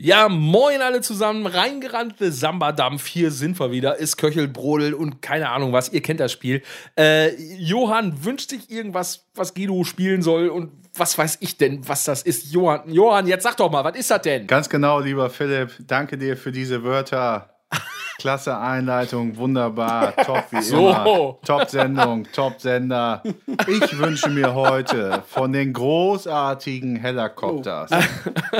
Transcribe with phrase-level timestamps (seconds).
[0.00, 5.48] Ja, moin alle zusammen, reingerannte Samba-Dampf, hier sind wir wieder, ist Köchel, Brodel und keine
[5.50, 6.62] Ahnung was, ihr kennt das Spiel.
[6.96, 12.04] Äh, Johann wünscht sich irgendwas, was Guido spielen soll und was weiß ich denn, was
[12.04, 12.52] das ist.
[12.52, 14.46] Johann, Johann, jetzt sag doch mal, was ist das denn?
[14.46, 17.50] Ganz genau, lieber Philipp, danke dir für diese Wörter.
[18.18, 20.90] Klasse Einleitung, wunderbar, top wie So.
[20.90, 21.38] immer.
[21.44, 23.24] Top-Sendung, Top-Sender.
[23.66, 27.90] Ich wünsche mir heute von den großartigen Helicopters,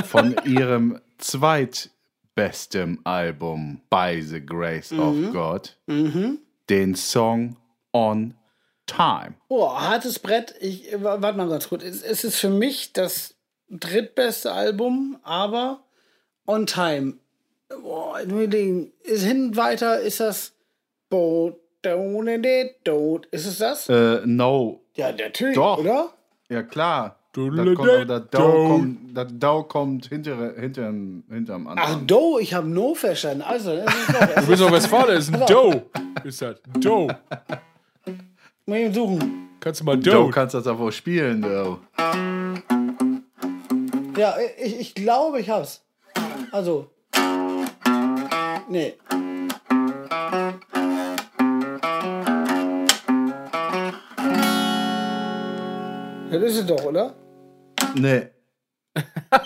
[0.04, 5.76] von ihrem zweitbesten Album By the Grace of God,
[6.68, 7.56] den Song
[7.92, 8.34] On
[8.86, 9.34] Time.
[9.48, 10.54] Oh, hartes Brett.
[10.60, 11.82] Ich, äh, wa- warte mal ganz kurz.
[11.84, 13.34] Es, es ist für mich das
[13.68, 15.84] drittbeste Album, aber
[16.46, 17.14] on time.
[17.68, 18.18] Boah.
[18.20, 20.54] Ist hin weiter, ist das
[21.10, 23.24] Bo Don't Don't.
[23.30, 23.88] Ist es das?
[23.90, 25.78] Äh, no, Ja, natürlich, Doch.
[25.78, 26.12] oder?
[26.48, 27.17] ja klar.
[27.32, 32.06] Das kommt, aber das Dau kommt, das Dau kommt hinter, hinterm, hinterm Ach, anderen.
[32.06, 33.42] Do, ich habe No verstanden.
[33.42, 35.82] Also, das ist doch, Du bist doch Westfalen, das ist ein Doe.
[36.24, 36.56] Ist das?
[36.80, 37.06] Doe.
[38.66, 39.48] muss ich suchen.
[39.60, 40.30] Kannst du mal Du Doe?
[40.30, 41.78] kannst das aber auch spielen, du.
[44.18, 45.84] Ja, ich, ich glaube, ich hab's.
[46.50, 46.90] Also.
[48.68, 48.94] Nee.
[56.30, 57.14] Das ist es doch, oder?
[57.94, 58.28] Nee.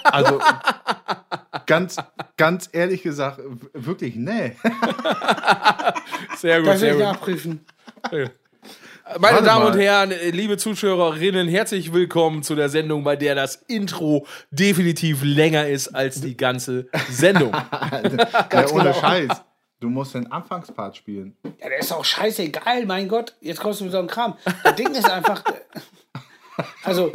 [0.05, 0.41] Also,
[1.67, 1.97] ganz,
[2.37, 3.41] ganz ehrlich gesagt,
[3.75, 4.53] wirklich, nee.
[6.37, 7.03] Sehr gut, Das will sehr ich gut.
[7.03, 7.65] nachprüfen.
[8.11, 8.31] Meine
[9.19, 9.73] Warte Damen mal.
[9.73, 15.23] und Herren, äh, liebe Zuschauerinnen, herzlich willkommen zu der Sendung, bei der das Intro definitiv
[15.23, 17.53] länger ist als die ganze Sendung.
[18.53, 19.43] Ja, ohne Scheiß.
[19.81, 21.37] Du musst den Anfangspart spielen.
[21.61, 23.35] Ja, der ist auch scheißegal, mein Gott.
[23.41, 24.37] Jetzt kommst du mit so einem Kram.
[24.63, 25.43] Das Ding ist einfach.
[26.85, 27.13] Also,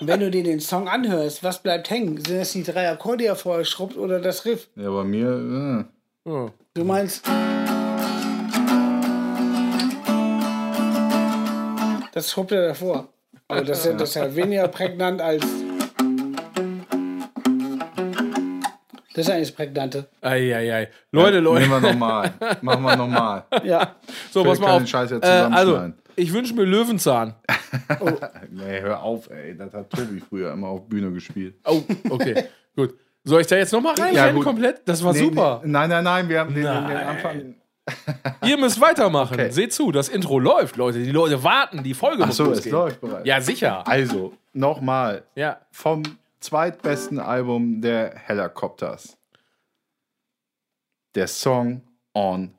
[0.00, 2.22] wenn du dir den Song anhörst, was bleibt hängen?
[2.24, 4.68] Sind das die drei Akkorde, die er vorher schrubbt oder das Riff?
[4.76, 5.84] Ja, bei mir,
[6.26, 6.28] äh.
[6.28, 6.50] Oh.
[6.74, 7.24] Du meinst.
[12.12, 13.08] Das schrubbt er davor.
[13.48, 15.44] Aber das, ist ja- das ist ja weniger prägnant als.
[19.14, 20.06] Das ist eigentlich das Prägnante.
[20.20, 20.88] Eieiei.
[21.10, 21.62] Leute, Leute.
[21.66, 22.34] Nehmen wir nochmal.
[22.60, 23.44] Machen wir nochmal.
[23.64, 23.94] Ja.
[24.30, 24.78] So, pass mal auf.
[24.78, 25.92] den Scheiß jetzt äh, also.
[26.16, 27.34] Ich wünsche mir Löwenzahn.
[28.50, 29.56] Nee, hör auf, ey.
[29.56, 31.56] Das hat Tobi früher immer auf Bühne gespielt.
[31.64, 32.44] Oh, okay.
[32.74, 32.94] gut.
[33.24, 34.14] Soll ich da jetzt nochmal rein?
[34.14, 34.82] Ja, komplett?
[34.88, 35.60] Das war Nee, super.
[35.64, 36.66] Nee, nein, nein, nein, wir haben den, den.
[36.72, 37.54] Anfang.
[38.44, 39.34] Ihr müsst weitermachen.
[39.34, 39.50] Okay.
[39.50, 41.02] Seht zu, das Intro läuft, Leute.
[41.02, 42.72] Die Leute warten, die Folge Ach muss so, es losgehen.
[42.76, 43.26] läuft bereits.
[43.26, 43.86] Ja, sicher.
[43.86, 45.24] Also, nochmal.
[45.34, 45.60] Ja.
[45.72, 46.02] Vom
[46.40, 49.18] zweitbesten Album der Helicopters.
[51.14, 51.82] Der Song
[52.14, 52.54] On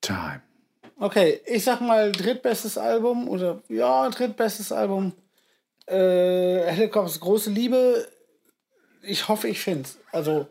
[0.00, 0.42] Time.
[1.00, 5.12] Okay, ich sag mal drittbestes Album oder ja, drittbestes Album.
[5.86, 8.08] Äh, Helicopters große Liebe.
[9.02, 9.96] Ich hoffe, ich find's.
[10.10, 10.48] Also.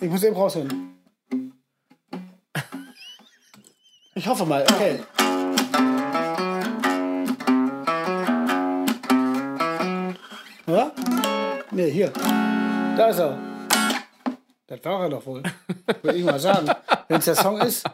[0.00, 0.98] Ich muss eben raushören.
[4.16, 4.98] Ich hoffe mal, okay.
[10.66, 10.92] Ja?
[11.70, 12.10] Nee, hier.
[12.96, 13.47] Da ist er.
[14.68, 15.42] Das war er doch wohl.
[16.02, 16.70] Würde ich mal sagen.
[17.08, 17.86] Wenn es der Song ist.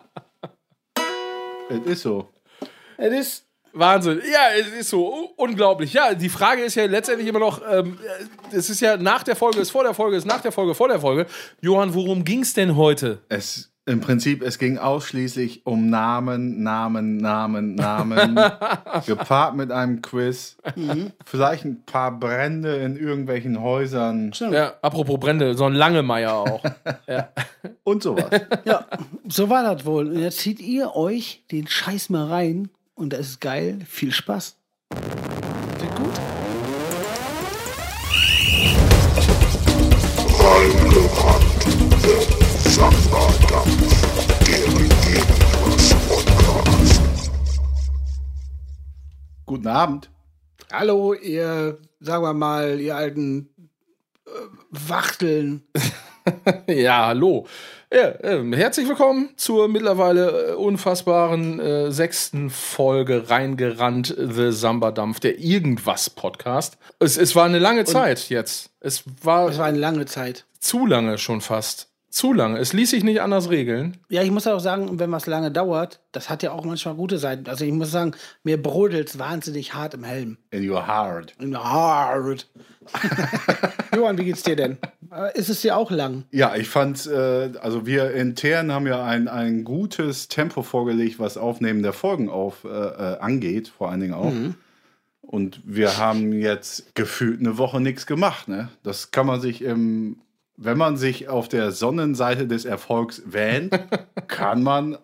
[1.71, 2.29] Es ist so.
[2.97, 3.47] Es ist.
[3.73, 4.21] Wahnsinn.
[4.31, 5.93] Ja, es ist so unglaublich.
[5.93, 7.99] Ja, die Frage ist ja letztendlich immer noch, ähm,
[8.53, 10.87] es ist ja nach der Folge, ist vor der Folge, ist nach der Folge, vor
[10.89, 11.27] der Folge.
[11.61, 13.23] Johann, worum ging's denn heute?
[13.29, 18.41] Es, Im Prinzip, es ging ausschließlich um Namen, Namen, Namen, Namen.
[19.07, 20.57] gepaart mit einem Quiz.
[21.27, 26.63] Vielleicht ein paar Brände in irgendwelchen Häusern Ja, apropos Brände, so ein Langemeier auch.
[27.85, 28.31] und sowas.
[28.65, 28.87] Ja,
[29.29, 30.09] so war das wohl.
[30.09, 32.71] Und jetzt zieht ihr euch den Scheiß mal rein.
[32.95, 33.81] Und das ist geil.
[33.87, 34.57] Viel Spaß.
[35.79, 36.15] Klingt gut?
[49.55, 50.11] Guten Abend.
[50.73, 53.51] Hallo, ihr, sagen wir mal, ihr alten
[54.27, 54.31] äh,
[54.71, 55.63] Wachteln.
[56.69, 57.47] Ja, hallo.
[57.93, 65.39] Ja, ähm, herzlich willkommen zur mittlerweile äh, unfassbaren äh, sechsten Folge Reingerannt The Samba-Dampf, der
[65.39, 66.79] Irgendwas-Podcast.
[66.99, 68.71] Es, es war eine lange Zeit jetzt.
[68.81, 70.47] Es war Das war eine lange Zeit.
[70.59, 71.94] zu lange schon fast.
[72.15, 72.61] Zu lange.
[72.61, 73.97] Es ließ sich nicht anders regeln.
[74.09, 77.19] Ja, ich muss auch sagen, wenn was lange dauert, das hat ja auch manchmal gute
[77.19, 77.49] Seiten.
[77.49, 78.13] Also ich muss sagen,
[78.45, 80.39] mir brodelt wahnsinnig hart im Helm.
[80.53, 81.35] In your heart.
[81.41, 82.49] In hard.
[83.97, 84.79] Johann, wie geht's dir denn?
[85.11, 86.23] Äh, Ist es dir auch lang?
[86.31, 91.37] Ja, ich fand, äh, also wir intern haben ja ein, ein gutes Tempo vorgelegt, was
[91.37, 94.33] Aufnehmen der Folgen auf, äh, äh, angeht, vor allen Dingen auch.
[95.21, 98.47] Und wir haben jetzt gefühlt eine Woche nichts gemacht.
[98.47, 98.69] Ne?
[98.85, 100.19] Das kann man sich im,
[100.57, 103.73] wenn man sich auf der Sonnenseite des Erfolgs wähnt,
[104.29, 104.99] kann man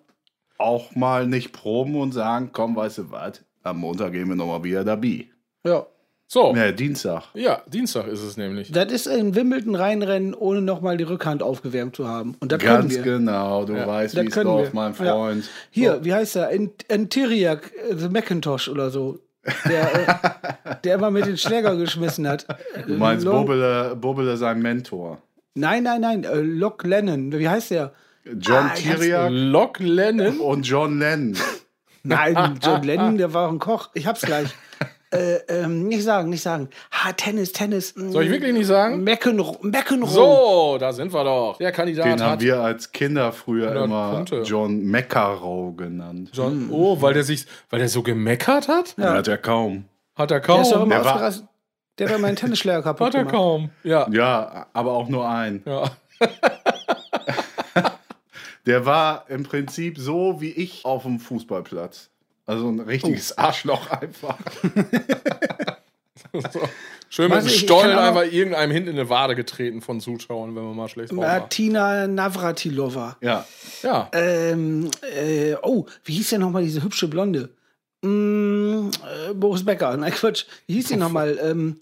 [0.59, 4.63] auch mal nicht proben und sagen, komm, weißt du was, am Montag gehen wir nochmal
[4.65, 5.27] wieder dabei.
[5.67, 5.87] Ja.
[6.33, 7.25] So, Ne, Dienstag.
[7.35, 8.71] ja, Dienstag ist es nämlich.
[8.71, 12.37] Das ist in Wimbledon reinrennen, ohne nochmal die Rückhand aufgewärmt zu haben.
[12.39, 13.03] Und das können Ganz wir.
[13.03, 14.81] genau, du weißt, Das wie es läuft, wir.
[14.81, 15.13] mein Ja.
[15.15, 15.51] Freund.
[15.71, 16.51] Hier, wie heißt er?
[16.51, 19.19] In- Antiriak, äh, The Macintosh oder so.
[19.69, 22.47] Der, äh, der immer mit den Schläger geschmissen hat.
[22.87, 25.19] Du meinst Bobele, Bobele sein Mentor.
[25.55, 26.25] Nein, nein, nein.
[26.25, 27.33] Äh, Locke Lennon.
[27.33, 27.93] Wie heißt der?
[28.39, 30.39] John Ah, Tiriak Lock Lennon.
[30.41, 31.37] und John Lennon.
[32.03, 33.91] Nein, John Lennon, der war ein Koch.
[33.95, 34.49] Ich hab's gleich.
[35.13, 36.69] äh, ähm, nicht sagen, nicht sagen.
[36.93, 37.95] Ha, Tennis, Tennis.
[37.97, 39.03] mm, Soll ich wirklich nicht sagen?
[39.05, 39.59] McEnroe.
[39.63, 40.09] McEnroe.
[40.09, 41.59] So, da sind wir doch.
[41.59, 44.43] Der Kandidat Den haben hat wir als Kinder früher 100 immer Punkte.
[44.43, 46.31] John McEnroe genannt.
[46.33, 46.69] John.
[46.71, 48.95] Oh, weil der sich, weil der so gemeckert hat?
[48.97, 49.15] Ja.
[49.15, 49.85] Hat er kaum.
[50.15, 50.83] Hat er Der ist doch kaum.
[50.93, 51.33] immer Der war-.
[52.01, 53.35] Der hat meinen Tennisschläger kaputt Hat er gemacht.
[53.35, 53.71] kaum.
[53.85, 54.09] Ja.
[54.11, 55.63] Ja, aber auch nur ein.
[55.65, 55.91] Ja.
[58.67, 62.11] Der war im Prinzip so wie ich auf dem Fußballplatz.
[62.47, 63.41] Also ein richtiges Oh.
[63.43, 64.37] Arschloch einfach.
[66.53, 66.61] So.
[67.09, 70.77] Schön mit dem Stollen einfach irgendeinem hinten in eine Wade getreten von Zuschauern, wenn man
[70.77, 71.41] mal schlecht drauf war.
[71.41, 73.17] Martina Navratilova.
[73.21, 73.45] Ja.
[73.83, 74.09] Ja.
[74.13, 77.49] Ähm, äh, oh, wie hieß denn nochmal diese hübsche Blonde?
[78.03, 79.97] Mm, äh, Boris Becker.
[79.97, 80.45] Nein, Quatsch.
[80.69, 81.37] Wie hieß die nochmal?
[81.43, 81.81] Ähm,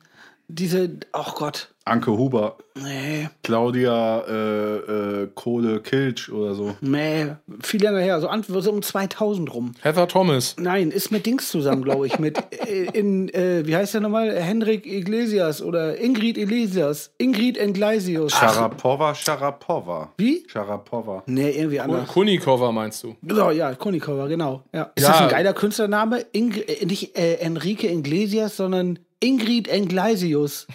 [0.49, 1.75] diese, ach Gott.
[1.85, 6.75] Anke Huber, Nee, Claudia äh, äh, Kohle-Kilch oder so.
[6.83, 7.29] nee,
[7.63, 8.21] viel länger her.
[8.21, 9.73] So, so um 2000 rum.
[9.81, 10.55] Heather Thomas.
[10.59, 12.19] Nein, ist mit Dings zusammen, glaube ich.
[12.19, 14.35] Mit, äh, in, äh, wie heißt der nochmal?
[14.39, 17.11] Henrik Iglesias oder Ingrid Iglesias.
[17.17, 18.33] Ingrid Iglesias.
[18.33, 20.13] Sharapova, Sharapova.
[20.19, 20.45] Wie?
[20.47, 21.23] Sharapova.
[21.27, 22.07] Nee, irgendwie anders.
[22.09, 23.17] Kunikova meinst du?
[23.23, 24.63] Genau, ja, Konikova, genau.
[24.75, 24.93] Ja.
[24.95, 25.13] Ist Ja.
[25.13, 26.27] das ein geiler Künstlername?
[26.33, 30.67] Ingr äh, nicht äh, Enrique Iglesias, sondern Ingrid Iglesias.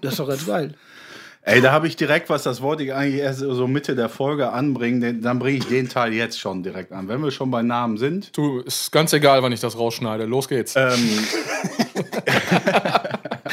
[0.00, 0.74] Das ist doch ganz geil.
[1.42, 4.50] Ey, da habe ich direkt was, das wollte ich eigentlich erst so Mitte der Folge
[4.50, 7.06] anbringen, den, dann bringe ich den Teil jetzt schon direkt an.
[7.08, 10.24] Wenn wir schon bei Namen sind, Du, ist ganz egal, wann ich das rausschneide.
[10.24, 10.74] Los geht's.
[10.76, 10.92] ähm,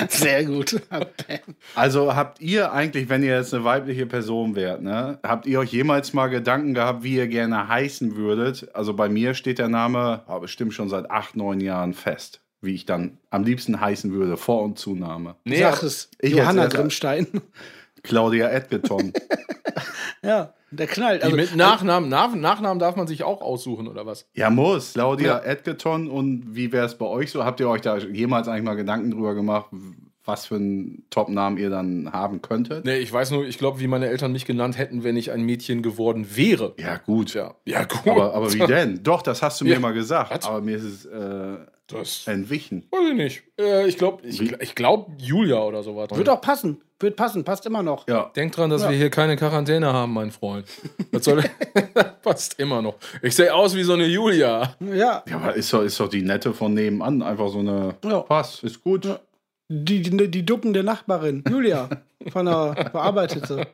[0.09, 0.81] Sehr gut.
[1.75, 5.71] also habt ihr eigentlich, wenn ihr jetzt eine weibliche Person wärt, ne, habt ihr euch
[5.71, 8.67] jemals mal Gedanken gehabt, wie ihr gerne heißen würdet?
[8.73, 12.74] Also bei mir steht der Name aber bestimmt schon seit acht, neun Jahren fest, wie
[12.74, 15.36] ich dann am liebsten heißen würde, Vor- und Zunahme.
[15.44, 16.10] nee, Sag es.
[16.19, 17.27] Ich Johanna Grimmstein.
[18.04, 19.13] Claudia Edgerton.
[20.24, 21.24] ja, der knallt.
[21.24, 24.27] Also, mit Nachnamen, Nach Nachnamen darf man sich auch aussuchen, oder was?
[24.33, 24.94] Ja, muss.
[24.94, 26.10] Claudia Edgerton.
[26.10, 27.45] Und wie wäre es bei euch so?
[27.45, 29.68] Habt ihr euch da jemals eigentlich mal Gedanken drüber gemacht,
[30.25, 32.86] was für einen Top-Namen ihr dann haben könntet?
[32.86, 35.44] Nee, ich weiß nur, ich glaube, wie meine Eltern mich genannt hätten, wenn ich ein
[35.44, 36.74] Mädchen geworden wäre.
[36.80, 37.33] Ja, gut.
[37.33, 38.07] Ja, ja gut.
[38.07, 39.01] Aber, aber wie denn?
[39.04, 39.80] Doch, das hast du mir Ja.
[39.80, 40.31] mal gesagt.
[40.31, 40.45] Was?
[40.45, 41.57] Aber mir ist es äh,
[41.88, 42.88] Das entwichen.
[42.91, 43.44] weiß ich nicht.
[43.59, 46.09] Äh, ich glaube, ich, ich glaub Julia oder sowas.
[46.12, 46.81] wird auch passen.
[47.00, 47.44] Wird passen.
[47.44, 48.07] Passt immer noch.
[48.07, 48.31] Ja.
[48.35, 50.65] Denk dran, dass wir hier keine Quarantäne haben, mein Freund.
[51.12, 51.44] Das soll,
[52.24, 52.95] passt immer noch.
[53.21, 54.75] Ich sehe aus wie so eine Julia.
[54.80, 55.24] Ja.
[55.27, 57.21] Ja, aber ist doch, ist doch die nette von nebenan.
[57.21, 57.95] Einfach so eine.
[58.06, 58.21] Ja.
[58.21, 59.19] Pass, ist gut.
[59.68, 61.44] Die, die, die duckende Nachbarin.
[61.50, 61.89] Julia.
[62.31, 63.68] Von der Bearbeitete.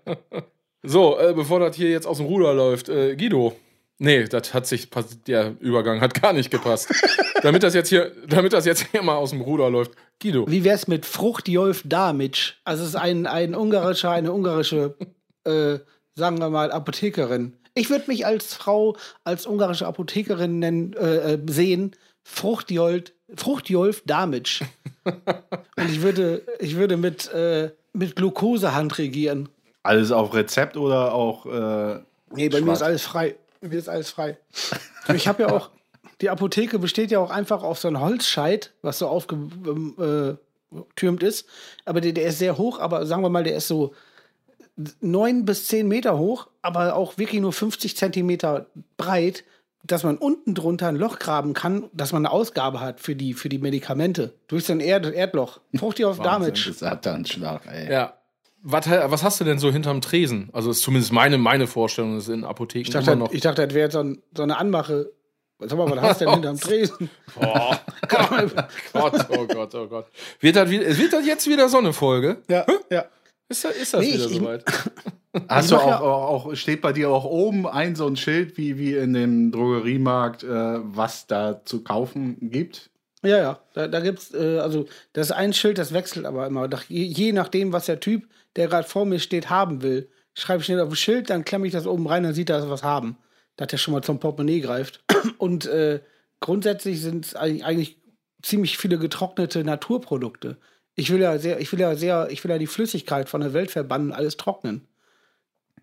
[0.82, 3.56] So, äh, bevor das hier jetzt aus dem Ruder läuft, äh, Guido.
[4.02, 4.90] Nee, das hat sich,
[5.28, 6.90] der Übergang hat gar nicht gepasst.
[7.42, 9.92] damit das jetzt hier, damit das jetzt hier mal aus dem Ruder läuft.
[10.22, 10.50] Guido.
[10.50, 12.56] Wie wär's mit Fruchtjolf Damic?
[12.64, 14.96] Also es ist ein, ein ungarischer, eine ungarische,
[15.44, 15.80] äh,
[16.16, 17.58] sagen wir mal, Apothekerin.
[17.74, 18.96] Ich würde mich als Frau,
[19.26, 21.96] als ungarische Apothekerin nennen, äh, äh, sehen.
[22.24, 24.62] Fruchtjolf, Fruchtjolf Damic.
[25.04, 29.50] Und ich würde, ich würde mit, äh, mit Glukosehand regieren.
[29.84, 31.46] Alles auf Rezept oder auch.
[31.46, 32.00] Äh,
[32.36, 32.80] Nee, bei mir Schwarz.
[32.80, 33.36] ist alles frei.
[33.62, 34.38] Mir ist alles frei.
[35.14, 35.70] Ich habe ja auch,
[36.22, 40.38] die Apotheke besteht ja auch einfach auf so einem Holzscheit, was so aufgetürmt
[41.24, 41.48] ist.
[41.86, 43.94] Aber der, der ist sehr hoch, aber sagen wir mal, der ist so
[45.02, 49.44] neun bis zehn Meter hoch, aber auch wirklich nur 50 Zentimeter breit,
[49.84, 53.34] dass man unten drunter ein Loch graben kann, dass man eine Ausgabe hat für die,
[53.34, 54.34] für die Medikamente.
[54.48, 55.60] Durch so ein Erd Erdloch.
[55.76, 56.74] Fruchti auf Damage.
[56.74, 57.92] Satanschlag, ey.
[57.92, 58.19] Ja.
[58.62, 60.50] Was, was hast du denn so hinterm Tresen?
[60.52, 63.32] Also ist zumindest meine, meine Vorstellung, das ist in Apotheken Ich dachte, immer noch.
[63.32, 65.12] ich dachte, das wäre jetzt so, ein, so eine Anmache.
[65.62, 67.10] Sag mal, was hast du denn hinterm Tresen?
[67.40, 67.74] Oh
[68.94, 70.06] Gott, oh Gott, oh Gott.
[70.40, 72.38] Wird das, wird das jetzt wieder so eine Folge?
[72.50, 73.06] Ja, ja.
[73.48, 74.66] Ist das, ist das Nee, wieder ich- soweit?
[75.48, 78.78] Hast du auch, ja- auch, steht bei dir auch oben ein so ein Schild wie,
[78.78, 80.48] wie in dem Drogeriemarkt, äh,
[80.84, 82.90] was da zu kaufen gibt?
[83.24, 83.60] Ja, ja.
[83.74, 86.68] Da, da gibt's, äh, also, das ist ein Schild, das wechselt aber immer.
[86.88, 90.66] Je, je nachdem, was der Typ, der gerade vor mir steht, haben will, schreibe ich
[90.66, 92.72] schnell auf ein Schild, dann klemme ich das oben rein, dann sieht er, dass wir
[92.72, 93.18] was haben.
[93.56, 95.04] Dass der schon mal zum Portemonnaie greift.
[95.38, 96.02] Und äh,
[96.40, 97.98] grundsätzlich sind es eigentlich
[98.42, 100.58] ziemlich viele getrocknete Naturprodukte.
[100.96, 103.54] Ich will ja sehr, ich will ja sehr, ich will ja die Flüssigkeit von der
[103.54, 104.88] Welt verbannen, alles trocknen.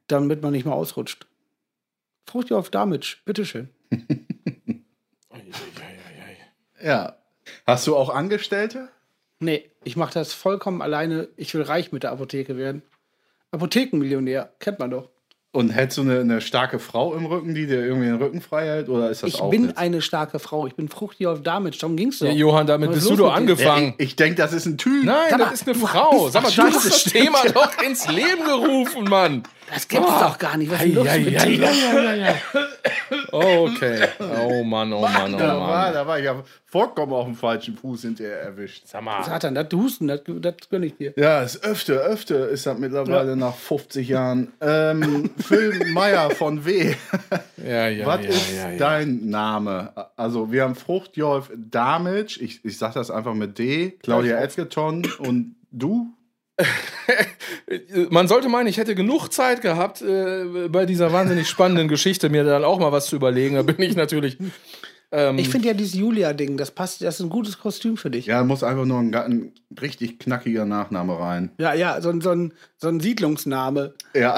[0.09, 1.27] Damit man nicht mehr ausrutscht.
[2.27, 3.69] Fruchtjof Damage, bitteschön.
[6.83, 7.17] Ja.
[7.67, 8.89] Hast du auch Angestellte?
[9.39, 11.29] Nee, ich mache das vollkommen alleine.
[11.37, 12.83] Ich will reich mit der Apotheke werden.
[13.51, 15.09] Apothekenmillionär, kennt man doch.
[15.53, 18.67] Und hättest du eine, eine starke Frau im Rücken, die dir irgendwie den Rücken frei
[18.67, 18.91] hält?
[18.91, 19.79] Oder ist das Ich auch bin jetzt?
[19.79, 20.67] eine starke Frau.
[20.67, 21.79] Ich bin Fruchtjof Damage.
[21.81, 22.27] Darum ging's doch.
[22.27, 23.95] Ja, Johann, damit bist ist du doch angefangen.
[23.97, 25.05] Ich, ich denke, das ist ein Typ.
[25.05, 26.29] Nein, Sag das mal, ist eine Frau.
[26.29, 29.45] Sag mal, du hast das Thema doch ins Leben gerufen, Mann.
[29.73, 30.71] Das gibt's doch gar nicht.
[30.71, 32.35] Was ist los mit dir?
[33.33, 34.09] Okay.
[34.49, 35.95] Oh Mann, oh Mann, oh Da war, Mann.
[35.95, 38.85] da war ich ja vollkommen auf dem falschen Fuß hinterher erwischt.
[38.87, 39.23] Sag mal.
[39.25, 41.13] Satan, das Husten, das, das gönn ich dir.
[41.17, 44.53] Ja, es öfter, öfter ist das mittlerweile nach 50 Jahren.
[44.61, 46.95] Ähm, Phil Meyer von W.
[47.57, 48.79] Ja, ja, Was ja, ist ja, ja.
[48.79, 49.93] dein Name?
[50.17, 52.39] Also, wir haben Fruchtjolf Damage.
[52.41, 53.99] Ich, ich sag das einfach mit D.
[54.03, 55.03] Claudia Edgerton.
[55.19, 56.16] Und du?
[58.11, 62.45] Man sollte meinen, ich hätte genug Zeit gehabt, äh, bei dieser wahnsinnig spannenden Geschichte mir
[62.45, 63.57] dann auch mal was zu überlegen.
[63.57, 64.39] Da bin ich natürlich.
[65.13, 68.27] Ähm, Ich finde ja dieses Julia-Ding, das passt, das ist ein gutes Kostüm für dich.
[68.27, 71.51] Ja, muss einfach nur ein, ein richtig knackiger Nachname rein.
[71.59, 73.95] Ja, ja, so, ein- so, ein, so ein Siedlungsname.
[74.15, 74.37] Ja.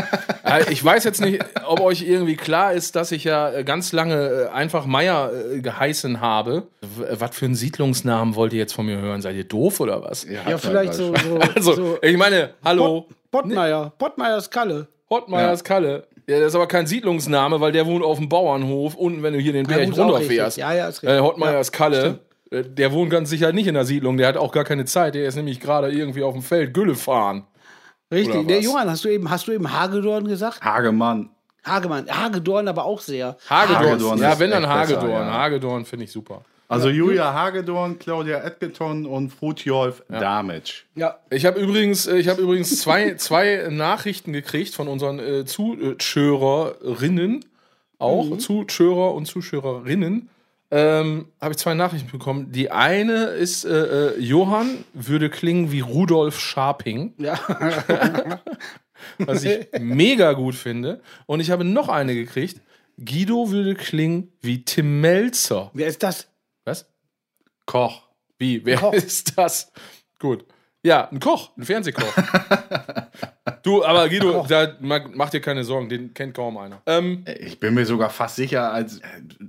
[0.44, 3.92] äh, ich weiß jetzt nicht, ob euch irgendwie klar ist, dass ich ja äh, ganz
[3.92, 5.30] lange äh, einfach Meier
[5.60, 6.68] geheißen habe.
[6.80, 9.20] Was für einen Siedlungsnamen wollt ihr jetzt von mir hören?
[9.20, 10.24] Seid ihr doof oder was?
[10.24, 14.88] Ja, vielleicht so, so, Also, so ich meine, hallo, Bottmeier, Bottmeiers Kalle.
[15.10, 16.06] Hottmeyers Kalle.
[16.28, 19.38] Ja, das ist aber kein Siedlungsname, weil der wohnt auf dem Bauernhof unten, wenn du
[19.38, 20.56] hier den Berg runterfährst.
[20.58, 21.24] Ja, ja, ist Äh, richtig.
[21.24, 24.16] Hottmeyers Ja, Kalle, äh, der wohnt ganz sicher nicht in der Siedlung.
[24.16, 25.14] Der hat auch gar keine Zeit.
[25.14, 27.44] Der ist nämlich gerade irgendwie auf dem Feld Gülle fahren.
[28.12, 28.46] Richtig.
[28.48, 28.60] Der?
[28.60, 30.62] Johann, hast du eben, hast du eben Hagedorn gesagt?
[30.62, 31.30] Hagemann.
[31.64, 32.06] Hagemann.
[32.08, 33.36] Hagedorn aber auch sehr.
[33.48, 33.84] Hagedorn.
[33.84, 35.26] Hagedorn ja, wenn dann echt besser, Hagedorn.
[35.26, 35.32] ja.
[35.32, 36.42] Hagedorn finde ich super.
[36.68, 40.82] Also Julia Hagedorn, Claudia Edgerton und Frutjolf Damage.
[40.96, 41.18] Ja.
[41.30, 47.44] Ich habe übrigens, äh, ich habe übrigens zwei, zwei Nachrichten gekriegt von unseren äh, Zuschörerinnen,
[47.98, 48.40] auch Mhm.
[48.40, 50.28] Zuschauer und Zuschauerinnen.
[50.72, 52.50] Ähm, habe ich zwei Nachrichten bekommen.
[52.50, 57.38] Die eine ist, äh, äh, Johann würde klingen wie Rudolf Scharping, Ja.
[59.18, 61.00] was ich mega gut finde.
[61.26, 62.60] Und ich habe noch eine gekriegt.
[62.98, 65.70] Guido würde klingen wie Tim Melzer.
[65.72, 66.26] Wer ist das?
[67.66, 68.02] Koch.
[68.38, 68.64] Wie?
[68.64, 68.92] Wer Koch.
[68.94, 69.72] ist das?
[70.18, 70.44] Gut.
[70.82, 72.04] Ja, ein Koch, ein Fernsehkoch.
[73.62, 76.80] du, aber Guido, da ma- mach dir keine Sorgen, den kennt kaum einer.
[76.86, 79.02] Ähm, Ich bin mir sogar fast sicher, als äh,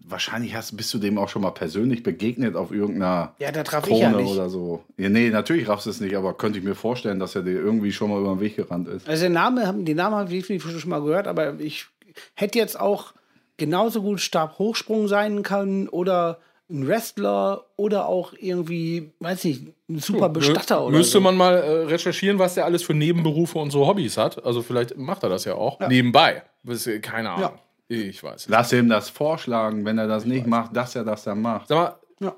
[0.08, 3.88] wahrscheinlich hast, bist du dem auch schon mal persönlich begegnet auf irgendeiner Ja, da traf
[3.88, 4.32] ich ja Krone nicht.
[4.34, 4.84] oder so.
[4.98, 7.52] Ja, nee, natürlich raffst du es nicht, aber könnte ich mir vorstellen, dass er dir
[7.60, 9.08] irgendwie schon mal über den Weg gerannt ist.
[9.08, 11.86] Also den Namen, haben- den Namen habe ich definitiv schon mal gehört, aber ich
[12.34, 13.14] hätte jetzt auch
[13.58, 20.28] genauso gut Stabhochsprung sein können oder ein Wrestler oder auch irgendwie, weiß nicht, ein super
[20.30, 21.22] Bestatter oder müsste so.
[21.22, 24.44] man mal äh, recherchieren, was der alles für Nebenberufe und so Hobbys hat.
[24.46, 25.80] Also vielleicht macht er das ja auch.
[25.88, 26.44] Nebenbei.
[26.64, 27.52] Das ist, äh, keine Ahnung.
[27.88, 28.48] Ich weiß.
[28.50, 31.70] Lass ihm das vorschlagen, wenn er das nicht macht, dass er das dann macht.
[31.70, 31.96] Sag mal,
[32.28, 32.36] Ja.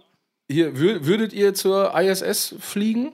[0.48, 3.14] hier, wür- würdet ihr zur ISS fliegen?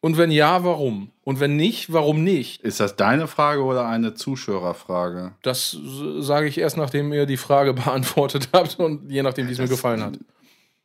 [0.00, 1.10] Und wenn ja, warum?
[1.24, 2.62] Und wenn nicht, warum nicht?
[2.62, 5.32] Ist das deine Frage oder eine Zuschauerfrage?
[5.42, 5.76] Das
[6.20, 9.68] sage ich erst, nachdem ihr die Frage beantwortet habt und je nachdem, wie es mir
[9.68, 10.18] gefallen hat.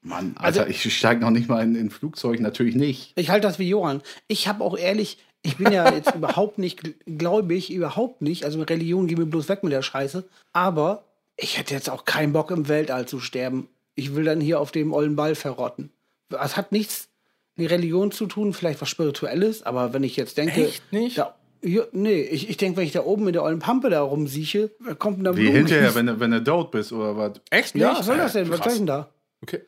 [0.01, 3.11] Mann, Alter, Also- ich steige noch nicht mal in ein Flugzeug, natürlich nicht.
[3.15, 4.01] Ich halte das wie Johann.
[4.27, 8.45] Ich habe auch ehrlich, ich bin ja jetzt überhaupt nicht gl- gläubig, überhaupt nicht.
[8.45, 10.23] Also mit Religion gehen wir bloß weg mit der Scheiße.
[10.53, 11.03] Aber
[11.37, 13.67] ich hätte jetzt auch keinen Bock im Weltall zu sterben.
[13.95, 15.91] Ich will dann hier auf dem ollen Ball verrotten.
[16.29, 17.09] Es hat nichts
[17.57, 20.67] mit Religion zu tun, vielleicht was Spirituelles, aber wenn ich jetzt denke.
[20.67, 21.17] Echt nicht?
[21.17, 24.01] Da, ja, nee, ich, ich denke, wenn ich da oben in der ollen Pampe da
[24.01, 27.41] rumsieche, da kommt dann Wie hinterher, wenn du, wenn du tot bist oder was?
[27.49, 27.81] Echt nicht?
[27.83, 28.49] Ja, was soll das denn?
[28.49, 28.65] Was Krass.
[28.65, 29.09] soll ich denn da?
[29.41, 29.61] Okay.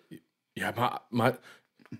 [0.55, 1.37] Ja, mal, mal.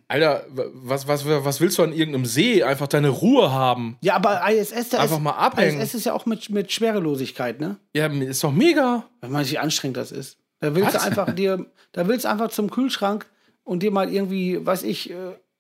[0.08, 2.64] Alter, wa- was, was, was willst du an irgendeinem See?
[2.64, 3.98] Einfach deine Ruhe haben.
[4.02, 5.82] Ja, aber ISS, da Einfach ist, mal abhängen.
[5.82, 7.78] ISS ist ja auch mit, mit Schwerelosigkeit, ne?
[7.94, 9.06] Ja, ist doch mega.
[9.20, 10.38] Wenn man sich anstrengend das ist.
[10.60, 11.02] Da willst Was?
[11.04, 13.26] du einfach dir, da willst du einfach zum Kühlschrank
[13.64, 15.16] und dir mal irgendwie, weiß ich, äh,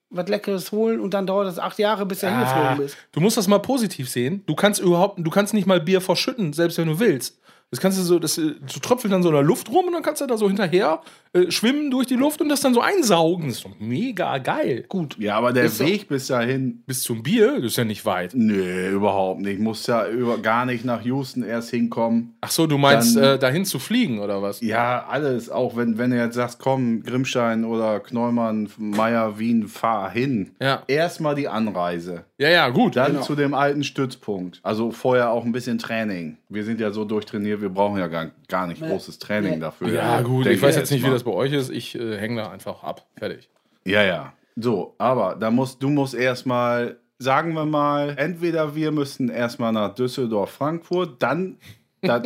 [0.09, 2.97] was Leckeres holen und dann dauert das acht Jahre, bis du Ah, hingeflogen bist.
[3.13, 4.43] du musst das mal positiv sehen.
[4.45, 7.39] Du kannst überhaupt, du kannst nicht mal Bier verschütten, selbst wenn du willst.
[7.71, 9.93] Das kannst du so, das äh, so tröpfelt dann so in der Luft rum und
[9.93, 10.99] dann kannst du da so hinterher
[11.31, 13.47] äh, schwimmen durch die Luft und das dann so einsaugen.
[13.47, 14.83] Das ist doch mega geil.
[14.89, 15.15] Gut.
[15.17, 15.79] Ja, aber der Ist.
[15.79, 18.33] Weg bis dahin, Bis zum Bier, das ist ja nicht weit.
[18.35, 19.61] nö, überhaupt nicht.
[19.61, 22.33] Muss ja über, gar nicht nach Houston erst hinkommen.
[22.41, 24.59] Ach so, du meinst, Dann- äh, dahin zu fliegen oder was?
[24.59, 25.49] Ja, alles.
[25.49, 30.51] Auch wenn, wenn du jetzt sagst, komm, Grimmstein oder Kneumann, Meier, Wien, fahr hin.
[30.61, 30.83] Ja.
[30.87, 32.25] Erstmal die Anreise.
[32.37, 32.97] Ja, ja, gut.
[32.97, 33.21] Dann Genau.
[33.23, 34.59] zu dem alten Stützpunkt.
[34.63, 36.37] Also vorher auch ein bisschen Training.
[36.49, 39.89] Wir sind ja so durchtrainiert, wir brauchen ja gar, gar nicht großes Training dafür.
[39.89, 41.69] Ja, gut, ich weiß jetzt nicht, wie das bei euch ist.
[41.69, 43.05] Ich äh, hänge da einfach ab.
[43.17, 43.49] Fertig.
[43.85, 44.33] Ja, ja.
[44.55, 49.95] So, aber da musst, du musst erstmal, sagen wir mal, entweder wir müssen erstmal nach
[49.95, 51.57] Düsseldorf, Frankfurt, dann
[52.01, 52.21] das,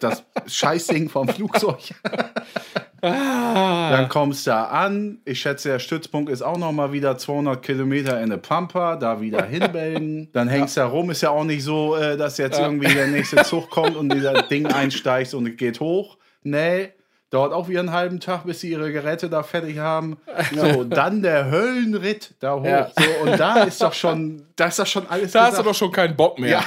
[0.00, 1.94] das Scheißding vom Flugzeug.
[3.00, 5.18] Dann kommst du da an.
[5.24, 9.20] Ich schätze, der Stützpunkt ist auch noch mal wieder 200 Kilometer in der Pampa, da
[9.20, 10.30] wieder hinbelgen.
[10.32, 11.10] Dann hängst du da rum.
[11.10, 14.42] Ist ja auch nicht so, äh, dass jetzt irgendwie der nächste Zug kommt und dieser
[14.42, 16.18] Ding einsteigt und geht hoch.
[16.42, 16.92] Nee,
[17.30, 20.16] Dauert auch wieder einen halben Tag, bis sie ihre Geräte da fertig haben.
[20.54, 22.64] So, dann der Höllenritt da hoch.
[22.64, 22.90] Ja.
[22.96, 25.66] So, und da ist doch schon, da ist doch schon alles Da hast gesagt.
[25.66, 26.64] du doch schon keinen Bock mehr.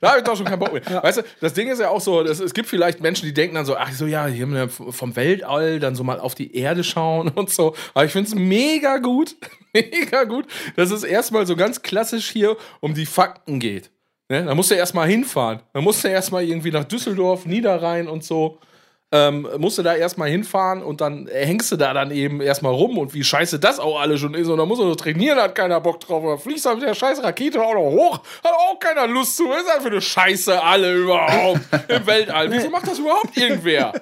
[0.00, 0.82] da habe ich doch schon keinen Bock mehr.
[1.02, 3.54] Weißt du, das Ding ist ja auch so, das, es gibt vielleicht Menschen, die denken
[3.54, 6.56] dann so, ach so, ja, hier haben wir vom Weltall dann so mal auf die
[6.56, 7.76] Erde schauen und so.
[7.94, 9.36] Aber ich finde es mega gut,
[9.72, 13.92] mega gut, dass es erstmal so ganz klassisch hier um die Fakten geht.
[14.28, 14.44] Ne?
[14.44, 15.60] Da musst du erstmal hinfahren.
[15.72, 18.58] Da musst du erstmal irgendwie nach Düsseldorf, Niederrhein und so.
[19.12, 22.96] Ähm, musst du da erstmal hinfahren und dann hängst du da dann eben erstmal rum
[22.96, 24.46] und wie scheiße das auch alle schon ist.
[24.46, 26.22] Und dann musst du noch trainieren, hat keiner Bock drauf.
[26.22, 29.36] Und dann fliegst du mit der scheiß Rakete auch noch hoch, hat auch keiner Lust
[29.36, 29.48] zu.
[29.48, 32.52] Was ist das für eine Scheiße alle überhaupt im Weltall?
[32.52, 33.92] Wieso macht das überhaupt irgendwer?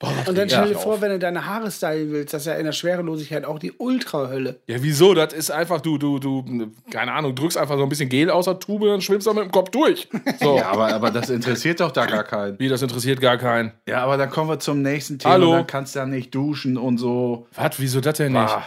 [0.00, 0.78] Und dann stell dir Ja.
[0.78, 3.72] vor, wenn du deine Haare stylen willst, das ist ja in der Schwerelosigkeit auch die
[3.72, 4.60] Ultrahölle.
[4.68, 5.12] Ja, wieso?
[5.12, 6.44] Das ist einfach, du, du, du,
[6.92, 9.44] keine Ahnung, drückst einfach so ein bisschen Gel aus der Tube und schwimmst dann mit
[9.46, 10.08] dem Kopf durch.
[10.40, 10.56] So.
[10.56, 12.58] Ja, aber, aber das interessiert doch da gar keinen.
[12.60, 13.72] Wie, das interessiert gar keinen.
[13.88, 15.34] Ja, aber dann kommen wir zum nächsten Thema.
[15.34, 15.52] Hallo.
[15.52, 17.48] Dann kannst du da nicht duschen und so.
[17.56, 18.40] Was, wieso das denn nicht?
[18.40, 18.62] Ah.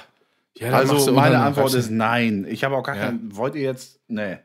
[0.57, 2.45] Ja, Also meine Antwort ist nein.
[2.49, 3.05] Ich habe auch gar Ja.
[3.05, 3.21] kein.
[3.35, 3.99] Wollt ihr jetzt?
[4.09, 4.37] Nee.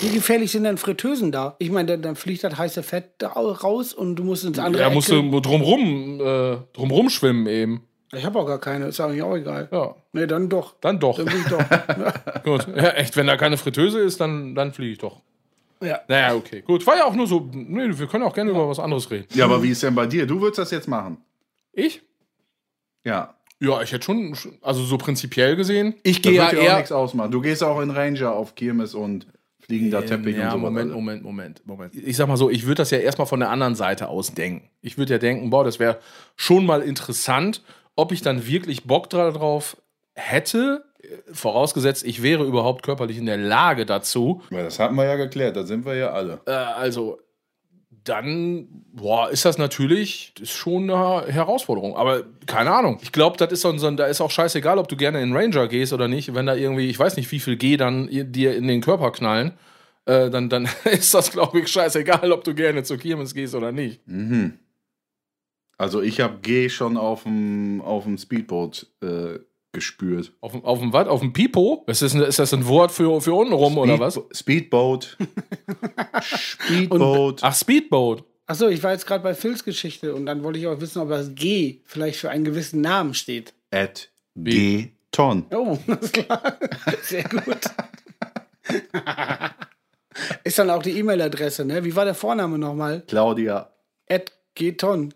[0.00, 1.54] Wie gefährlich sind denn Fritteusen da?
[1.58, 4.82] Ich meine, dann, dann fliegt das heiße Fett da raus und du musst ins andere
[4.82, 5.30] Da musst Ecke.
[5.30, 7.84] du drumrum, äh, drumrum schwimmen eben.
[8.12, 9.68] Ich habe auch gar keine, ist eigentlich auch egal.
[9.70, 10.74] Ja, Nee, dann doch.
[10.80, 11.16] dann doch.
[11.18, 12.42] Dann bin ich doch.
[12.42, 12.66] Gut.
[12.76, 15.20] Ja, echt, wenn da keine Fritteuse ist, dann, dann fliege ich doch.
[15.80, 16.00] ja.
[16.08, 16.62] Naja, okay.
[16.62, 16.84] Gut.
[16.88, 17.48] War ja auch nur so.
[17.52, 19.26] Nee, wir können auch gerne über was anderes reden.
[19.34, 20.26] Ja, aber wie ist denn bei dir?
[20.26, 21.18] Du würdest das jetzt machen?
[21.72, 22.02] Ich?
[23.04, 23.36] Ja.
[23.60, 25.94] Ja, ich hätte schon, also so prinzipiell gesehen.
[26.02, 26.76] Ich gehe ja eher.
[26.78, 27.30] nichts ausmachen.
[27.30, 29.26] Du gehst auch in Ranger auf Kirmes und
[29.70, 30.58] fliegender Teppich ja, und so.
[30.58, 31.94] Moment, Moment, Moment, Moment.
[31.94, 34.68] Ich sag mal so, ich würde das ja erstmal von der anderen Seite aus denken.
[34.80, 35.98] Ich würde ja denken, boah, das wäre
[36.34, 37.62] schon mal interessant,
[37.94, 39.76] ob ich dann wirklich Bock darauf
[40.14, 44.42] hätte, äh, vorausgesetzt, ich wäre überhaupt körperlich in der Lage dazu.
[44.50, 46.40] Ja, das hatten wir ja geklärt, da sind wir ja alle.
[46.46, 47.20] Äh, also,
[48.04, 51.96] dann, boah, ist das natürlich ist schon eine Herausforderung.
[51.96, 52.98] Aber keine Ahnung.
[53.02, 55.68] Ich glaube, das ist so, ein- da ist auch scheißegal, ob du gerne in Ranger
[55.68, 56.34] gehst oder nicht.
[56.34, 59.52] Wenn da irgendwie, ich weiß nicht, wie viel G dann dir in den Körper knallen,
[60.06, 63.70] äh, dann, dann ist das, glaube ich, scheißegal, ob du gerne zur Kirmes gehst oder
[63.72, 64.00] nicht.
[64.06, 64.58] Mhm.
[65.78, 69.38] Also ich habe G schon auf dem auf dem Speedboot äh,
[69.72, 70.32] gespürt.
[70.40, 71.06] Auf, dem- auf dem was?
[71.08, 71.84] Auf dem Pipo?
[71.86, 74.20] Ist das, ein, ist das ein Wort für, für untenrum oder Speed- was?
[74.38, 75.16] Speedboat.
[76.22, 77.40] Speedboat.
[77.42, 78.24] Ach, Speedboat.
[78.46, 81.08] Achso, ich war jetzt gerade bei Phils Geschichte und dann wollte ich auch wissen, ob
[81.08, 83.54] das G vielleicht für einen gewissen Namen steht.
[83.70, 85.44] at G Ton.
[85.52, 86.56] Oh, alles klar.
[87.02, 87.58] Sehr gut.
[90.44, 91.84] Ist dann auch die E-Mail-Adresse, ne?
[91.84, 93.02] Wie war der Vorname nochmal?
[93.06, 93.70] Claudia.
[94.06, 95.12] Ed Geton.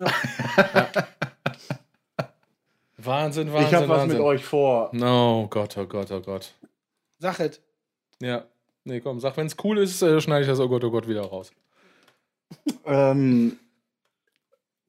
[3.06, 4.18] Wahnsinn, Wahnsinn, Ich habe was Wahnsinn.
[4.18, 4.90] mit euch vor.
[4.94, 6.52] Oh Gott, oh Gott, oh Gott.
[7.18, 7.60] Sag es.
[8.20, 8.44] Ja.
[8.84, 11.08] Nee, komm, sag, wenn es cool ist, äh, schneide ich das oh Gott, oh Gott
[11.08, 11.52] wieder raus.
[12.84, 13.58] Ähm,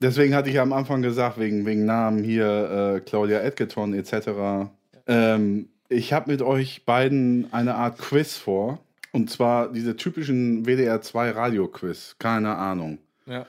[0.01, 4.69] deswegen hatte ich ja am Anfang gesagt, wegen, wegen Namen hier äh, Claudia Edgerton etc.
[5.07, 8.79] Ähm, ich habe mit euch beiden eine Art Quiz vor.
[9.11, 12.17] Und zwar diese typischen WDR 2 Radio-Quiz.
[12.19, 12.97] Keine Ahnung.
[13.25, 13.45] Ja.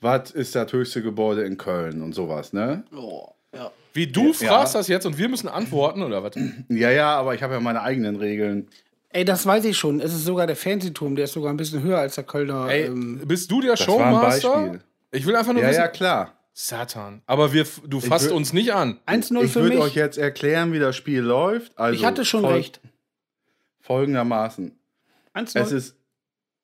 [0.00, 2.84] Was ist das höchste Gebäude in Köln und sowas, ne?
[2.96, 3.70] Oh, ja.
[3.92, 4.48] Wie du Ja.
[4.48, 6.32] fragst das jetzt und wir müssen antworten, oder was?
[6.68, 8.68] Ja, ja, aber ich habe ja meine eigenen Regeln.
[9.10, 10.00] Ey, das weiß ich schon.
[10.00, 12.68] Es ist sogar der Fernsehturm, der ist sogar ein bisschen höher als der Kölner.
[12.68, 14.50] Ey, ähm, bist du der Das war ein Showmaster?
[14.62, 14.80] Beispiel.
[15.10, 15.80] Ich will einfach nur Ja, wissen.
[15.80, 16.38] ja, klar.
[16.54, 17.22] Satan.
[17.26, 18.98] Aber wir, du fasst uns nicht an.
[19.06, 21.78] 1-0 Ich für würde euch jetzt erklären, wie das Spiel läuft.
[21.78, 22.80] Also ich hatte schon fol- recht.
[23.80, 24.72] Folgendermaßen.
[25.34, 25.58] 1-0.
[25.60, 25.96] Es ist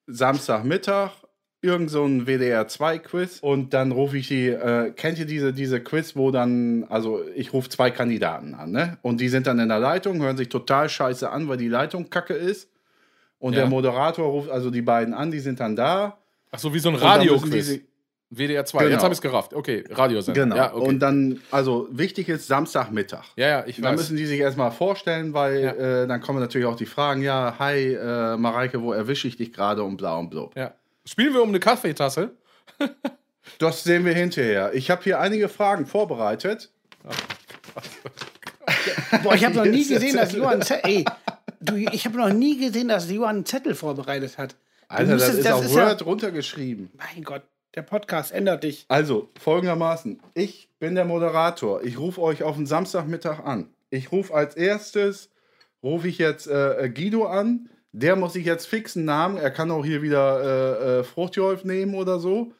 [0.07, 1.11] Samstagmittag,
[1.61, 6.15] irgend so ein WDR-2-Quiz und dann rufe ich die, äh, kennt ihr diese, diese Quiz,
[6.17, 8.99] wo dann, also ich rufe zwei Kandidaten an, ne?
[9.03, 12.11] Und die sind dann in der Leitung, hören sich total scheiße an, weil die Leitung
[12.11, 12.69] kacke ist.
[13.41, 13.61] Und Ja.
[13.61, 16.19] der Moderator ruft also die beiden an, die sind dann da.
[16.51, 17.81] Ach so, wie so ein dann Radio-Quiz.
[18.31, 18.79] WDR 2.
[18.81, 18.91] Genau.
[18.93, 19.55] Jetzt habe ich es gerafft.
[19.55, 20.43] Okay, Radiosender.
[20.43, 20.55] Genau.
[20.57, 20.87] Ja, okay.
[20.87, 23.25] Und dann, also wichtig ist Samstagmittag.
[23.37, 23.97] ja, ja, ich Dann weiß.
[24.01, 25.73] müssen die sich erstmal vorstellen, weil Ja.
[26.03, 29.51] äh, dann kommen natürlich auch die Fragen, ja, hi, äh, Mareike, wo erwische ich dich
[29.53, 30.55] gerade und bla und blub.
[30.57, 30.75] ja.
[31.09, 32.37] Spielen wir um eine Kaffeetasse?
[33.59, 34.75] Das sehen wir hinterher.
[34.75, 36.71] Ich habe hier einige Fragen vorbereitet.
[39.23, 40.91] Boah, ich habe noch nie gesehen, dass Johann Zettel.
[40.91, 41.05] Ey,
[41.59, 44.53] du, ich habe noch nie gesehen, dass Johann einen Zettel vorbereitet hat.
[44.53, 46.91] Du Alter, das ist auf ja, Word runtergeschrieben.
[46.93, 47.43] Mein Gott,
[47.75, 48.85] der Podcast ändert dich.
[48.89, 50.21] Also, folgendermaßen.
[50.35, 51.83] Ich bin der Moderator.
[51.83, 53.71] Ich rufe euch auf den Samstagmittag an.
[53.89, 55.31] Ich rufe als erstes,
[55.83, 57.71] rufe ich jetzt äh, Guido an.
[57.99, 59.39] Der muss sich jetzt fixen Namen.
[59.39, 62.53] Er kann auch hier wieder äh, äh, Fruchtjolf nehmen oder so.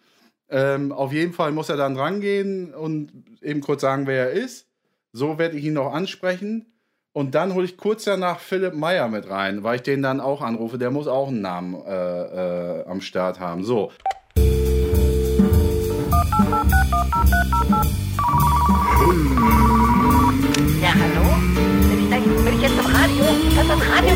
[0.49, 4.67] Ähm, auf jeden Fall muss er dann rangehen und eben kurz sagen, wer er ist.
[5.13, 6.67] So werde ich ihn noch ansprechen.
[7.13, 10.43] Und dann hole ich kurz danach Philipp Meyer mit rein, weil ich den dann auch
[10.43, 10.77] anrufe.
[10.77, 13.63] Der muss auch einen Namen äh, äh, am Start haben.
[13.63, 13.93] So.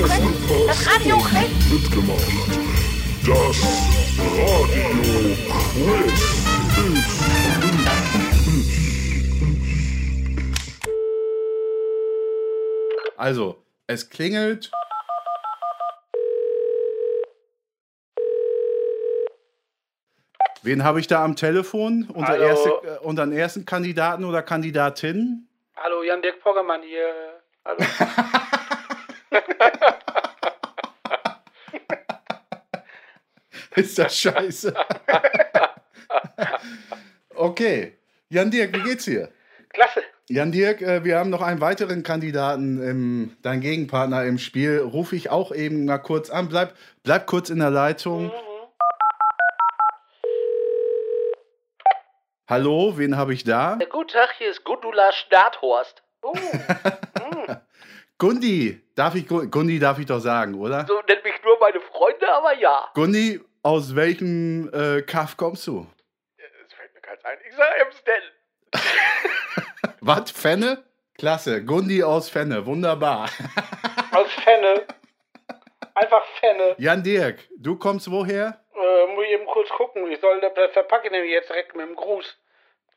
[0.02, 0.18] Das
[0.66, 1.16] das Radio
[1.70, 2.26] mitgemacht.
[3.24, 3.56] Das
[6.74, 7.02] Quiz
[13.16, 14.72] Also, es klingelt.
[20.64, 22.08] Wen habe ich da am Telefon?
[22.12, 25.46] Unser erste, äh, unseren ersten Kandidaten oder Kandidatin?
[25.76, 27.40] Hallo, Jan-Dirk Poggermann hier.
[27.64, 27.78] Hallo.
[33.76, 34.74] Ist das scheiße?
[37.34, 37.98] okay.
[38.28, 39.30] Jan Dirk, wie geht's dir?
[39.70, 40.02] Klasse.
[40.28, 44.78] Jan Dirk, äh, wir haben noch einen weiteren Kandidaten, im, dein Gegenpartner im Spiel.
[44.78, 46.48] Rufe ich auch eben mal kurz an.
[46.48, 48.32] Bleib, bleib kurz in der Leitung.
[52.48, 53.78] Hallo, wen habe ich da?
[53.90, 56.02] Guten Tag, hier ist Gundula Starthorst.
[56.22, 56.32] Oh,
[58.22, 60.87] Gundi, darf ich Gu- Gundi darf ich doch sagen, oder?
[60.87, 62.88] So nennt mich nur meine Freunde, aber ja.
[62.94, 65.88] Gundi, aus welchem äh, Kaff kommst du?
[66.37, 67.37] Es fällt mir ganz ein.
[67.50, 68.22] Ich sag Emsden.
[70.02, 70.30] Was?
[70.30, 70.85] Fenne?
[71.18, 73.28] Klasse, Gundi aus Fenne, wunderbar.
[74.12, 74.82] aus Fenne.
[75.96, 76.76] Einfach Fenne.
[76.78, 78.61] Jan Dirk, du kommst woher?
[78.72, 80.08] Äh, muss ich eben kurz gucken.
[80.12, 82.38] Ich soll das verpacke ich nämlich jetzt direkt mit dem Gruß.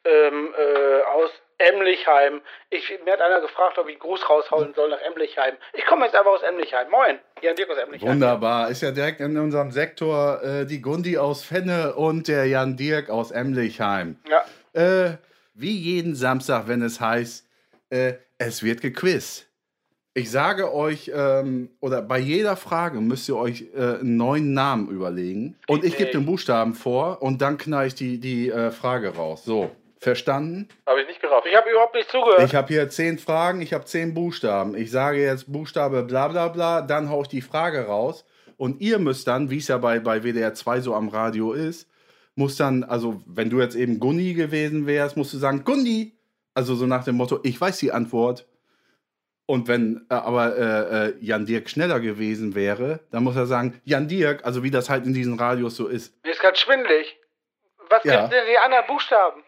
[0.03, 2.41] Ähm, äh, aus Emlichheim.
[2.69, 5.55] Ich, mir hat einer gefragt, ob ich Gruß raushauen soll nach Emlichheim.
[5.73, 6.89] Ich komme jetzt einfach aus Emlichheim.
[6.89, 7.19] Moin.
[7.41, 8.09] Jan Dirk aus Emlichheim.
[8.09, 12.75] Wunderbar, ist ja direkt in unserem Sektor äh, die Gundi aus Fenne und der Jan
[12.75, 14.17] Dirk aus Emlichheim.
[14.29, 14.45] Ja.
[14.73, 15.17] Äh,
[15.53, 17.47] wie jeden Samstag, wenn es heißt,
[17.89, 19.47] äh, es wird gequizt.
[20.17, 24.89] Ich sage euch, ähm, oder bei jeder Frage müsst ihr euch äh, einen neuen Namen
[24.89, 25.57] überlegen.
[25.67, 29.43] Und ich gebe den Buchstaben vor und dann knall ich die, die äh, Frage raus.
[29.43, 30.67] So, verstanden?
[30.86, 31.47] Habe ich nicht gerafft.
[31.49, 32.43] Ich habe überhaupt nicht zugehört.
[32.43, 34.75] Ich habe hier zehn Fragen, ich habe zehn Buchstaben.
[34.75, 38.25] Ich sage jetzt Buchstabe bla bla bla, dann haue ich die Frage raus.
[38.58, 41.89] Und ihr müsst dann, wie es ja bei, bei WDR 2 so am Radio ist,
[42.36, 46.13] muss dann, also wenn du jetzt eben Gunni gewesen wärst, musst du sagen, Gundi.
[46.53, 48.45] Also so nach dem Motto, ich weiß die Antwort.
[49.45, 53.79] Und wenn äh, aber äh, äh, Jan Dirk schneller gewesen wäre, dann muss er sagen,
[53.84, 56.13] Jan Dirk, also wie das halt in diesen Radios so ist.
[56.23, 57.17] Mir ist gerade schwindelig.
[57.89, 58.21] Was Ja.
[58.21, 59.43] sind denn die anderen Buchstaben?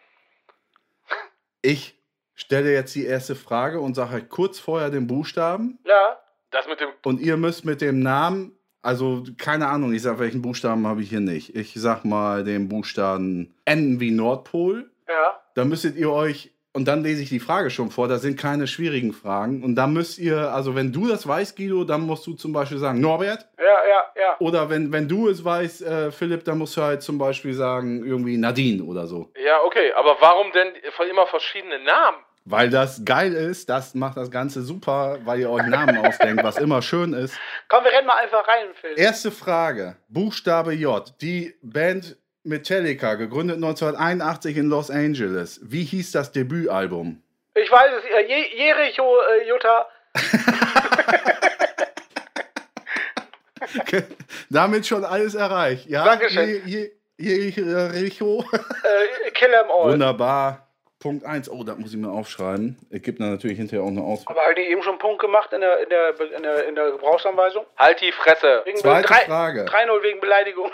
[1.67, 2.01] Ich
[2.33, 5.79] stelle jetzt die erste Frage und sage halt kurz vorher den Buchstaben.
[5.83, 6.17] Ja.
[6.49, 6.87] Das mit dem.
[7.03, 11.09] Und ihr müsst mit dem Namen, also keine Ahnung, ich sag, welchen Buchstaben habe ich
[11.09, 11.57] hier nicht.
[11.57, 14.89] Ich sag mal den Buchstaben N wie Nordpol.
[15.09, 15.41] Ja.
[15.55, 18.67] Da müsstet ihr euch, und dann lese ich die Frage schon vor, da sind keine
[18.67, 19.63] schwierigen Fragen.
[19.63, 22.77] Und da müsst ihr, also wenn du das weißt, Guido, dann musst du zum Beispiel
[22.77, 23.47] sagen Norbert.
[23.57, 24.35] Ja, ja, ja.
[24.37, 28.05] Oder wenn, wenn du es weißt, äh, Philipp, dann musst du halt zum Beispiel sagen
[28.05, 29.31] irgendwie Nadine oder so.
[29.43, 30.67] Ja, okay, aber warum denn
[31.09, 32.17] immer verschiedene Namen?
[32.45, 36.59] Weil das geil ist, das macht das Ganze super, weil ihr euch Namen ausdenkt, was
[36.59, 37.35] immer schön ist.
[37.69, 38.93] Komm, wir rennen mal einfach rein, Phil.
[38.95, 39.95] Erste Frage.
[40.09, 41.11] Buchstabe J.
[41.21, 45.59] Die Band Metallica, gegründet 1981 in Los Angeles.
[45.63, 47.21] Wie hieß das Debütalbum?
[47.55, 48.03] Ich weiß es.
[48.05, 49.85] Äh, Je Jericho, äh, Jutta.
[54.49, 55.87] Damit schon alles erreicht.
[55.89, 56.61] Ja, Dankeschön.
[56.65, 58.43] Je, je, Jericho.
[58.53, 59.91] Äh, Kill 'em all.
[59.93, 60.67] Wunderbar.
[60.99, 61.49] Punkt 1.
[61.51, 62.75] Oh, das muss ich mir aufschreiben.
[62.89, 64.35] Es gibt dann natürlich hinterher auch eine Auswahl.
[64.35, 66.75] Aber halt die eben schon einen Punkt gemacht in der, in der, in der, in
[66.75, 67.65] der Gebrauchsanweisung?
[67.77, 68.61] Halt die Fresse.
[68.65, 69.65] Wegen Zweite drei- Frage.
[69.65, 70.71] 3-0 wegen Beleidigung.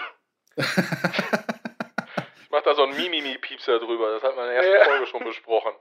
[2.54, 4.12] Ich mach da so einen Mimimi-Piepser drüber.
[4.12, 4.86] Das hat man in der ersten Ja.
[4.86, 5.72] Folge schon besprochen.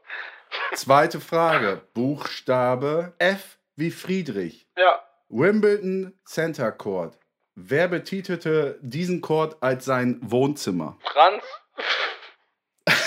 [0.72, 1.82] Zweite Frage.
[1.92, 4.66] Buchstabe F wie Friedrich.
[4.78, 5.02] Ja.
[5.28, 7.18] Wimbledon Center Court.
[7.56, 10.96] Wer betitelte diesen Court als sein Wohnzimmer?
[11.12, 11.44] Franz.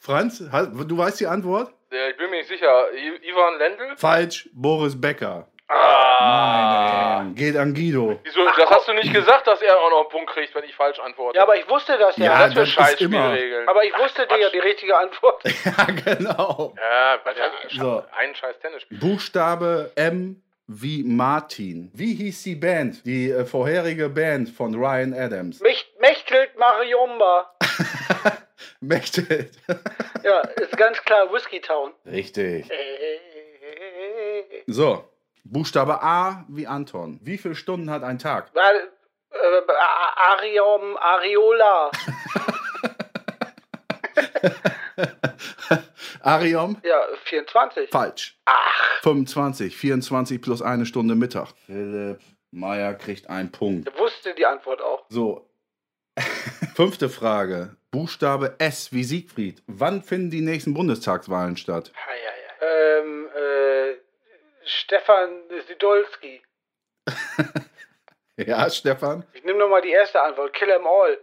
[0.00, 1.74] Franz, du weißt die Antwort?
[1.90, 2.90] Ja, ich bin mir nicht sicher.
[2.94, 3.96] I Ivan Lendl?
[3.98, 5.46] Falsch, Boris Becker.
[5.68, 7.18] Ah.
[7.22, 8.18] Meine, geht an Guido.
[8.22, 8.44] Wieso?
[8.56, 10.98] das hast du nicht gesagt, dass er auch noch einen Punkt kriegt, wenn ich falsch
[10.98, 11.36] antworte.
[11.36, 12.24] Ja, aber ich wusste das ja.
[12.24, 13.68] Ja, das für das Scheißspielregeln.
[13.68, 15.42] aber ich wusste dir ja die richtige Antwort.
[15.64, 16.74] Ja, genau.
[16.76, 18.02] Ja, weil der So.
[18.16, 18.98] einen scheiß Tennisspiel.
[18.98, 21.90] Buchstabe M wie Martin.
[21.94, 23.04] Wie hieß die Band?
[23.06, 25.60] Die äh, vorherige Band von Ryan Adams.
[25.60, 27.52] Mich, Mechtelt Mariumba.
[28.80, 29.50] Mechthild.
[30.24, 31.92] Ja, ist ganz klar Whiskey Town.
[32.06, 32.70] Richtig.
[32.70, 32.74] Äh,
[34.66, 35.04] So,
[35.50, 37.18] Buchstabe A wie Anton.
[37.22, 38.50] Wie viele Stunden hat ein Tag?
[38.54, 38.60] Äh,
[39.70, 41.90] A- Ariom, Areola.
[46.22, 46.76] Ariom?
[46.82, 47.90] Ja, 24.
[47.90, 48.38] Falsch.
[48.44, 49.76] Ach, 25.
[49.76, 51.48] 24 plus eine Stunde Mittag.
[51.66, 53.88] Philipp Meyer kriegt einen Punkt.
[53.88, 55.04] ich wusste die Antwort auch.
[55.08, 55.48] So.
[56.74, 57.76] Fünfte Frage.
[57.90, 59.62] Buchstabe S wie Siegfried.
[59.66, 61.92] Wann finden die nächsten Bundestagswahlen statt?
[61.94, 62.98] Hei, hei, hei.
[63.00, 66.42] Ähm, äh, Stefan Sidolski.
[68.46, 69.24] Ja, Stefan?
[69.32, 70.52] Ich nehme nochmal die erste Antwort.
[70.52, 71.18] Kill 'em all.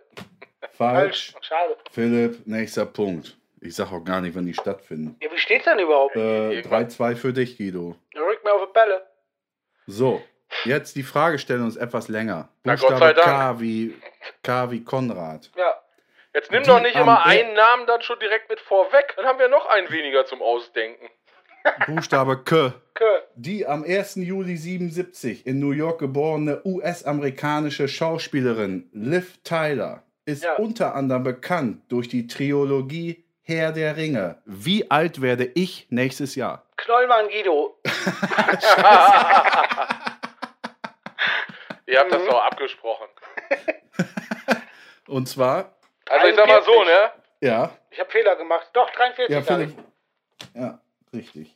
[0.73, 1.31] Falsch.
[1.31, 1.33] Falsch.
[1.41, 1.77] Schade.
[1.89, 3.37] Philipp, nächster Punkt.
[3.61, 5.15] Ich sag auch gar nicht, wann die stattfinden.
[5.21, 6.17] Ja, wie steht's denn überhaupt?
[6.17, 7.95] Äh, 3-2 für dich, Guido.
[8.15, 9.07] Rück mir auf die Bälle.
[9.87, 10.21] So,
[10.65, 12.49] jetzt die Fragestellung ist etwas länger.
[12.65, 13.25] Na, Gott sei Dank.
[13.25, 13.95] K wie,
[14.43, 15.49] K wie Konrad.
[15.55, 15.81] Ja.
[16.33, 19.13] Jetzt nimm Die doch nicht immer einen Namen dann schon direkt mit vorweg.
[19.15, 21.09] Dann haben wir noch einen weniger zum Ausdenken.
[21.87, 22.73] Buchstabe K.
[23.35, 24.15] Die am 1.
[24.15, 30.55] Juli 77 in New York geborene US-amerikanische Schauspielerin Liv Tyler ist Ja.
[30.55, 34.41] unter anderem bekannt durch die Trilogie Herr der Ringe.
[34.45, 36.65] Wie alt werde ich nächstes Jahr?
[36.77, 37.77] Knollmann Guido.
[41.87, 42.15] Ihr habt Mhm.
[42.15, 43.07] das doch abgesprochen.
[45.07, 45.75] Und zwar,
[46.09, 46.87] Also ich sag mal so, 41.
[46.87, 47.11] ne?
[47.47, 48.67] ja, Ich habe Fehler gemacht.
[48.73, 49.75] Doch, 43 ja, Philipp.
[50.55, 50.79] Ja,
[51.13, 51.54] richtig.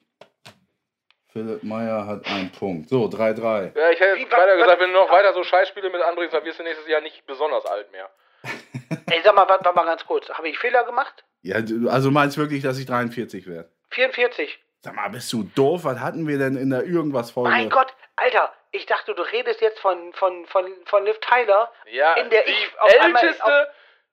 [1.31, 2.89] Philipp Meyer hat einen Punkt.
[2.89, 3.77] So, 3-3.
[3.77, 6.59] Ja, ich hätte weiter gesagt, wenn du noch weiter so Scheißspiele mit anbringst, dann wirst
[6.59, 8.09] du nächstes Jahr nicht besonders alt mehr.
[8.43, 8.49] ich.
[9.13, 10.27] Ey, sag mal, warte mal ganz kurz.
[10.29, 11.23] Habe ich Fehler gemacht?
[11.41, 13.69] Ja, du- also meinst wirklich, dass ich 43 werde?
[13.91, 14.59] 44.
[14.81, 15.81] Sag mal, bist du doof?
[15.83, 17.49] Was hatten wir denn in der irgendwas-Folge?
[17.49, 21.71] Mein Gott, Alter, ich dachte, du redest jetzt von, von, von, von Liv Tyler.
[21.91, 23.67] Ja, In der die ich auf einmal älteste,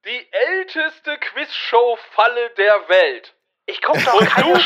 [0.07, 3.35] die älteste Quizshow-Falle der Welt.
[3.67, 4.61] Ich guck doch Und keine du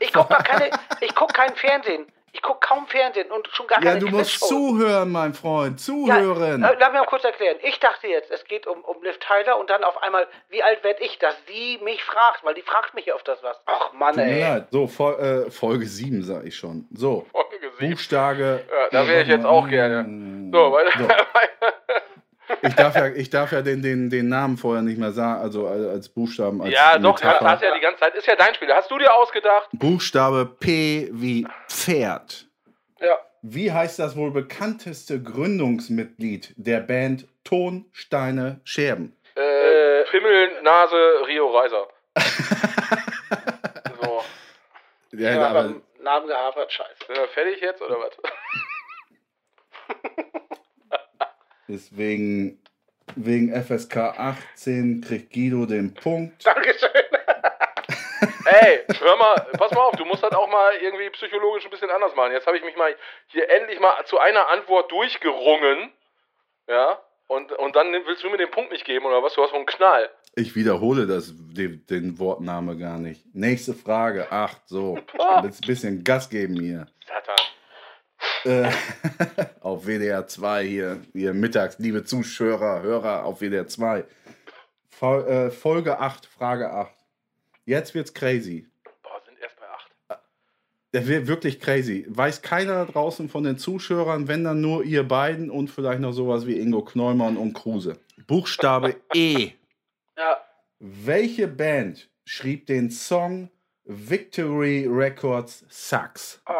[0.00, 2.06] Ich guck doch keine, ich guck kein Fernsehen.
[2.32, 5.80] Ich guck kaum Fernsehen und schon gar Ja, keine du musst zuhören, mein Freund.
[5.80, 6.62] Ja, Zuhören.
[6.62, 7.56] äh, lass mich mal kurz erklären.
[7.62, 10.84] Ich dachte jetzt, es geht um, um Liv Tyler und dann auf einmal, wie alt
[10.84, 13.58] werd ich, dass sie mich fragt, weil die fragt mich öfters was.
[13.64, 14.42] Ach Mann, ey.
[14.42, 14.66] leid.
[14.70, 15.14] So, Fol
[15.46, 16.86] äh, Folge 7 sag ich schon.
[16.92, 17.90] So, Folge sieben.
[17.92, 18.64] Buchstabe.
[18.70, 20.50] Ja, da wäre ich jetzt auch gerne.
[20.52, 21.26] So, weiter.
[22.62, 25.66] Ich darf ja, ich darf ja den, den, den Namen vorher nicht mehr sagen, also
[25.66, 26.62] als Buchstaben.
[26.62, 27.50] Als ja, doch, Metapher.
[27.50, 28.14] hast ja die ganze Zeit.
[28.14, 28.72] Ist ja dein Spiel.
[28.72, 29.68] Hast du dir ausgedacht?
[29.72, 32.46] Buchstabe P wie Pferd.
[33.00, 33.18] Ja.
[33.42, 39.16] Wie heißt das wohl bekannteste Gründungsmitglied der Band Ton, Steine, Scherben?
[39.34, 41.88] Äh, Pimmel, Nase, Rio Reiser.
[44.00, 44.22] so.
[45.12, 47.06] Ja, Ja, aber, Namen gehabert, scheiße.
[47.06, 48.16] Sind wir fertig jetzt oder was?
[51.68, 52.62] Deswegen,
[53.14, 56.44] wegen FSK 18 kriegt Guido den Punkt.
[56.44, 56.90] Dankeschön.
[58.46, 61.90] Ey, hör mal, pass mal auf, du musst das auch mal irgendwie psychologisch ein bisschen
[61.90, 62.32] anders machen.
[62.32, 62.94] Jetzt habe ich mich mal
[63.28, 65.92] hier endlich mal zu einer Antwort durchgerungen.
[66.68, 67.00] Ja?
[67.28, 69.34] Und, und dann willst du mir den Punkt nicht geben oder was?
[69.34, 70.10] Du hast so einen Knall.
[70.36, 73.22] Ich wiederhole das, den, den Wortname gar nicht.
[73.34, 74.98] Nächste Frage, 8, so.
[75.18, 76.86] Ein bisschen Gas geben hier.
[77.06, 77.36] Satan.
[78.46, 78.70] Äh,
[79.60, 84.04] auf WDR 2 hier, hier mittags, liebe Zuschauer, Hörer auf WDR 2.
[84.88, 86.92] Fol äh, Folge 8, Frage 8.
[87.64, 88.68] Jetzt wird's crazy.
[89.02, 90.20] Boah, sind erst bei 8.
[90.92, 92.06] Das wird wirklich crazy.
[92.08, 96.12] Weiß keiner da draußen von den Zuschauern, wenn dann nur ihr beiden und vielleicht noch
[96.12, 97.98] sowas wie Ingo Kneumann und Kruse.
[98.26, 99.50] Buchstabe E.
[100.18, 100.40] Ja.
[100.78, 103.50] Welche Band schrieb den Song
[103.84, 106.40] Victory Records Sucks?
[106.46, 106.54] Ah.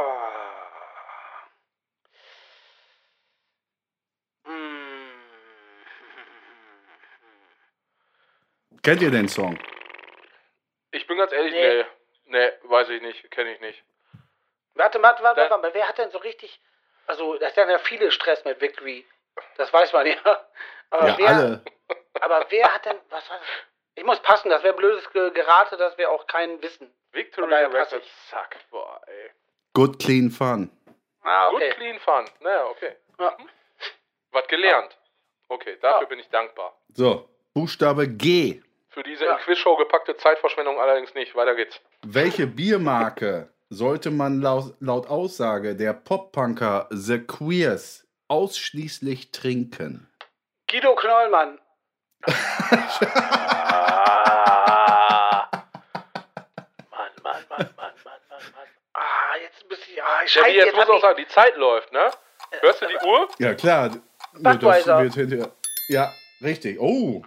[4.44, 4.86] Hm.
[8.86, 9.58] Kennt ihr den Song?
[10.92, 11.78] Ich bin ganz ehrlich, Nee.
[11.78, 11.84] nee.
[12.38, 13.82] Nee, weiß ich nicht, kenne ich nicht.
[14.74, 15.74] Warte, warte, warte, warte mal.
[15.74, 16.60] Wer hat denn so richtig.
[17.08, 19.04] Also, das ist ja viele Stress mit Victory.
[19.56, 20.46] Das weiß man ja.
[20.90, 21.64] Aber, Ja, wer, alle.
[22.20, 22.96] aber wer hat denn.
[23.10, 23.46] Was war das?
[23.96, 26.88] Ich muss passen, das wäre blödes Ge- Gerate, das wir auch keinen wissen.
[27.10, 28.50] Victory Records suck.
[28.70, 29.30] Boah, ey.
[29.74, 30.70] Good Clean Fun.
[31.24, 31.70] Ah, Good okay.
[31.72, 32.24] clean fun.
[32.38, 32.94] Naja, okay.
[33.18, 33.36] Ja.
[34.30, 34.96] Was gelernt.
[35.48, 36.08] Okay, dafür Ja.
[36.08, 36.72] bin ich dankbar.
[36.94, 38.62] So, Buchstabe G.
[38.96, 39.32] Für diese Ja.
[39.34, 41.34] in Quizshow gepackte Zeitverschwendung allerdings nicht.
[41.36, 41.78] Weiter geht's.
[42.06, 50.08] Welche Biermarke sollte man laut, laut Aussage der Pop-Punker The Queers ausschließlich trinken?
[50.70, 51.58] Guido Knollmann.
[54.16, 55.48] Ah.
[56.90, 58.68] Mann, Mann, Mann, Mann, Mann, Mann, Mann.
[58.94, 60.02] Ah, jetzt muss ich.
[60.02, 62.10] Ah, Ja, scheiße, jetzt jetzt muss auch ich, sagen, die Zeit läuft, ne?
[62.60, 63.28] Hörst du die Uhr?
[63.38, 63.90] Ja, klar.
[64.32, 65.02] Budweiser.
[65.04, 65.52] Das wird hinterher.
[65.88, 66.10] Ja,
[66.42, 66.78] richtig.
[66.80, 67.22] Oh.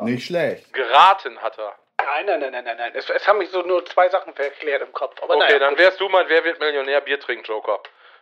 [0.00, 0.72] Nicht schlecht.
[0.72, 1.72] Geraten hat er.
[1.98, 2.92] Nein, nein, nein, nein, nein, nein.
[2.94, 5.20] Es, es haben mich so nur zwei Sachen verklärt im Kopf.
[5.22, 5.78] Aber Okay, naja, dann gut.
[5.80, 7.78] wärst du mein Wer wird Millionär Bier trinken Joker.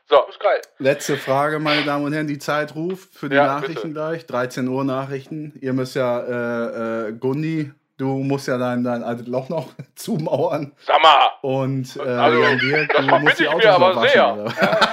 [0.08, 0.60] So, ist geil.
[0.78, 2.28] Letzte Frage, meine Damen und Herren.
[2.28, 3.92] Die Zeit ruft für die Ja, Nachrichten bitte.
[3.92, 4.26] gleich.
[4.26, 5.52] 13 Uhr Nachrichten.
[5.60, 10.72] Ihr müsst ja, äh, äh, Gundi, du musst ja dein, dein altes Loch noch zumauern.
[10.78, 11.30] sag mal.
[11.42, 14.12] Und äh, Also, Jan Dirk, das du musst die ich Autos mir aber noch waschen,
[14.12, 14.34] sehr.
[14.34, 14.52] oder?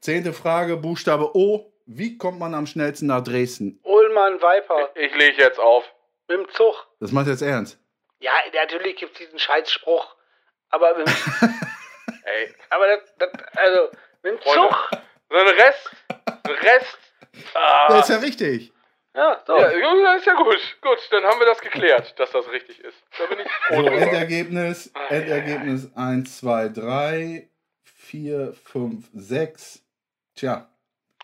[0.00, 1.72] Zehnte Frage, Buchstabe O.
[1.86, 3.78] Wie kommt man am schnellsten nach Dresden?
[4.16, 5.84] Ullmann Viper Ich lege jetzt auf.
[6.28, 6.86] mit dem Zug.
[7.00, 7.78] Das macht jetzt ernst.
[8.18, 10.16] Ja, natürlich gibt es diesen Scheißspruch.
[10.70, 11.06] Aber, mit,
[12.24, 13.90] Ey, aber das, das, also,
[14.22, 14.68] mit dem Freunde.
[14.68, 14.90] Zug.
[15.30, 15.90] so ein Rest.
[16.26, 16.98] Ein Rest.
[17.32, 18.72] Das Ah, ist ja richtig.
[19.14, 19.56] Ja, so.
[19.56, 20.58] ja, ja, das ist ja gut.
[20.82, 22.96] Gut, dann haben wir das geklärt, dass das richtig ist.
[23.18, 23.86] Da bin ich froh So.
[23.88, 24.92] Endergebnis.
[25.08, 27.50] Endergebnis 1, 2, 3,
[27.84, 29.82] 4, 5, 6.
[30.34, 30.68] Tja,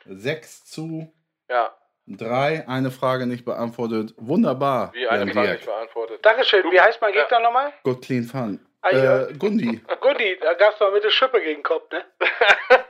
[0.07, 1.13] 6 zu
[1.51, 1.75] Ja,
[2.07, 2.65] 3.
[2.69, 4.13] Eine Frage nicht beantwortet.
[4.17, 4.91] Wunderbar.
[4.93, 6.25] wie eine Frage nicht beantwortet.
[6.25, 6.65] Dankeschön.
[6.71, 7.73] Wie heißt mein Gegner nochmal?
[7.85, 8.59] Good clean fun.
[8.83, 9.23] Ah, ja.
[9.29, 9.81] Äh, Gundi.
[10.01, 12.05] Gundi, da gab's mal mit der Schippe gegen den Kopf, ne?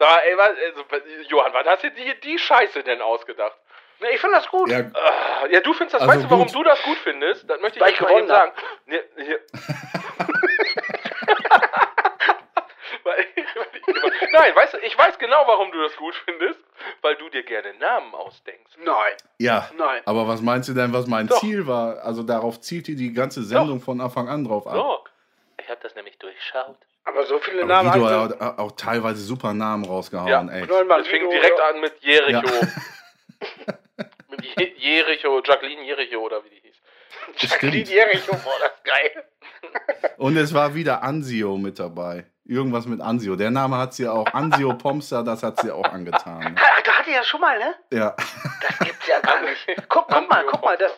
[0.00, 0.84] Sag mal, ey, was, also,
[1.28, 3.56] Johann, was hast du dir die Scheiße denn ausgedacht?
[4.00, 4.68] Ne, ich finde das gut.
[4.70, 6.54] Ja, Ah, Ja, du findest das, Also weißt du, warum gut.
[6.54, 7.48] du das gut findest?
[7.50, 8.52] Das möchte ich ich mal eben gewonnen sagen.
[8.86, 9.40] Nee, hier.
[13.04, 13.26] Weil-
[14.32, 16.60] Nein, weißt du, ich weiß genau, warum du das gut findest,
[17.02, 18.76] weil du dir gerne Namen ausdenkst.
[18.84, 19.14] Nein.
[19.38, 19.68] ja.
[19.76, 20.02] Nein.
[20.04, 21.40] Aber was meinst du denn, was mein Doch.
[21.40, 22.02] Ziel war?
[22.04, 24.74] Also darauf zielt die die ganze Sendung von Anfang an drauf ab.
[24.74, 24.98] So.
[25.60, 26.76] Ich habe das nämlich durchschaut.
[27.04, 30.54] Aber so viele Aber Namen Guido hat auch, auch teilweise super Namen rausgehauen, Ja.
[30.54, 30.62] ey.
[31.00, 32.46] Es fing direkt an mit Jericho.
[32.46, 33.74] Ja.
[34.30, 36.76] mit Je- Jericho, Jacqueline Jericho oder wie die hieß.
[37.36, 37.84] Jacqueline.
[37.84, 39.24] Jericho, boah, das ist geil.
[40.18, 42.26] Und es war wieder Ansio mit dabei.
[42.48, 43.36] Irgendwas mit Ansio.
[43.36, 44.26] Der Name hat sie auch.
[44.32, 46.54] Ansio Pomster, das hat sie auch angetan.
[46.54, 46.54] Ne?
[46.82, 47.74] Da hatte ich ja schon mal, ne?
[47.92, 48.16] Ja.
[48.62, 49.66] Das gibt's ja gar nicht.
[49.88, 50.92] Guck, guck mal, guck mal, das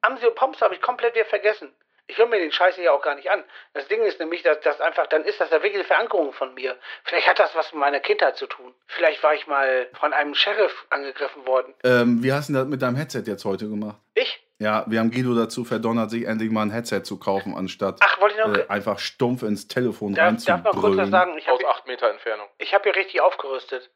[0.00, 1.68] Amsio Pomps habe ich komplett wieder vergessen.
[2.06, 3.44] Ich höre mir den Scheiß hier auch gar nicht an.
[3.74, 6.54] Das Ding ist nämlich, dass das einfach, dann ist das ja wirklich eine Verankerung von
[6.54, 6.76] mir.
[7.04, 8.74] Vielleicht hat das was mit meiner Kindheit zu tun.
[8.86, 11.72] Vielleicht war ich mal von einem Sheriff angegriffen worden.
[11.84, 13.96] Ähm, wie hast du das mit deinem Headset jetzt heute gemacht?
[14.14, 14.42] Ich?
[14.60, 18.20] Ja, wir haben Guido dazu verdonnert, sich endlich mal ein Headset zu kaufen, anstatt Ach,
[18.20, 18.54] wollte ich noch.
[18.56, 21.10] äh, einfach stumpf ins Telefon darf, darf mal kurz was reinzubrüllen.
[21.10, 21.38] sagen?
[21.38, 22.46] Ich Aus habe 8 Meter Entfernung.
[22.58, 23.90] ich hab hier richtig aufgerüstet.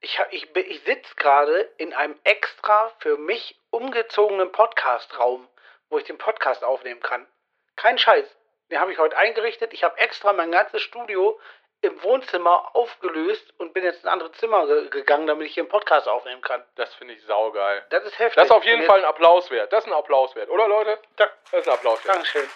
[0.00, 5.46] Ich, hab- ich, ich sitze gerade in einem extra für mich umgezogenen Podcast-Raum,
[5.90, 7.24] wo ich den Podcast aufnehmen kann.
[7.76, 8.26] Kein Scheiß.
[8.70, 9.72] Den habe ich heute eingerichtet.
[9.72, 11.38] Ich habe extra mein ganzes Studio
[11.82, 15.62] im Wohnzimmer aufgelöst und bin jetzt in ein anderes Zimmer ge gegangen, damit ich hier
[15.62, 16.62] einen Podcast aufnehmen kann.
[16.76, 17.84] Das finde ich saugeil.
[17.90, 18.36] Das ist heftig.
[18.36, 19.72] Das ist auf jeden Fall ein Applaus wert.
[19.72, 20.98] Das ist ein Applaus wert, oder Leute?
[21.16, 22.16] Da, Das ist ein Applaus wert.
[22.16, 22.48] Dankeschön.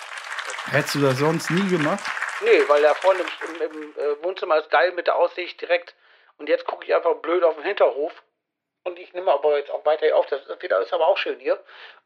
[0.71, 2.05] Hättest du das sonst nie gemacht?
[2.43, 5.95] Nee, weil da vorne im, im, im äh, Wohnzimmer ist geil mit der Aussicht direkt.
[6.37, 8.13] Und jetzt gucke ich einfach blöd auf den Hinterhof.
[8.83, 10.27] Und ich nehme aber jetzt auch weiter hier auf.
[10.27, 11.63] Das wird ist aber auch schön hier.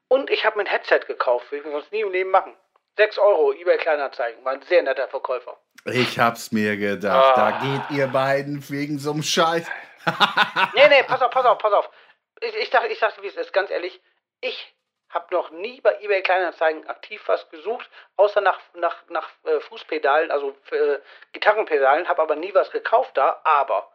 [0.06, 1.50] Und ich habe mir ein Headset gekauft.
[1.50, 2.56] Will ich mir sonst nie im Leben machen.
[2.98, 4.44] 6 Euro, eBay Kleinanzeigen.
[4.44, 5.56] War ein sehr netter Verkäufer.
[5.84, 7.38] Ich hab's mir gedacht.
[7.38, 7.50] Ah.
[7.50, 9.66] Da geht ihr beiden wegen so einem Scheiß.
[10.74, 11.90] Nee, nee, pass auf, pass auf, pass auf.
[12.40, 14.00] Ich, ich dachte, ich dachte, wie es ist, ganz ehrlich.
[14.40, 14.74] Ich
[15.10, 20.30] habe noch nie bei eBay Kleinanzeigen aktiv was gesucht, außer nach, nach, nach äh, Fußpedalen,
[20.30, 20.98] also äh,
[21.32, 23.40] Gitarrenpedalen, habe aber nie was gekauft da.
[23.44, 23.90] Aber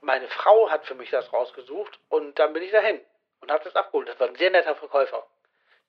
[0.00, 3.00] meine Frau hat für mich das rausgesucht und dann bin ich dahin
[3.40, 4.08] und habe das abgeholt.
[4.08, 5.26] Das war ein sehr netter Verkäufer.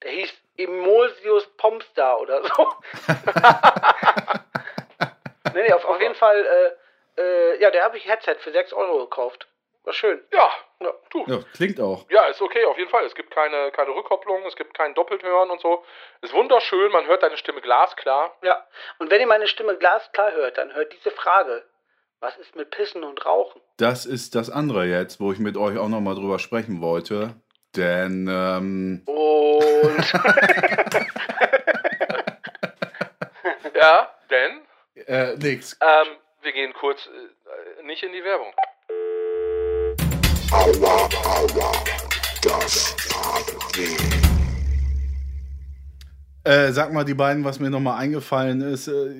[0.01, 2.73] Der hieß Emulsius Pomstar oder so.
[5.53, 6.75] nee, nee, auf, auf jeden Fall,
[7.17, 9.47] äh, äh, ja, der habe ich Headset für 6 Euro gekauft.
[9.83, 10.21] War schön.
[10.31, 10.93] Ja, Ja.
[11.09, 11.25] du.
[11.27, 12.05] Ja, klingt auch.
[12.09, 13.03] Ja, ist okay, auf jeden Fall.
[13.05, 15.83] Es gibt keine, keine Rückkopplung, es gibt kein Doppelthören und so.
[16.21, 18.37] Ist wunderschön, man hört deine Stimme glasklar.
[18.43, 18.65] Ja,
[18.99, 21.65] und wenn ihr meine Stimme glasklar hört, dann hört diese Frage.
[22.21, 23.61] Was ist mit Pissen und Rauchen?
[23.75, 27.35] Das ist das andere jetzt, wo ich mit euch auch nochmal drüber sprechen wollte.
[27.75, 30.13] Denn, ähm, Und
[33.75, 34.61] Ja, denn
[35.07, 35.75] äh, nix.
[35.81, 36.07] ähm,
[36.43, 38.53] wir gehen kurz äh, nicht in die Werbung.
[40.51, 41.71] Aua, aua,
[42.43, 44.32] das tat weh.
[46.45, 48.89] Äh, sag mal die beiden, was mir nochmal eingefallen ist.
[48.89, 49.13] Äh,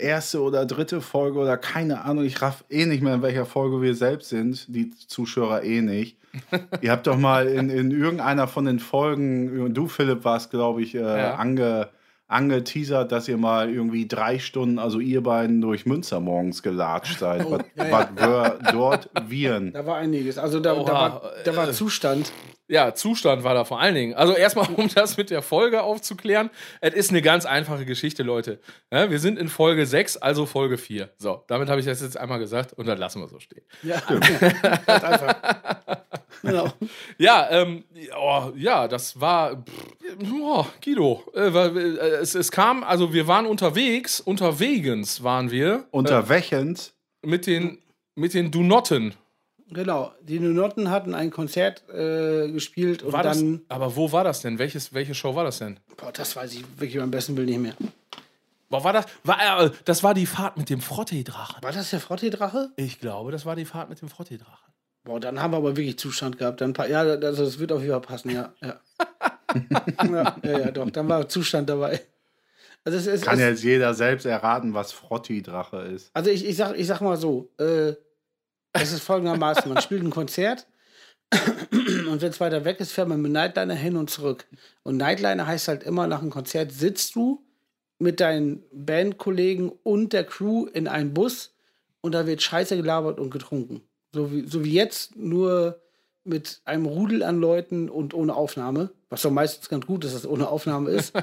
[0.00, 2.24] erste oder dritte Folge oder keine Ahnung.
[2.24, 4.66] Ich raff eh nicht mehr, in welcher Folge wir selbst sind.
[4.68, 6.16] Die Zuschauer eh nicht.
[6.80, 10.94] Ihr habt doch mal in, in irgendeiner von den Folgen, du Philipp warst, glaube ich,
[10.94, 11.34] äh, Ja.
[11.34, 11.88] ange,
[12.28, 17.44] angeteasert, dass ihr mal irgendwie drei Stunden, also ihr beiden, durch Münster morgens gelatscht seid.
[17.46, 17.90] Oh, was ja, ja.
[17.90, 19.72] was wir dort viren.
[19.72, 20.38] da war einiges.
[20.38, 22.30] Also da, da, war, da war äh, Zustand.
[22.68, 24.14] Ja, Zustand war da vor allen Dingen.
[24.14, 26.50] Also erstmal, um das mit der Folge aufzuklären.
[26.80, 28.60] Es ist eine ganz einfache Geschichte, Leute.
[28.92, 31.10] Ja, wir sind in Folge 6, also Folge 4.
[31.16, 33.62] So, damit habe ich das jetzt einmal gesagt und dann lassen wir so stehen.
[33.82, 34.00] Ja,
[34.86, 35.36] ganz einfach.
[36.42, 36.72] Genau.
[37.18, 37.84] Ja, ähm,
[38.16, 39.56] oh, ja, das war.
[39.56, 41.24] Pff, oh, Guido.
[41.34, 46.94] Äh, äh, es, es kam, also wir waren unterwegs, unterwegens waren wir Unter Wächens.
[47.22, 47.78] mit den,
[48.14, 49.14] mit den Dunotten.
[49.70, 50.12] Genau.
[50.22, 53.62] Die Nunotten hatten ein Konzert äh, gespielt und War das, dann.
[53.68, 54.58] aber wo war das denn?
[54.58, 55.78] Welches, welche Show war das denn?
[55.96, 57.74] Boah, das weiß ich wirklich beim besten Willen nicht mehr.
[58.70, 59.06] Boah, war das?
[59.24, 61.62] War, äh, das war die Fahrt mit dem Frottee-Drachen.
[61.62, 62.70] War das der Frottee-Drache?
[62.76, 64.72] Ich glaube, das war die Fahrt mit dem Frottee-Drachen.
[65.04, 66.60] Boah, dann haben wir aber wirklich Zustand gehabt.
[66.60, 68.52] Dann, ja, also das wird auf jeden Fall passen, ja.
[68.60, 68.80] Ja,
[70.04, 70.90] ja, ja, ja doch.
[70.90, 72.00] Dann war Zustand dabei.
[72.84, 76.10] Also, es, es, Kann es, jetzt jeder selbst erraten, was Frotti-Drache ist.
[76.14, 77.94] also ich, ich, sag, ich sag mal so: äh,
[78.72, 80.66] Es ist folgendermaßen: Man spielt ein Konzert
[81.72, 84.46] und wenn es weiter weg ist, fährt man mit Nightliner hin und zurück.
[84.82, 87.44] Und Nightliner heißt halt immer, nach einem Konzert sitzt du
[87.98, 91.54] mit deinen Bandkollegen und der Crew in einem Bus
[92.00, 93.82] und da wird Scheiße gelabert und getrunken.
[94.14, 95.80] So wie, so wie jetzt, nur
[96.28, 98.90] mit einem Rudel an Leuten und ohne Aufnahme.
[99.10, 101.14] Was doch meistens ganz gut ist, dass es ohne Aufnahme ist.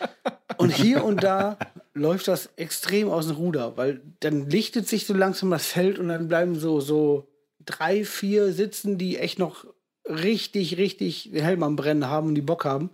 [0.56, 1.58] und hier und da
[1.94, 6.08] läuft das extrem aus dem Ruder, weil dann lichtet sich so langsam das Feld und
[6.08, 7.28] dann bleiben so, so
[7.64, 9.66] drei, vier sitzen, die echt noch
[10.08, 12.90] richtig, richtig den Helm am Brennen haben und die Bock haben.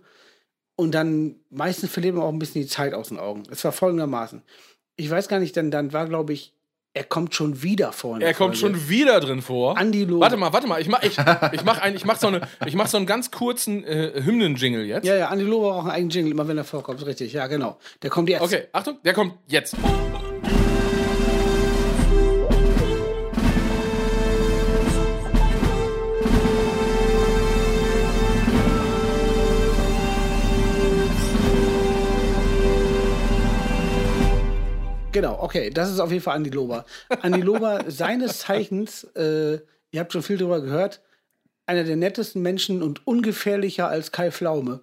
[0.75, 3.43] Und dann meistens verliert man auch ein bisschen die Zeit aus den Augen.
[3.51, 4.41] Es war folgendermaßen.
[4.95, 6.53] Ich weiß gar nicht, denn dann war, glaube ich,
[6.93, 8.21] er kommt schon wieder vor.
[8.21, 8.77] Er kommt Folge.
[8.77, 9.77] schon wieder drin vor.
[9.77, 10.19] Andi Loh.
[10.19, 10.79] Warte mal, warte mal.
[10.79, 11.17] Ich mach, ich,
[11.51, 14.85] ich mach, ein, ich mach, so, eine, ich mach so einen ganz kurzen äh, Hymnen-Jingle
[14.85, 15.05] jetzt.
[15.05, 17.03] Ja, ja, Andi Loh braucht auch einen eigenen Jingle, immer wenn er vorkommt.
[17.05, 17.79] Richtig, ja, genau.
[18.03, 18.41] Der kommt jetzt.
[18.41, 19.75] Okay, Achtung, der kommt jetzt.
[35.13, 36.85] Genau, okay, das ist auf jeden Fall Andi Lober.
[37.21, 39.59] Andi Lober, seines Zeichens, äh,
[39.91, 40.99] ihr habt schon viel drüber gehört,
[41.65, 44.81] einer der nettesten Menschen und ungefährlicher als Kai Pflaume.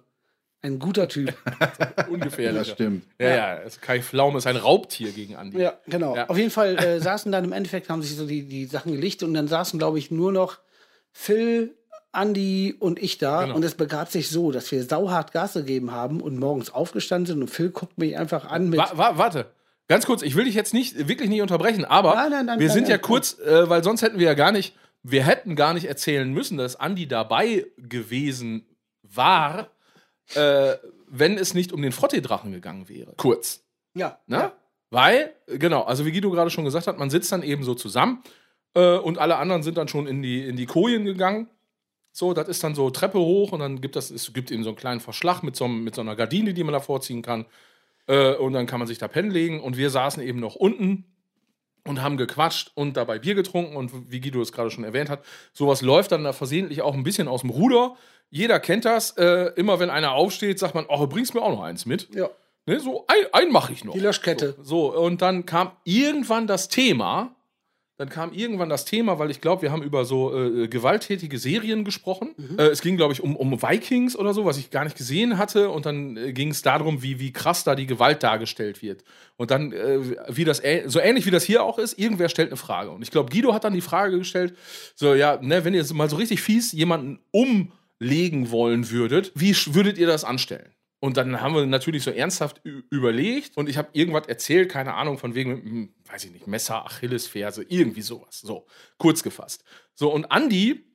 [0.63, 1.33] Ein guter Typ.
[2.09, 2.59] Ungefährlich.
[2.59, 3.03] Das stimmt.
[3.19, 3.55] Ja, ja.
[3.57, 5.59] Es- Kai Pflaume ist ein Raubtier gegen Andi.
[5.59, 6.15] Ja, genau.
[6.15, 6.29] Ja.
[6.29, 9.27] Auf jeden Fall äh, saßen dann im Endeffekt, haben sich so die, die Sachen gelichtet
[9.27, 10.59] und dann saßen, glaube ich, nur noch
[11.11, 11.75] Phil,
[12.11, 13.43] Andi und ich da.
[13.43, 13.55] Genau.
[13.55, 17.41] Und es begab sich so, dass wir sauhart Gas gegeben haben und morgens aufgestanden sind
[17.41, 18.79] und Phil guckt mich einfach an mit.
[18.79, 19.47] Wa wa warte.
[19.91, 22.67] Ganz kurz, ich will dich jetzt nicht, wirklich nicht unterbrechen, aber Nein, nein, nein, wir
[22.67, 24.73] nein, sind ja nein, kurz, äh, weil sonst hätten wir ja gar nicht,
[25.03, 28.65] wir hätten gar nicht erzählen müssen, dass Andi dabei gewesen
[29.03, 29.67] war,
[30.33, 30.75] äh,
[31.09, 33.15] wenn es nicht um den Frottee-Drachen gegangen wäre.
[33.17, 33.65] Kurz.
[33.93, 34.37] ja, Ne?
[34.37, 34.53] ja.
[34.91, 38.23] Weil, genau, also wie Guido gerade schon gesagt hat, man sitzt dann eben so zusammen
[38.75, 41.49] äh, und alle anderen sind dann schon in die, in die Kojen gegangen.
[42.13, 44.69] So, das ist dann so Treppe hoch und dann gibt das, es gibt eben so
[44.69, 47.45] einen kleinen Verschlag mit so, mit so einer Gardine, die man da vorziehen kann.
[48.07, 51.05] Äh, und dann kann man sich da pennen legen und wir saßen eben noch unten
[51.85, 55.23] und haben gequatscht und dabei Bier getrunken und wie Guido es gerade schon erwähnt hat,
[55.53, 57.95] sowas läuft dann da versehentlich auch ein bisschen aus dem Ruder.
[58.29, 59.11] Jeder kennt das.
[59.17, 62.13] Äh, immer wenn einer aufsteht, sagt man, oh, du bringst mir auch noch eins mit.
[62.13, 62.29] ja.
[62.67, 63.93] Ne, so, ein, einen mache ich noch.
[63.93, 64.53] Die Löschkette.
[64.59, 67.35] So, so, und dann kam irgendwann das Thema.
[68.01, 71.83] Dann kam irgendwann das Thema, weil ich glaube, wir haben über so äh, gewalttätige Serien
[71.83, 72.33] gesprochen.
[72.57, 75.37] Äh, es ging, glaube ich, um, um Vikings oder so, was ich gar nicht gesehen
[75.37, 75.69] hatte.
[75.69, 79.03] Und dann äh, ging es darum, wie, wie krass da die Gewalt dargestellt wird.
[79.37, 79.99] Und dann, äh,
[80.29, 82.89] wie das, so ähnlich wie das hier auch ist, irgendwer stellt eine Frage.
[82.89, 84.57] Und ich glaube, Guido hat dann die Frage gestellt:
[84.95, 89.99] so, ja, ne, wenn ihr mal so richtig fies jemanden umlegen wollen würdet, wie würdet
[89.99, 90.71] ihr das anstellen?
[91.03, 95.17] Und dann haben wir natürlich so ernsthaft überlegt und ich habe irgendwas erzählt, keine Ahnung,
[95.17, 98.39] von wegen, einem, weiß ich nicht, Messer, Achillesferse, irgendwie sowas.
[98.39, 98.67] So,
[98.99, 99.63] kurz gefasst.
[99.95, 100.85] So, und Andi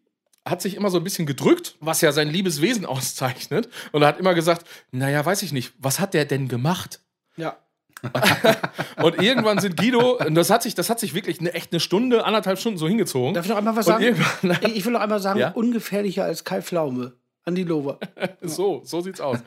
[0.44, 3.68] hat sich immer so ein bisschen gedrückt, was ja sein liebes Wesen auszeichnet.
[3.90, 7.00] Und er hat immer gesagt, naja, weiß ich nicht, was hat der denn gemacht?
[7.36, 7.58] ja.
[9.02, 11.80] Und irgendwann sind Guido, und das hat sich, das hat sich wirklich eine, echt eine
[11.80, 13.32] Stunde, anderthalb Stunden so hingezogen.
[13.32, 14.60] Darf ich noch einmal was Und sagen?
[14.74, 15.50] ich will noch einmal sagen, Ja?
[15.52, 17.14] ungefährlicher als Kai Pflaume.
[17.46, 17.98] Andi Lober.
[18.42, 19.38] So, so sieht's aus.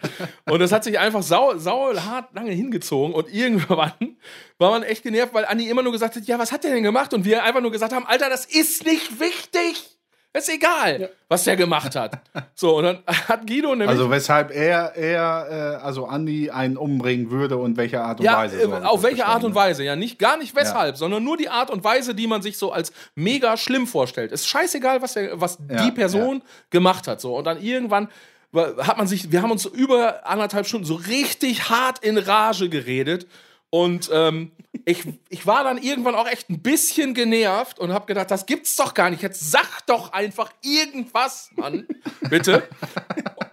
[0.49, 4.17] Und das hat sich einfach sau, sau hart lange hingezogen und irgendwann
[4.57, 6.83] war man echt genervt, weil Andi immer nur gesagt hat, ja, was hat der denn
[6.83, 7.13] gemacht?
[7.13, 9.98] Und wir einfach nur gesagt haben, Alter, das ist nicht wichtig.
[10.31, 12.19] Ist egal, was der gemacht hat.
[12.53, 13.89] So, und dann hat Guido nämlich.
[13.89, 18.37] Also weshalb er, er äh, also Andi einen umbringen würde und welche Art und ja,
[18.37, 18.57] Weise.
[18.61, 19.55] äh, so auf welche Art und.
[19.55, 19.95] Weise, ja.
[19.95, 22.93] Nicht, gar nicht weshalb, sondern nur die Art und Weise, die man sich so als
[23.15, 24.31] mega schlimm vorstellt.
[24.31, 27.19] Ist scheißegal, was, der, was Ja, die Person gemacht hat.
[27.21, 27.35] So.
[27.35, 28.07] Und dann irgendwann
[28.51, 32.69] wa- hat man sich, wir haben uns über anderthalb Stunden so richtig hart in Rage
[32.69, 33.25] geredet.
[33.69, 34.51] Und ähm,
[34.85, 38.75] ich, ich war dann irgendwann auch echt ein bisschen genervt und habe gedacht, das gibt's
[38.75, 39.21] doch gar nicht.
[39.21, 41.87] Jetzt sag doch einfach irgendwas, Mann.
[42.29, 42.67] Bitte.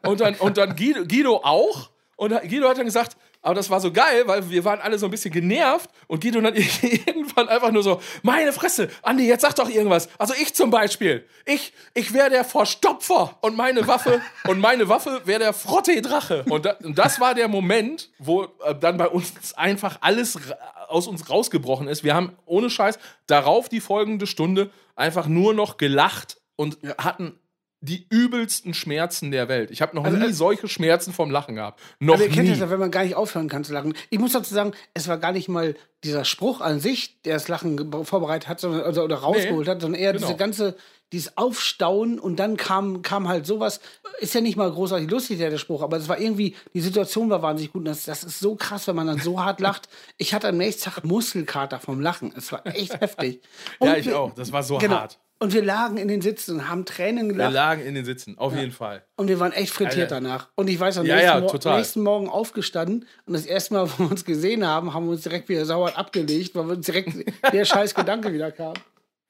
[0.02, 1.90] Und dann, und dann Guido, Guido auch.
[2.16, 3.16] Und Guido hat dann gesagt,
[3.46, 6.40] Aber das war so geil, weil wir waren alle so ein bisschen genervt und Guido
[6.40, 10.08] dann irgendwann einfach nur so, meine Fresse, Andi, jetzt sag doch irgendwas.
[10.18, 15.22] Also ich zum Beispiel, ich, ich wäre der Verstopfer und meine Waffe, und meine Waffe
[15.26, 16.44] wäre der Frotte-Drache.
[16.48, 20.40] Und, da, und das war der Moment, wo äh, dann bei uns einfach alles
[20.88, 22.02] aus uns rausgebrochen ist.
[22.02, 27.38] Wir haben ohne Scheiß darauf die folgende Stunde einfach nur noch gelacht und hatten
[27.80, 29.70] die übelsten Schmerzen der Welt.
[29.70, 31.80] Ich habe noch Also, nie äh, solche Schmerzen vom Lachen gehabt.
[32.00, 32.50] Noch Also ihr kennt nie.
[32.50, 33.94] das ja, wenn man gar nicht aufhören kann zu lachen.
[34.10, 37.48] Ich muss dazu sagen, es war gar nicht mal dieser Spruch an sich, der das
[37.48, 40.26] Lachen vorbereitet hat, sondern, also, oder rausgeholt hat, sondern eher genau.
[40.26, 40.76] diese ganze,
[41.12, 43.80] dieses Aufstauen und dann kam, kam halt sowas.
[44.20, 47.28] Ist ja nicht mal großartig lustig, der, der Spruch, aber es war irgendwie, die Situation
[47.30, 47.80] war wahnsinnig gut.
[47.80, 49.88] Und das, das ist so krass, wenn man dann so hart lacht.
[50.16, 52.32] Ich hatte am nächsten Tag Muskelkater vom Lachen.
[52.36, 53.42] Es war echt heftig.
[53.80, 54.32] Ja, Und ich wir- auch.
[54.34, 54.96] Das war so Genau.
[54.96, 55.18] hart.
[55.38, 57.52] Und wir lagen in den Sitzen und haben Tränen Wir gelacht.
[57.52, 59.04] lagen in den Sitzen, auf jeden Fall.
[59.16, 60.22] Und wir waren echt frittiert Alter.
[60.22, 60.48] danach.
[60.54, 63.90] Und ich weiß, am Ja, nächsten, ja, Mo nächsten Morgen aufgestanden und das erste Mal,
[63.98, 67.12] wo wir uns gesehen haben, haben wir uns direkt wieder sauer abgelegt, weil uns direkt
[67.52, 68.74] der scheiß Gedanke wieder kam.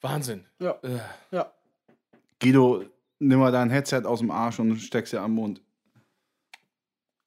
[0.01, 0.45] Wahnsinn.
[0.61, 0.79] Ja.
[0.83, 0.99] Äh,
[1.33, 1.51] Ja.
[2.41, 2.85] Guido,
[3.19, 5.61] nimm mal dein Headset aus dem Arsch und steck's dir am Mund.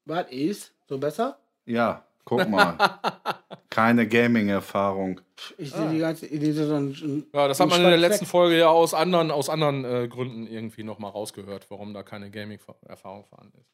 [0.06, 0.74] Was ist?
[0.88, 1.38] So besser?
[1.66, 2.78] Ja, guck mal.
[3.70, 5.22] Keine Gaming-Erfahrung.
[5.58, 8.58] Ich sehe die ganze Idee so ein, Ja, das hat man in der letzten Folge
[8.58, 13.58] ja aus anderen, aus anderen äh, Gründen irgendwie nochmal rausgehört, warum da keine Gaming-Erfahrung vorhanden
[13.60, 13.72] ist.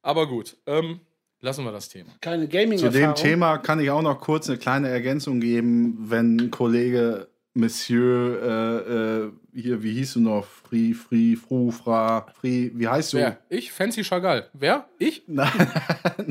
[0.00, 1.00] Aber gut, ähm,
[1.40, 2.10] lassen wir das Thema.
[2.20, 6.36] keine gaming Zu dem Thema kann ich auch noch kurz eine kleine Ergänzung geben, wenn
[6.36, 10.46] ein Kollege Monsieur, äh, äh, hier, wie hieß du noch?
[10.46, 13.18] Fri, Fri, Fru, Fra, Fri, wie heißt du?
[13.18, 13.38] Wer?
[13.50, 13.70] Ich?
[13.72, 14.48] Fancy Chagall.
[14.54, 14.88] Wer?
[14.98, 15.22] Ich?
[15.26, 15.52] Nein,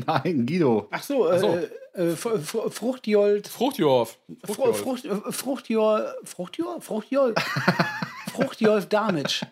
[0.04, 0.88] nein, Guido.
[0.90, 1.58] Ach so, äh, so.
[1.94, 3.46] Äh, Fr- Fruchtjold.
[3.46, 4.18] Fruchtjorf.
[4.46, 6.12] Fr- Frucht, äh, Fruchtjol.
[6.24, 6.80] Fruchtjol?
[6.80, 7.34] Fruchtjol?
[8.32, 9.42] Fruchtjolf Damage.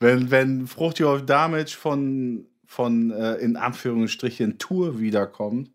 [0.00, 5.70] Wenn, wenn Fruchtjolf Damage von, von äh, in Anführungsstrichen Tour wiederkommt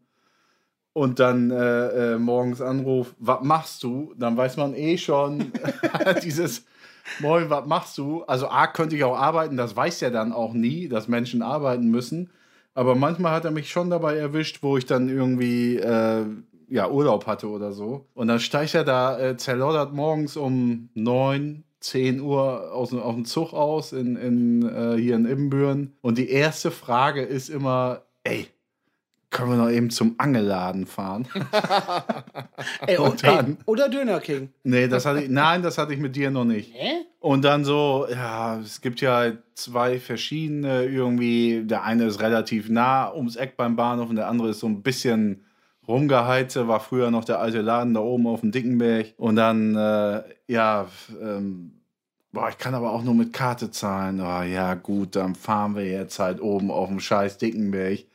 [0.96, 4.14] und dann äh, äh, morgens anruft, was machst du?
[4.18, 5.52] Dann weiß man eh schon,
[6.24, 6.66] dieses
[7.20, 8.24] Moin, was machst du?
[8.24, 11.92] Also A, könnte ich auch arbeiten, das weiß er dann auch nie, dass Menschen arbeiten
[11.92, 12.30] müssen.
[12.74, 16.26] Aber manchmal hat er mich schon dabei erwischt, wo ich dann irgendwie äh,
[16.70, 18.06] ja, Urlaub hatte oder so.
[18.14, 23.26] Und dann steigt er da äh, zerloddert morgens um 9, 10 Uhr aus, auf dem
[23.26, 25.98] Zug aus in, in, äh, hier in Ibbenbüren.
[26.00, 28.48] Und die erste Frage ist immer, ey,
[29.36, 31.28] können wir noch eben zum Angelladen fahren?
[32.88, 33.58] Ey, Und und, ey, dann?
[33.66, 34.50] oder Döner King.
[34.64, 36.74] nee, das hatte ich, nein, das hatte ich mit dir noch nicht.
[36.74, 37.06] Hä?
[37.20, 41.64] Und dann so, ja, es gibt ja zwei verschiedene irgendwie.
[41.66, 44.84] Der eine ist relativ nah ums Eck beim Bahnhof und der andere ist so ein
[44.84, 45.44] bisschen
[45.88, 46.56] rumgeheizt.
[46.68, 49.14] War früher noch der alte Laden da oben auf dem Dickenberg.
[49.18, 50.88] Und dann, äh, ja,
[51.20, 51.82] ähm,
[52.32, 54.22] boah, ich kann aber auch nur mit Karte zahlen.
[54.22, 58.06] Oh, ja, gut, dann fahren wir jetzt halt oben auf dem scheiß Dickenberg.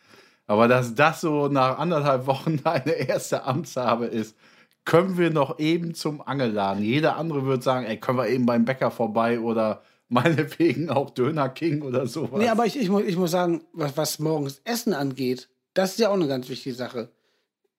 [0.50, 4.36] Aber dass das so nach anderthalb Wochen deine erste Amtshabe ist,
[4.84, 6.82] können wir noch eben zum Angelladen.
[6.82, 11.50] Jeder andere würde sagen, ey, können wir eben beim Bäcker vorbei oder meinetwegen auch Döner
[11.50, 12.40] King oder sowas.
[12.40, 16.00] Nee, aber ich, ich, muss, ich muss sagen, was, was morgens Essen angeht, das ist
[16.00, 17.10] ja auch eine ganz wichtige Sache.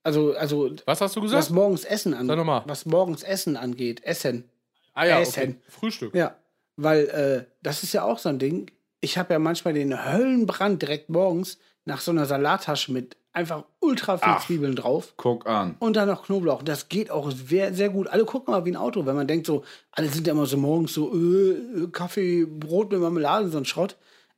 [0.04, 1.50] Also, also Was hast du was gesagt?
[1.52, 2.60] morgens Essen Sag noch mal.
[2.60, 2.70] angeht.
[2.70, 4.02] Was morgens Essen angeht.
[4.06, 4.50] Essen.
[4.94, 5.24] Ah ja, okay.
[5.24, 5.62] Essen.
[5.68, 6.16] Frühstück.
[6.16, 6.36] Ja.
[6.78, 8.72] Weil äh, das ist ja auch so ein Ding.
[9.02, 14.18] Ich habe ja manchmal den Höllenbrand direkt morgens nach so einer Salattasche mit einfach ultra
[14.18, 14.46] viel Ach.
[14.46, 15.14] Zwiebeln drauf.
[15.18, 15.76] Guck an.
[15.80, 16.64] Und dann noch Knoblauch.
[16.64, 18.08] Das geht auch sehr, sehr gut.
[18.08, 20.58] Alle gucken mal wie ein Auto, wenn man denkt so, alle sind ja immer so
[20.58, 23.96] morgens so, äh, Kaffee, Brot mit Marmelade, so ein Schrott.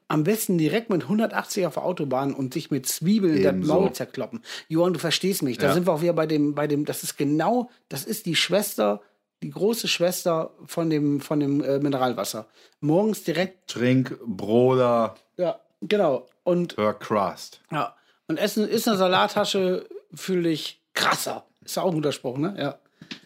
[0.09, 3.73] Am besten direkt mit 180 auf der Autobahn und sich mit Zwiebeln das Ebenso.
[3.73, 4.43] Maul zerkloppen.
[4.67, 5.57] Johann, du verstehst mich.
[5.57, 5.73] Da Ja.
[5.73, 9.01] sind wir auch wieder bei dem, bei dem, das ist genau, das ist die Schwester,
[9.41, 12.45] die große Schwester von dem, von dem äh, Mineralwasser.
[12.79, 16.27] Morgens direkt, Trink, Broder, ja, genau.
[16.43, 17.61] Und hör Crust.
[17.71, 17.95] ja.
[18.27, 21.43] Und Essen ist eine Salattasche, fühle ich krasser.
[21.63, 22.55] Ist ja auch ein guter Spruch, ne?
[22.57, 22.75] Ja.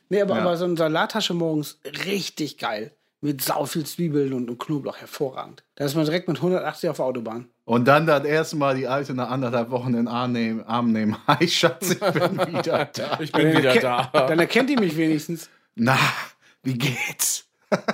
[0.10, 0.42] Nee, aber, Ja.
[0.42, 2.92] aber so eine Salattasche morgens richtig geil.
[3.22, 5.64] Mit sau viel Zwiebeln und, und Knoblauch hervorragend.
[5.76, 7.48] Da ist man direkt mit 180 auf der Autobahn.
[7.66, 10.64] Und dann das erste Mal die Alte nach anderthalb Wochen in den Arm nehmen.
[10.66, 11.16] Arm nehmen.
[11.28, 13.20] Hi, Schatz, ich bin wieder da.
[13.20, 14.10] Ich bin wieder da.
[14.14, 15.50] Dann erkennt ihr mich wenigstens.
[15.76, 15.98] Na,
[16.64, 17.46] wie geht's?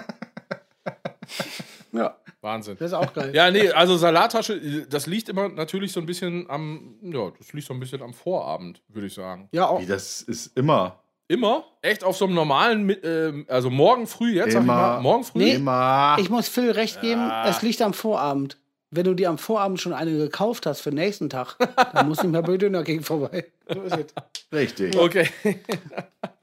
[1.91, 2.75] Ja, Wahnsinn.
[2.77, 3.31] das ist auch geil.
[3.33, 7.65] Ja, nee, also Salattasche, das liegt immer natürlich so ein bisschen am, ja, das liegt
[7.67, 9.47] so ein bisschen am Vorabend, würde ich sagen.
[9.53, 9.79] Ja, auch.
[9.81, 10.99] Wie, das ist immer.
[11.29, 11.63] Immer?
[11.81, 14.73] Echt auf so einem normalen, mit- ähm, also morgen früh jetzt, sag ich Immer.
[14.75, 15.39] mal, morgen früh?
[15.39, 15.55] Nee.
[15.55, 16.17] Immer.
[16.19, 18.57] Ich muss Phil recht geben, es liegt am Vorabend.
[18.91, 21.55] Wenn du dir am Vorabend schon eine gekauft hast für den nächsten Tag,
[21.93, 23.45] dann muss nicht mehr bei Döner King vorbei.
[23.73, 24.05] So ist es.
[24.51, 24.95] Richtig.
[24.95, 25.27] Okay.
[25.43, 25.55] Der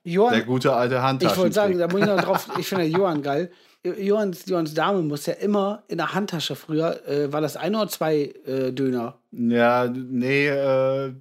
[0.02, 1.42] Johann, gute alte ich Handtaschentrick.
[1.42, 3.52] wollte sagen, da muss ich noch drauf, ich finde Johann geil.
[3.84, 7.88] Johans, Johans Dame muss ja immer in der Handtasche früher, äh, war das ein oder
[7.88, 9.18] zwei äh, Döner?
[9.32, 11.12] Ja, nee, äh,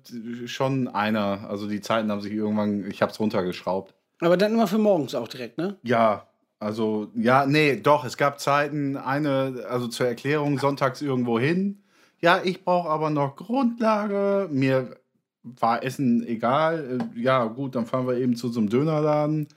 [0.45, 1.47] schon einer.
[1.49, 3.93] Also die Zeiten haben sich irgendwann, ich hab's runtergeschraubt.
[4.20, 5.78] Aber dann immer für morgens auch direkt, ne?
[5.84, 6.28] Ja,
[6.60, 11.84] also, ja, nee, doch, es gab Zeiten, eine, also zur Erklärung, sonntags irgendwo hin.
[12.20, 14.49] Ja, ich brauche aber noch Grundlage.
[14.51, 14.97] Mir
[15.43, 16.99] war Essen egal.
[17.16, 19.47] Äh, Ja, gut, dann fahren wir eben zu so einem Dönerladen.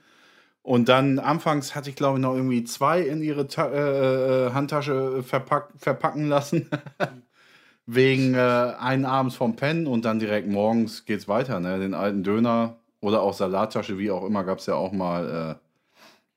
[0.63, 4.53] Und dann anfangs hatte ich, glaube ich, noch irgendwie zwei in ihre Ta äh, äh,
[4.53, 6.69] Handtasche verpack verpacken lassen.
[7.85, 8.37] Wegen äh,
[8.79, 11.59] einen abends vom Pennen und dann direkt morgens geht's weiter.
[11.59, 11.79] Ne?
[11.79, 15.59] Den alten Döner oder auch Salattasche, wie auch immer, gab es ja auch mal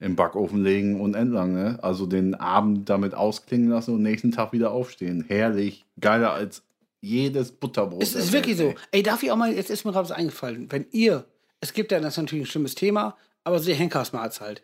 [0.01, 1.55] äh, im Backofen legen und entlang.
[1.55, 1.79] Ne?
[1.83, 5.25] Also den Abend damit ausklingen lassen und nächsten Tag wieder aufstehen.
[5.29, 5.85] Herrlich.
[6.01, 6.65] Geiler als
[7.01, 8.03] jedes Butterbrot.
[8.03, 8.75] Es ist wirklich so.
[8.91, 10.67] Ey, darf ich auch mal, jetzt ist mir gerade was eingefallen.
[10.73, 11.27] Wenn ihr,
[11.61, 13.17] es gibt ja, das ist natürlich ein schlimmes Thema,
[13.47, 14.63] aber so die Henkersmahlzeit.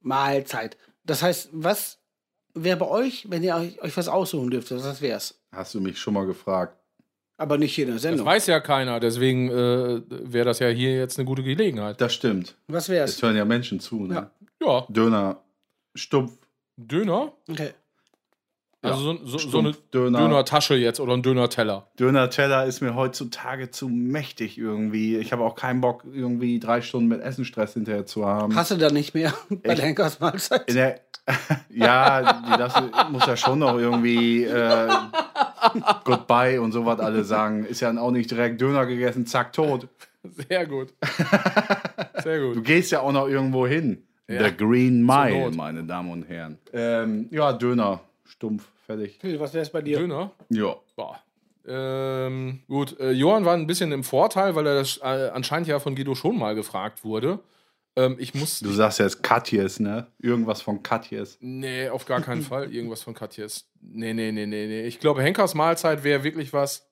[0.00, 0.76] Mahlzeit.
[1.04, 1.98] Das heißt, was
[2.54, 5.40] wäre bei euch, wenn ihr euch, euch was aussuchen dürftet, was wär's?
[5.52, 6.76] Hast du mich schon mal gefragt?
[7.38, 8.26] Aber nicht hier in der Das Sendung.
[8.26, 12.00] weiß ja keiner, deswegen äh, wäre das ja hier jetzt eine gute Gelegenheit.
[12.00, 12.56] Das stimmt.
[12.66, 13.22] Was Es wär's?
[13.22, 14.06] hören ja Menschen zu.
[14.06, 14.14] Ne?
[14.14, 14.30] Ja.
[14.66, 15.42] Ja, Döner,
[15.94, 16.32] Stumpf,
[16.76, 17.32] Döner.
[17.48, 17.74] Okay.
[18.92, 19.72] Also so, so, so eine.
[19.92, 21.86] Döner-Tasche jetzt oder ein Döner-Teller.
[21.98, 25.16] Döner-Teller ist mir heutzutage zu mächtig irgendwie.
[25.16, 28.54] Ich habe auch keinen Bock, irgendwie drei Stunden mit Essenstress hinterher zu haben.
[28.54, 29.78] Hast du da nicht mehr bei Echt?
[29.78, 30.68] der Henkersmahlzeit?
[30.68, 31.00] In der,
[31.70, 32.74] ja, die, das
[33.10, 34.88] muss ja schon noch irgendwie äh,
[36.04, 37.64] Goodbye und sowas alle sagen.
[37.64, 39.88] Ist ja auch nicht direkt Döner gegessen, zack, tot.
[40.48, 40.88] Sehr gut.
[42.22, 42.64] Sehr Du gut.
[42.64, 44.02] gehst ja auch noch irgendwo hin.
[44.28, 44.44] Ja.
[44.44, 46.58] The Green Mile, meine Damen und Herren.
[46.72, 49.18] Ähm, ja, Döner, stumpf, fertig.
[49.38, 49.98] Was wär's bei dir?
[49.98, 50.32] Döner?
[50.48, 50.76] Ja.
[50.94, 51.20] Boah.
[51.66, 55.80] Ähm, gut, äh, Johann war ein bisschen im Vorteil, weil er das äh, anscheinend ja
[55.80, 57.40] von Guido schon mal gefragt wurde.
[57.96, 58.60] Ähm, ich muss.
[58.60, 60.06] Du sagst jetzt Katjes, ne?
[60.18, 61.38] Irgendwas von Katjes.
[61.40, 62.72] Nee, auf gar keinen Fall.
[62.72, 63.68] Irgendwas von Katjes.
[63.80, 64.86] Nee, nee, nee, nee, nee.
[64.86, 66.88] Ich glaube, Henkers Mahlzeit wäre wirklich was.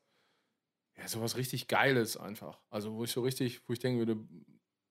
[0.96, 2.58] Ja, sowas richtig Geiles einfach.
[2.70, 4.16] Also, wo ich so richtig, wo ich denken würde,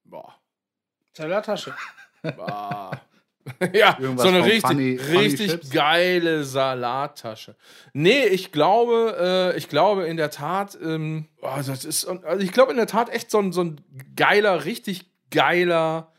[0.06, 0.36] boah,
[1.14, 1.76] Salattasche.
[2.22, 3.02] boah.
[3.74, 7.56] ja, Irgendwas so eine richtig, Funny- richtig geile Salattasche.
[7.94, 12.52] Nee, ich glaube, äh, ich glaube in der Tat, ähm, boah, das ist, also ich
[12.52, 13.82] glaube in der Tat echt so ein, so ein
[14.16, 16.12] geiler, richtig geiler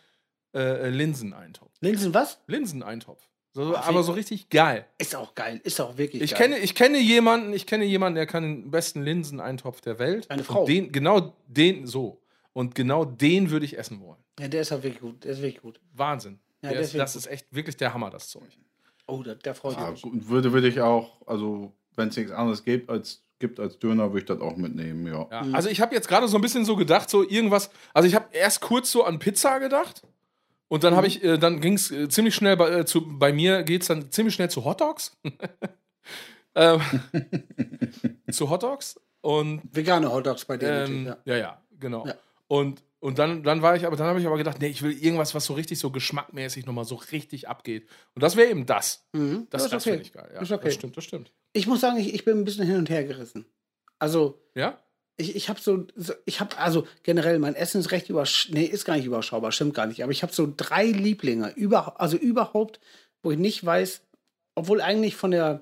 [0.55, 1.71] äh, Linseneintopf.
[1.81, 2.39] Linsen was?
[2.47, 3.23] Linseneintopf.
[3.53, 4.85] So, aber so richtig geil.
[4.99, 5.61] Ist auch geil.
[5.63, 6.41] Ist auch wirklich Ich geil.
[6.49, 10.29] kenne, ich kenne jemanden, ich kenne jemanden, der kann den besten Linseneintopf der Welt.
[10.29, 10.65] Eine Frau.
[10.67, 12.21] Den, genau den, so.
[12.53, 14.19] Und genau den würde ich essen wollen.
[14.41, 15.23] Ja, der ist auch wirklich gut.
[15.23, 15.81] Der ist wirklich gut.
[15.93, 16.41] Wahnsinn.
[16.65, 18.49] Ja, der ist, deswegen das ist echt wirklich der Hammer, das Zeug.
[19.07, 20.03] Oh, der, der freut Ja, mich.
[20.03, 24.09] gut, würde, würde ich auch, also wenn es nichts anderes gibt als, gibt als Döner,
[24.11, 25.27] würde ich das auch mitnehmen, ja.
[25.31, 27.71] Ja, Also ich habe jetzt gerade so ein bisschen so gedacht, so irgendwas.
[27.93, 30.03] Also ich habe erst kurz so an Pizza gedacht.
[30.69, 33.33] Und dann habe ich, äh, dann ging es äh, ziemlich schnell bei, äh, zu, bei
[33.33, 35.17] mir geht es dann ziemlich schnell zu Hotdogs.
[36.55, 36.81] ähm,
[38.31, 39.01] zu Hotdogs.
[39.21, 41.37] Und Vegane Hotdogs bei dir Ähm, natürlich, ja.
[41.37, 42.07] ja, genau.
[42.07, 42.15] Ja.
[42.49, 44.93] Und, und dann, dann war ich aber, dann habe ich aber gedacht, nee, ich will
[44.93, 47.87] irgendwas, was so richtig so geschmackmäßig nochmal so richtig abgeht.
[48.15, 49.05] Und das wäre eben das.
[49.13, 49.47] Mhm.
[49.51, 49.91] Das, das okay.
[49.91, 50.31] finde ich geil.
[50.33, 50.65] Ja, okay.
[50.65, 51.31] Das stimmt, das stimmt.
[51.53, 53.45] Ich muss sagen, ich, ich bin ein bisschen hin und her gerissen.
[53.99, 54.79] Also, Ja?
[55.19, 58.49] ich, ich habe so, so, ich habe, also generell, mein Essen ist recht übersch...
[58.53, 60.03] Nee, ist gar nicht überschaubar, stimmt gar nicht.
[60.03, 62.81] Aber ich habe so drei Lieblinge, über, also überhaupt,
[63.23, 64.01] wo ich nicht weiß,
[64.55, 65.61] obwohl eigentlich von der,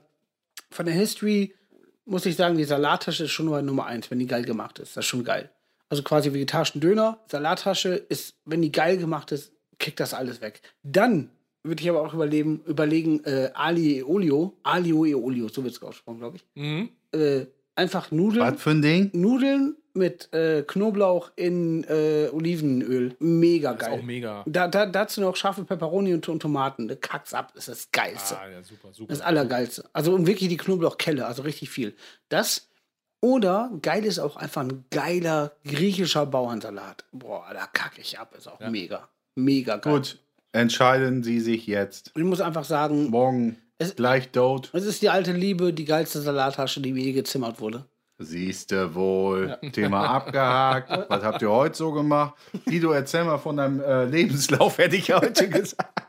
[0.71, 1.57] von der History,
[2.05, 4.97] muss ich sagen, die Salattasche ist schon nur Nummer eins, wenn die geil gemacht ist.
[4.97, 5.51] Das ist schon geil.
[5.93, 10.63] Also quasi vegetarischen Döner, Salattasche ist, wenn die geil gemacht ist, kriegt das alles weg.
[10.83, 11.29] Dann
[11.63, 15.75] würde ich aber auch überleben, überlegen, äh, Ali e Olio, Alio e Olio, so wird
[15.75, 16.45] es ausgesprochen, glaube ich.
[16.55, 16.89] Mhm.
[17.13, 18.55] Äh, einfach Nudeln.
[18.55, 19.11] Was für ein Ding?
[19.13, 23.15] Nudeln mit äh, Knoblauch in äh, Olivenöl.
[23.19, 23.99] Mega Das ist geil.
[23.99, 24.45] auch mega.
[24.47, 26.89] Da, da, dazu noch scharfe Peperoni und, und Tomaten.
[26.89, 27.53] Da kackt's ab.
[27.55, 28.39] Das ist das Geilste.
[28.39, 29.13] Ah, ja, super, super.
[29.13, 29.85] Das Allergeilste.
[29.93, 31.95] Also und wirklich die Knoblauchkelle, also richtig viel.
[32.31, 32.67] Das
[33.23, 37.05] oder geil ist auch einfach ein geiler griechischer Bauernsalat.
[37.13, 38.35] Boah, da kacke ich ab.
[38.37, 39.09] Ist auch mega.
[39.37, 39.93] Mega geil.
[39.95, 40.19] Gut,
[40.53, 42.11] entscheiden Sie sich jetzt.
[42.15, 44.71] Ich muss einfach sagen, Morgen Es- gleich dort.
[44.75, 47.87] es ist die alte Liebe, die geilste Salattasche, die mir je gezimmert wurde.
[48.19, 49.57] Siehste wohl.
[49.73, 50.91] Thema abgehakt.
[51.09, 52.35] Was habt ihr heute so gemacht?
[52.67, 56.03] Guido, erzähl mal von deinem äh, Lebenslauf, hätte ich heute gesagt.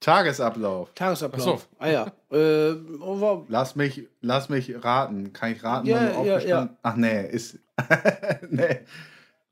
[0.00, 0.92] Tagesablauf.
[0.94, 1.68] Tagesablauf.
[1.78, 2.12] Ach Ah ja.
[2.32, 5.32] Äh, oh, Lass mich, lass mich raten.
[5.32, 7.58] Kann ich raten, Ja, du ja, aufgestanden Ach nee, ist.
[8.50, 8.78] nee.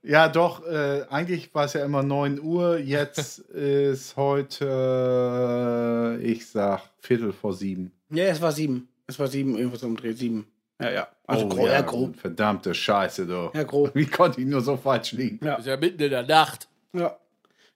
[0.02, 2.78] Ja, doch, äh, eigentlich war es ja immer 9 Uhr.
[2.78, 7.90] Jetzt ist heute, äh, ich sag, Viertel vor sieben.
[8.10, 8.88] Ja, es war sieben.
[9.08, 10.46] Es war sieben, irgendwas um Dreh sieben.
[10.80, 11.08] Ja, ja.
[11.26, 12.16] Also Oh, grob, ja, grob.
[12.16, 13.50] Verdammte Scheiße, du.
[13.54, 13.90] Ja, grob.
[13.94, 15.44] Wie konnte ich nur so falsch liegen?
[15.44, 15.56] Ja.
[15.56, 16.68] Ist ja mitten in der Nacht.
[16.92, 17.16] Ja.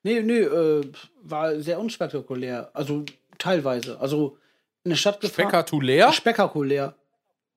[0.02, 0.82] Nee, nee, äh,
[1.22, 2.70] war sehr unspektakulär.
[2.72, 3.04] Also
[3.38, 3.98] teilweise.
[4.00, 4.38] Also
[4.84, 5.48] in der Stadt gefahren.
[5.48, 6.12] Spektakulär?
[6.12, 6.94] Spektakulär.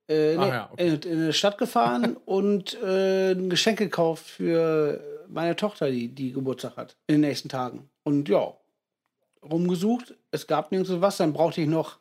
[0.08, 0.88] Äh, nee, Ah ja, okay.
[0.88, 6.32] in, in eine Stadt gefahren und äh, ein Geschenk gekauft für meine Tochter, die, die
[6.32, 7.90] Geburtstag hat, in den nächsten Tagen.
[8.04, 8.54] Und ja,
[9.44, 11.98] rumgesucht, es gab nirgends was, dann brauchte ich noch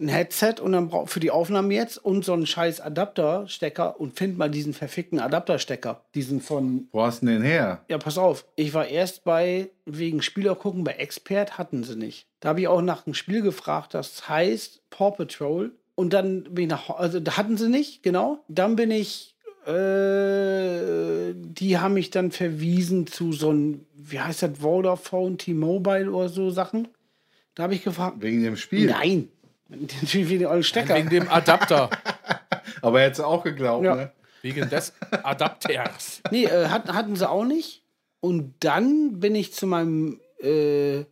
[0.00, 4.16] ein Headset und dann brauch, für die Aufnahmen jetzt und so einen scheiß Adapterstecker und
[4.16, 6.04] find mal diesen verfickten Adapterstecker.
[6.14, 7.84] Diesen von Wo hast du denn den her?
[7.88, 8.46] ja, pass auf.
[8.56, 12.26] Ich war erst bei, wegen Spieler gucken, bei Expert hatten sie nicht.
[12.40, 15.72] Da habe ich auch nach einem Spiel gefragt, das heißt Paw Patrol.
[15.96, 18.44] Und dann bin ich nach, also da hatten sie nicht, genau.
[18.46, 19.34] Dann bin ich,
[19.66, 26.28] äh, die haben mich dann verwiesen zu so einem, wie heißt das, Vodafone, T-Mobile oder
[26.28, 26.88] so Sachen.
[27.54, 28.86] Da habe ich gefragt, Wegen dem Spiel.
[28.86, 29.28] nein.
[29.68, 30.94] Natürlich wegen den Stecker.
[30.96, 31.90] Wegen dem Adapter.
[32.82, 33.94] Aber hättest du auch geglaubt, Ja.
[33.94, 34.12] ne?
[34.42, 34.92] Wegen des
[35.22, 36.22] Adapters.
[36.30, 37.82] Nee, äh, hat, hatten sie auch nicht.
[38.20, 41.04] Und dann bin ich zu meinem äh,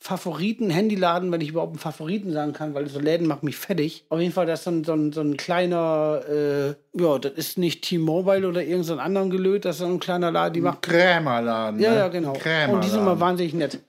[0.00, 4.04] Favoriten-Handyladen, wenn ich überhaupt einen Favoriten sagen kann, weil so Läden machen mich fertig.
[4.10, 7.32] Auf jeden Fall, das ist so ein, so ein, so ein kleiner, äh, ja, das
[7.32, 10.82] ist nicht T-Mobile oder irgendein anderen gelöt, das ist so ein kleiner Laden, die macht.
[10.82, 11.80] Krämerladen.
[11.80, 11.96] Ja, ne?
[11.96, 12.34] ja, genau.
[12.34, 12.74] Krämerladen.
[12.76, 13.80] Und die sind immer wahnsinnig nett.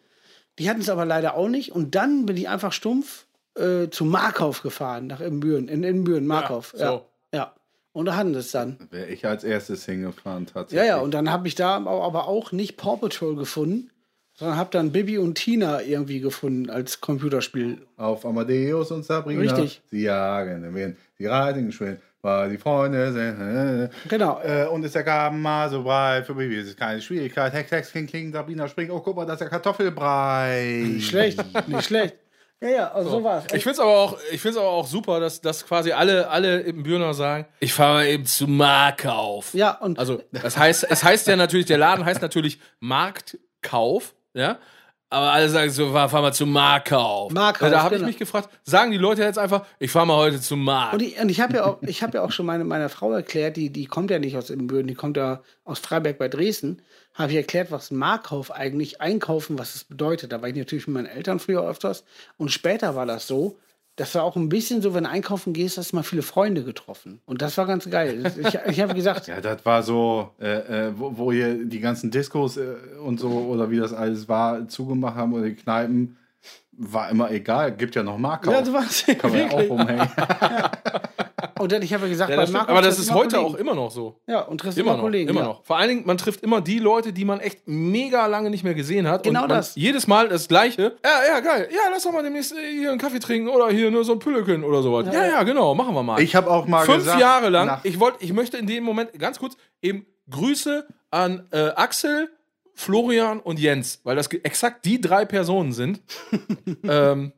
[0.58, 1.72] Die hatten es aber leider auch nicht.
[1.72, 3.26] Und dann bin ich einfach stumpf
[3.60, 6.74] äh, zu Markauf gefahren, nach Ibbenbüren, in Ibbenbüren, Markauf.
[6.76, 6.84] so.
[6.84, 7.02] Ja,
[7.34, 7.54] ja.
[7.92, 8.78] Und da hatten es dann.
[8.92, 10.88] Wäre ich als erstes hingefahren, Ja, tatsächlich.
[10.88, 13.90] ja, und dann habe ich da aber auch nicht Paw Patrol gefunden,
[14.36, 17.80] sondern habe dann Bibi und Tina irgendwie gefunden als Computerspiel.
[17.98, 19.42] Auf Amadeus und Sabrina.
[19.42, 19.82] Richtig.
[19.92, 23.90] Sie jagen den Wind, sie reiten geschwind, weil die Freunde sind.
[24.08, 24.40] Genau.
[24.44, 26.58] Äh, und es ergaben mal so breit für Baby.
[26.58, 27.52] Es ist keine Schwierigkeit.
[27.52, 28.92] Hex, Hex, Kling, Kling, Sabrina springt.
[28.92, 30.84] Oh, guck mal, das ist der Kartoffelbrei.
[30.86, 32.16] Nicht schlecht, nicht schlecht.
[32.62, 33.46] Ja, ja, also so, war's.
[33.54, 36.60] Ich finde es aber, auch- ich find's aber auch super, dass, dass quasi alle, alle
[36.60, 39.54] im Bühner sagen, ich fahre eben zu Markauf.
[39.54, 44.58] ja, und Also, das heißt, es heißt ja natürlich, der Laden heißt natürlich Marktkauf, ja.
[45.12, 47.32] Aber alle sagen so, fahr, fahr mal zu Markauf.
[47.32, 48.08] Markauf, Da habe ich genau.
[48.10, 50.94] mich gefragt, sagen die Leute jetzt einfach, ich fahre mal heute zu Markt.
[50.94, 53.12] Und ich, und ich habe ja, auch- ich hab ja auch schon meine, meiner Frau
[53.14, 56.84] erklärt, die, die kommt ja nicht aus Ibbenbüren, die kommt ja aus Freiberg bei Dresden.
[57.20, 60.32] Habe ich erklärt, was Markauf eigentlich einkaufen, was es bedeutet.
[60.32, 62.06] Da war ich natürlich mit meinen Eltern früher öfters.
[62.38, 63.58] Und später war das so,
[63.98, 66.64] das war auch ein bisschen so, wenn du einkaufen gehst, hast du mal viele Freunde
[66.64, 67.20] getroffen.
[67.26, 68.32] Und das war ganz geil.
[68.40, 72.10] Ich, ich habe gesagt, Ja, das war so, äh, äh, wo, wo hier die ganzen
[72.10, 76.16] Diskos äh, und so oder wie das alles war, zugemacht haben oder die Kneipen,
[76.72, 77.74] war immer egal.
[77.76, 78.54] Gibt ja noch Markauf.
[78.54, 79.04] ja, so war's.
[79.06, 80.08] Kann man ja auch rumhängen.
[81.68, 83.56] dann, ich habe ja gesagt, ja, bei das aber das ist heute Kollegen.
[83.56, 84.20] auch immer noch so.
[84.28, 85.30] Ja, und triffst Immer immer noch, Kollegen.
[85.30, 85.46] immer ja.
[85.48, 85.64] noch.
[85.64, 88.74] Vor allen Dingen, man trifft immer die Leute, die man echt mega lange nicht mehr
[88.74, 89.24] gesehen hat.
[89.24, 89.76] Genau und das.
[89.76, 90.98] Jedes Mal das Gleiche.
[91.04, 91.70] Ja, ja, geil.
[91.72, 94.20] Ja, lass doch mal demnächst äh, hier einen Kaffee trinken oder hier nur so ein
[94.20, 95.08] Pülleken oder sowas.
[95.14, 96.22] Ja, ja, genau, machen wir mal.
[96.22, 97.80] Ich habe auch mal Fünf gesagt, Jahre lang.
[97.84, 102.30] Ich wollte, ich möchte in dem Moment ganz kurz eben Grüße an äh, Axel,
[102.76, 106.02] Florian und Jens, weil das exakt die drei Personen sind,
[106.84, 107.34] ähm,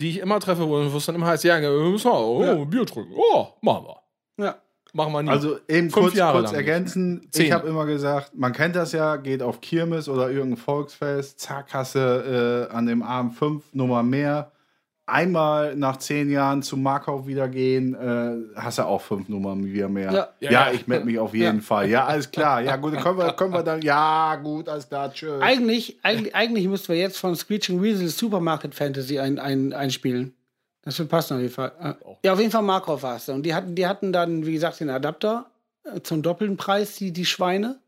[0.00, 2.86] die ich immer treffe, wo es dann immer heißt, ja, wir müssen auch oh, Bier
[2.86, 3.14] trinken.
[3.16, 4.44] Oh, machen wir.
[4.44, 4.56] Ja.
[4.92, 5.28] Machen wir nie.
[5.28, 6.60] Also eben Fünf kurz, Jahre kurz lang.
[6.60, 7.28] ergänzen.
[7.32, 7.46] Zehn.
[7.46, 11.74] Ich habe immer gesagt, man kennt das ja, geht auf Kirmes oder irgendein Volksfest, zack,
[11.74, 14.52] hast du äh, an dem Abend fünf Nummer mehr.
[15.06, 19.90] Einmal nach zehn Jahren zum Markauf wieder gehen, äh, hast du auch fünf Nummern wieder
[19.90, 20.10] mehr.
[20.12, 20.28] Ja.
[20.40, 20.72] Ja, Ja, ja.
[20.72, 21.90] ich melde mich auf jeden Fall.
[21.90, 22.62] Ja, alles klar.
[22.62, 23.82] Ja, gut, dann können wir, können wir dann.
[23.82, 25.42] Ja, gut, alles klar, tschüss.
[25.42, 30.34] Eigentlich, eigentlich, eigentlich müssten wir jetzt von Screeching Weasel Supermarket Fantasy ein, ein, einspielen.
[30.82, 31.72] Das wird passen auf jeden Fall.
[31.78, 31.96] Ja.
[32.24, 33.28] Ja, auf jeden Fall Markov war es.
[33.28, 35.46] Und die hatten, die hatten dann, wie gesagt, den Adapter
[35.84, 37.78] äh, zum doppelten Preis, die, die Schweine.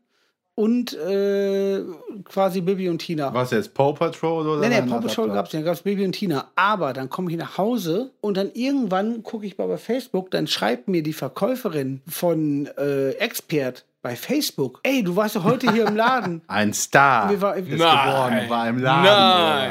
[0.59, 1.83] Und äh,
[2.25, 3.31] quasi Bibi und Tina.
[3.31, 4.67] Was jetzt, Paw Patrol oder?
[4.67, 6.47] Nee, nee, Paw Patrol gab es nicht, da gab es Baby und Tina.
[6.55, 10.47] Aber dann komme ich nach Hause und dann irgendwann gucke ich mal bei Facebook, dann
[10.47, 15.85] schreibt mir die Verkäuferin von äh, Expert bei Facebook, ey, du warst doch heute hier
[15.87, 16.41] im Laden.
[16.47, 17.77] Ein Star Wir war- ist Nein.
[18.09, 19.03] geworden, war im Laden.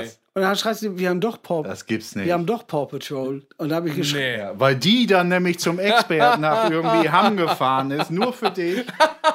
[0.02, 0.10] Nein.
[0.36, 2.26] Und dann schreibt sie, wir haben doch Paw, Das gibt's nicht.
[2.26, 3.42] wir haben doch Paw Patrol.
[3.56, 4.58] Und da habe ich geschrieben, nee.
[4.60, 8.84] Weil die dann nämlich zum Experten nach irgendwie Hamm gefahren ist, nur für dich,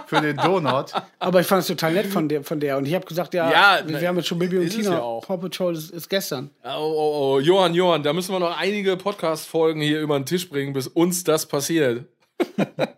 [0.05, 0.93] für den Donut.
[1.17, 2.77] aber ich fand es total nett von der, von der.
[2.77, 4.91] Und ich habe gesagt, ja, Ja, wir, wir haben jetzt schon Baby und Tina.
[4.91, 5.25] ja auch.
[5.25, 6.51] Paw Patrol ist, ist gestern.
[6.63, 10.47] Oh, oh, oh, Johann, Johann, da müssen wir noch einige Podcast-Folgen hier über den Tisch
[10.49, 12.05] bringen, bis uns das passiert.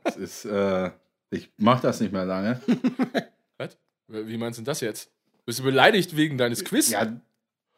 [0.04, 0.92] Das ist, äh,
[1.30, 2.60] ich mach das nicht mehr lange.
[3.58, 3.78] Was?
[4.10, 5.10] Wie meinst du denn das jetzt?
[5.46, 6.90] Bist du beleidigt wegen deines Quiz?
[6.90, 7.08] Ja,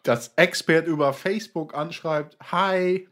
[0.07, 3.09] das Expert über Facebook anschreibt, hi.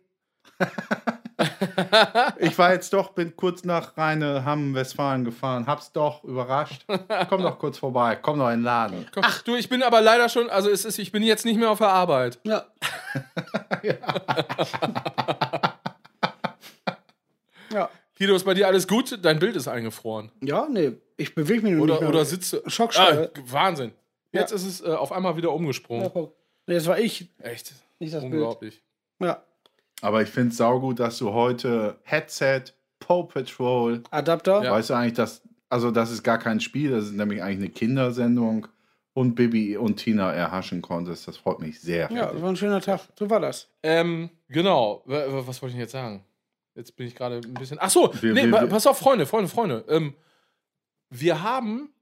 [2.37, 6.85] ich war jetzt doch, bin kurz nach Rheine, Hamm, Westfalen gefahren, hab's doch überrascht.
[7.29, 9.05] Komm doch kurz vorbei, komm doch in den Laden.
[9.13, 11.71] Komm, du, ich bin aber leider schon, also es ist, ich bin jetzt nicht mehr
[11.71, 12.39] auf der Arbeit.
[12.43, 12.65] Ja.
[17.71, 17.89] ja.
[18.17, 19.17] Guido, ist bei dir alles gut?
[19.23, 20.31] Dein Bild ist eingefroren.
[20.41, 22.09] Ja, nee, ich bewege mich nur Oder, nicht mehr.
[22.09, 22.61] oder sitzt du.
[22.69, 23.31] Schockstarre.
[23.35, 23.93] Ah, Wahnsinn.
[24.31, 26.11] Jetzt ist es äh, auf einmal wieder umgesprungen.
[26.13, 26.27] Ja.
[26.67, 27.73] Nee, das war ich, Echt.
[27.99, 28.33] nicht das Bild.
[28.33, 28.81] Unglaublich.
[29.19, 29.43] Ja.
[30.01, 32.63] Aber ich finde es saugut, dass du heute Headset,
[32.99, 34.63] Paw Patrol, Adapter.
[34.63, 34.71] Ja.
[34.71, 37.69] weißt du eigentlich, dass, also das ist gar kein Spiel, das ist nämlich eigentlich eine
[37.69, 38.67] Kindersendung
[39.13, 41.27] und Bibi und Tina erhaschen konntest.
[41.27, 42.09] Das freut mich sehr.
[42.11, 42.41] Ja, dich.
[42.41, 43.01] war ein schöner Tag.
[43.17, 43.69] So war das.
[43.83, 45.03] Ähm, genau.
[45.05, 46.23] Was wollte ich jetzt sagen?
[46.75, 47.77] Jetzt bin ich gerade ein bisschen.
[47.79, 49.85] Ach so, Wir- nee, wir- pass auf, Freunde, Freunde, Freunde.
[49.87, 50.15] Ähm,
[51.09, 51.93] wir haben,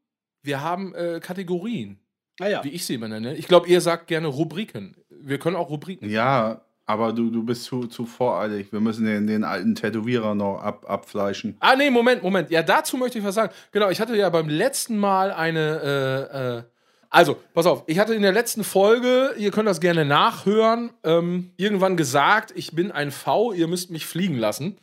[0.44, 2.00] wir haben äh, Kategorien,
[2.42, 2.64] Naja.
[2.64, 3.36] wie ich sie immer nenne.
[3.36, 4.96] Ich glaube, ihr sagt gerne Rubriken.
[5.10, 6.10] Wir können auch Rubriken.
[6.10, 8.74] Ja, aber du, du bist zu, zu voreilig.
[8.74, 11.56] Wir müssen den, den alten Tätowierer noch ab, abfleischen.
[11.60, 12.50] Ah, nee, Moment, Moment.
[12.52, 13.54] Ja, dazu möchte ich was sagen.
[13.72, 16.28] Genau, ich hatte ja beim letzten Mal eine.
[16.34, 16.64] Äh, äh,
[17.10, 21.52] also, pass auf, ich hatte in der letzten Folge, ihr könnt das gerne nachhören, ähm,
[21.58, 24.78] irgendwann gesagt, ich bin ein V, ihr müsst mich fliegen lassen.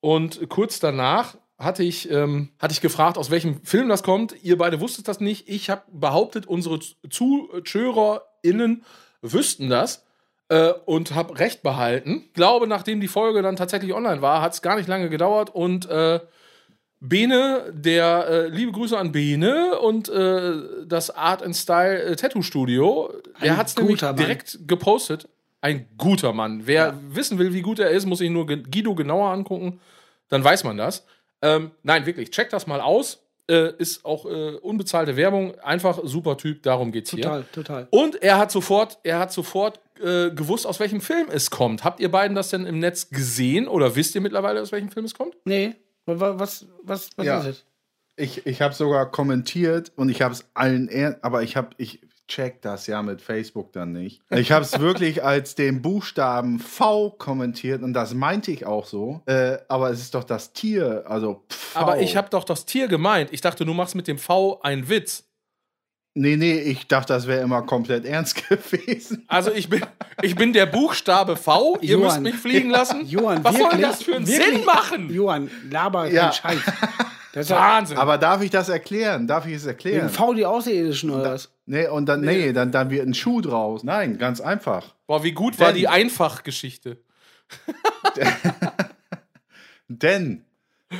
[0.00, 4.34] Und kurz danach hatte ich, ähm, hatte ich gefragt, aus welchem Film das kommt.
[4.42, 5.48] Ihr beide wusstet das nicht.
[5.48, 8.82] Ich habe behauptet, unsere ZuhörerInnen
[9.20, 10.04] wüssten das
[10.48, 12.24] äh, und habe recht behalten.
[12.26, 15.54] Ich glaube, nachdem die Folge dann tatsächlich online war, hat es gar nicht lange gedauert
[15.54, 16.20] und äh,
[17.02, 22.42] Bene, der äh, liebe Grüße an Bene und äh, das Art and Style äh, Tattoo
[22.42, 23.10] Studio,
[23.42, 24.16] der hat es nämlich Mann.
[24.16, 25.26] direkt gepostet.
[25.62, 26.62] Ein guter Mann.
[26.66, 29.80] Wer wissen will, wie gut er ist, muss sich nur Guido genauer angucken.
[30.28, 31.06] Dann weiß man das.
[31.42, 33.22] Ähm, nein, wirklich, checkt das mal aus.
[33.48, 35.58] Äh, ist auch äh, unbezahlte Werbung.
[35.60, 37.22] Einfach super Typ, darum geht's hier.
[37.22, 37.88] Total, total.
[37.90, 41.82] Und er hat sofort, er hat sofort äh, gewusst, aus welchem Film es kommt.
[41.82, 45.04] Habt ihr beiden das denn im Netz gesehen oder wisst ihr mittlerweile, aus welchem Film
[45.04, 45.36] es kommt?
[45.44, 45.74] Nee.
[46.06, 47.40] wa- Was, was, was Ja.
[47.40, 47.64] ist es?
[48.16, 52.00] Ich, ich habe sogar kommentiert und ich habe es allen, ehr aber ich habe, ich
[52.30, 54.22] check das ja mit Facebook dann nicht.
[54.30, 59.20] Ich habe es wirklich als den Buchstaben V kommentiert und das meinte ich auch so.
[59.26, 61.80] Äh, aber es ist doch das Tier, also Pfau.
[61.80, 63.30] Aber ich habe doch das Tier gemeint.
[63.32, 65.24] Ich dachte, du machst mit dem V einen Witz.
[66.14, 69.24] Nee, nee, ich dachte, das wäre immer komplett ernst gewesen.
[69.28, 69.84] Also ich bin,
[70.22, 71.78] ich bin der Buchstabe V.
[71.80, 72.22] Ihr Johann.
[72.22, 73.06] müsst mich fliegen lassen.
[73.06, 74.56] Johann, Was soll wirklich, das für einen wirklich?
[74.56, 75.10] Sinn machen?
[75.12, 76.32] Johann, laber Ja.
[76.32, 76.58] Scheiß.
[77.32, 77.96] Das ist Wahnsinn.
[77.96, 79.28] Aber darf ich das erklären?
[79.28, 80.08] Darf ich es wegen erklären?
[80.08, 81.48] V die Außerirdischen oder was?
[81.70, 83.84] Nee, und dann, nee, dann, dann wird ein Schuh draus.
[83.84, 84.92] Nein, ganz einfach.
[85.06, 86.96] Boah, wie gut war Denn- die Einfachgeschichte.
[89.88, 90.42] Denn,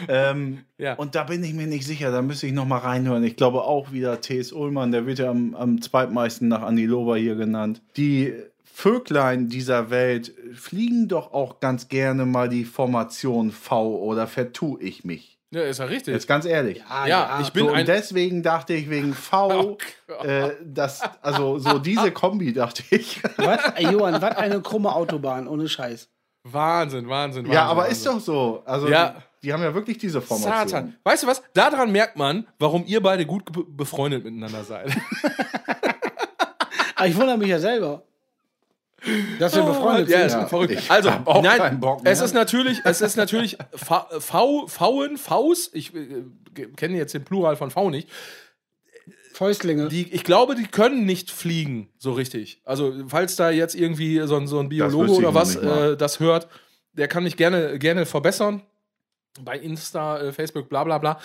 [0.08, 0.94] ähm, Ja.
[0.94, 3.24] und da bin ich mir nicht sicher, da müsste ich noch mal reinhören.
[3.24, 4.52] Ich glaube auch wieder T.S.
[4.52, 7.82] Ullmann, der wird ja am, am zweitmeisten nach Andi Lober hier genannt.
[7.96, 8.32] Die
[8.64, 15.04] Vöglein dieser Welt fliegen doch auch ganz gerne mal die Formation V oder vertue ich
[15.04, 15.38] mich.
[15.52, 16.14] Ja, ist ja richtig.
[16.14, 16.82] Jetzt ganz ehrlich.
[16.88, 17.80] Ah, ja, ich bin so, ein.
[17.80, 19.76] und deswegen dachte ich wegen V,
[20.20, 23.20] Oh äh, das, also so diese Kombi dachte ich.
[23.36, 23.60] Was?
[23.74, 26.08] Ey, Johann, was eine krumme Autobahn, ohne Scheiß.
[26.44, 27.52] Wahnsinn, Wahnsinn, Wahnsinn.
[27.52, 27.92] ja, aber Wahnsinn.
[27.96, 28.62] ist doch so.
[28.64, 29.16] Also Ja.
[29.42, 30.68] die, die haben ja wirklich diese Formation.
[30.68, 30.96] Satan.
[31.04, 31.42] Weißt du was?
[31.52, 34.90] Daran merkt man, warum ihr beide gut be- befreundet miteinander seid.
[36.94, 38.02] Aber ich wundere mich ja selber.
[39.38, 40.26] Dass wir befreundet ja, sind.
[40.26, 40.72] ist Ja, verrückt.
[40.72, 42.12] ich Also, hab auch nein, Bock mehr.
[42.12, 47.24] es ist natürlich, es ist natürlich V, V, Vauen, Faus, ich äh, kenne jetzt den
[47.24, 48.08] Plural von V nicht.
[49.32, 49.88] Fäustlinge.
[49.88, 52.60] Die, ich glaube, die können nicht fliegen, so richtig.
[52.64, 56.48] Also, falls da jetzt irgendwie so ein, so ein Biologe oder was äh, das hört,
[56.92, 58.62] der kann mich gerne, gerne verbessern.
[59.40, 61.18] Bei Insta, äh, Facebook, bla bla bla.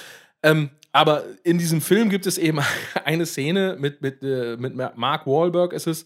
[0.43, 2.59] Ähm, aber in diesem Film gibt es eben
[3.03, 6.05] eine Szene mit, mit, äh, mit Mark Wahlberg, ist es,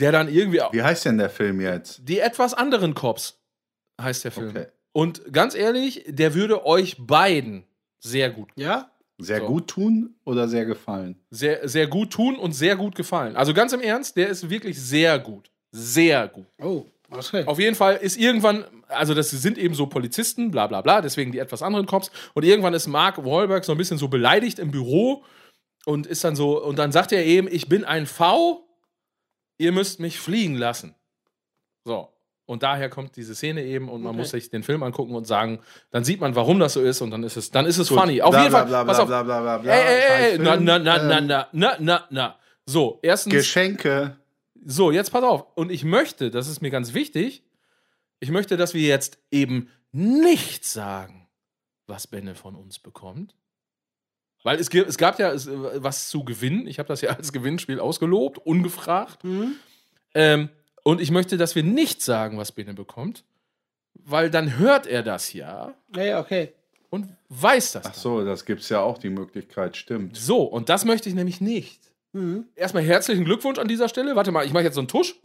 [0.00, 2.00] der dann irgendwie Wie heißt denn der Film jetzt?
[2.08, 3.38] die etwas anderen Cops
[4.00, 4.50] heißt der Film.
[4.50, 4.66] Okay.
[4.92, 7.64] Und ganz ehrlich, der würde euch beiden
[8.00, 8.90] sehr gut, Ja?
[9.20, 9.46] Sehr So.
[9.46, 11.16] gut tun oder sehr gefallen?
[11.30, 13.34] sehr, sehr gut tun und sehr gut gefallen.
[13.34, 15.50] Also ganz im Ernst, der ist wirklich sehr gut.
[15.72, 16.46] Sehr gut.
[16.62, 17.42] Oh, okay.
[17.44, 21.32] Auf jeden Fall ist irgendwann, also das sind eben so Polizisten, bla bla bla, deswegen
[21.32, 22.12] die etwas anderen Cops.
[22.34, 25.24] Und irgendwann ist Mark Wahlberg so ein bisschen so beleidigt im Büro
[25.84, 28.67] und ist dann so, und dann sagt er eben, ich bin ein V,
[29.58, 30.94] ihr müsst mich fliegen lassen.
[31.84, 32.08] So.
[32.46, 34.18] Und daher kommt diese Szene eben und man Okay.
[34.20, 35.58] muss sich den Film angucken und sagen,
[35.90, 38.00] dann sieht man, warum das so ist und dann ist es, dann ist es Gut.
[38.00, 38.22] funny.
[38.22, 39.08] Auf Bla, jeden Fall, bla, pass bla, auf.
[39.08, 39.72] bla, bla, bla, bla.
[39.72, 42.36] Ey, ey, ey, na, na, na, na, Ähm, na, na, na, na.
[42.64, 43.34] So, erstens.
[43.34, 44.16] Geschenke.
[44.64, 45.44] So, jetzt pass auf.
[45.56, 47.42] Und ich möchte, das ist mir ganz wichtig,
[48.20, 51.28] ich möchte, dass wir jetzt eben nicht sagen,
[51.86, 53.34] was Benne von uns bekommt.
[54.44, 56.66] Weil es, es gab ja es, was zu gewinnen.
[56.66, 59.24] Ich habe das ja als Gewinnspiel ausgelobt, ungefragt.
[59.24, 59.56] Mhm.
[60.14, 60.48] Ähm,
[60.84, 63.24] und ich möchte, dass wir nicht sagen, was Benne bekommt,
[63.94, 66.52] weil dann hört er das ja Ja, ja, okay.
[66.88, 67.84] und weiß das.
[67.86, 68.00] Ach dann.
[68.00, 70.16] so, das gibt's ja auch die Möglichkeit, stimmt.
[70.16, 71.80] So, und das möchte ich nämlich nicht.
[72.12, 72.46] Mhm.
[72.54, 74.16] Erstmal herzlichen Glückwunsch an dieser Stelle.
[74.16, 75.16] Warte mal, ich mache jetzt so einen Tusch.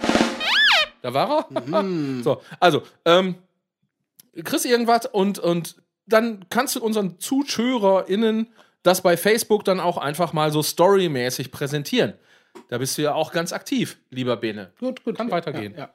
[1.02, 1.82] Da war er.
[1.84, 2.22] Mhm.
[2.24, 3.36] So, also, ähm,
[4.44, 5.76] kriegst irgendwas und, und
[6.08, 8.48] dann kannst du unseren ZuschauerInnen
[8.84, 12.14] das bei Facebook dann auch einfach mal so storymäßig präsentieren.
[12.70, 14.72] Da bist du ja auch ganz aktiv, lieber Bene.
[14.80, 15.18] Gut, gut.
[15.18, 15.74] Kann weitergehen.
[15.78, 15.94] Ja.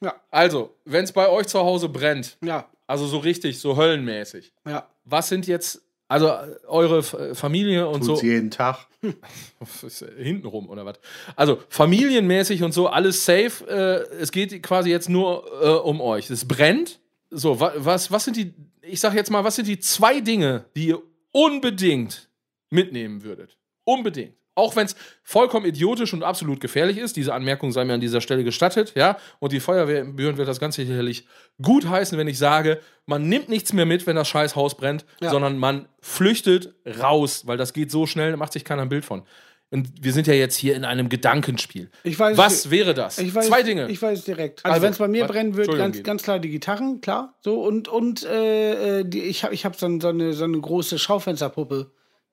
[0.00, 0.14] Ja.
[0.30, 2.68] Also, wenn es bei euch zu Hause brennt, Ja.
[2.86, 4.70] also so richtig, so höllenmäßig, Ja.
[4.70, 4.88] ja.
[5.04, 6.32] was sind jetzt, also
[6.68, 8.86] eure Familie und Tut's so, jeden Tag.
[9.02, 11.00] äh, hintenrum oder was?
[11.34, 13.66] Also familienmäßig und so, alles safe.
[13.68, 16.30] Äh, es geht quasi jetzt nur äh, um euch.
[16.30, 17.00] Es brennt.
[17.30, 20.64] So, wa was, was sind die, ich sag jetzt mal, was sind die zwei Dinge,
[20.76, 21.02] die ihr
[21.38, 22.28] unbedingt
[22.70, 23.56] mitnehmen würdet?
[23.84, 24.34] Unbedingt.
[24.54, 28.20] Auch wenn es vollkommen idiotisch und absolut gefährlich ist, diese Anmerkung sei mir an dieser
[28.20, 29.16] Stelle gestattet, ja.
[29.38, 31.28] Und die Feuerwehr in Büren wird das Ganze sicherlich
[31.62, 35.04] gut heißen, wenn ich sage, man nimmt nichts mehr mit, wenn das scheiß Haus brennt,
[35.20, 35.30] Ja.
[35.30, 39.04] sondern man flüchtet raus, weil das geht so schnell, da macht sich keiner ein Bild
[39.04, 39.22] von.
[39.70, 41.90] Und wir sind ja jetzt hier in einem Gedankenspiel.
[42.02, 43.18] Ich weiß- Was wäre das?
[43.18, 43.88] Ich weiß, Zwei Dinge.
[43.90, 44.64] Ich weiß direkt.
[44.64, 47.00] Also, Also, wenn es bei mir was- brennen wird, Entschuldigung, ganz, ganz klar die Gitarren,
[47.02, 47.34] klar.
[47.42, 50.58] So und und äh, äh, die, ich habe ich hab so, so, eine, so eine
[50.58, 51.90] große Schaufensterpuppe,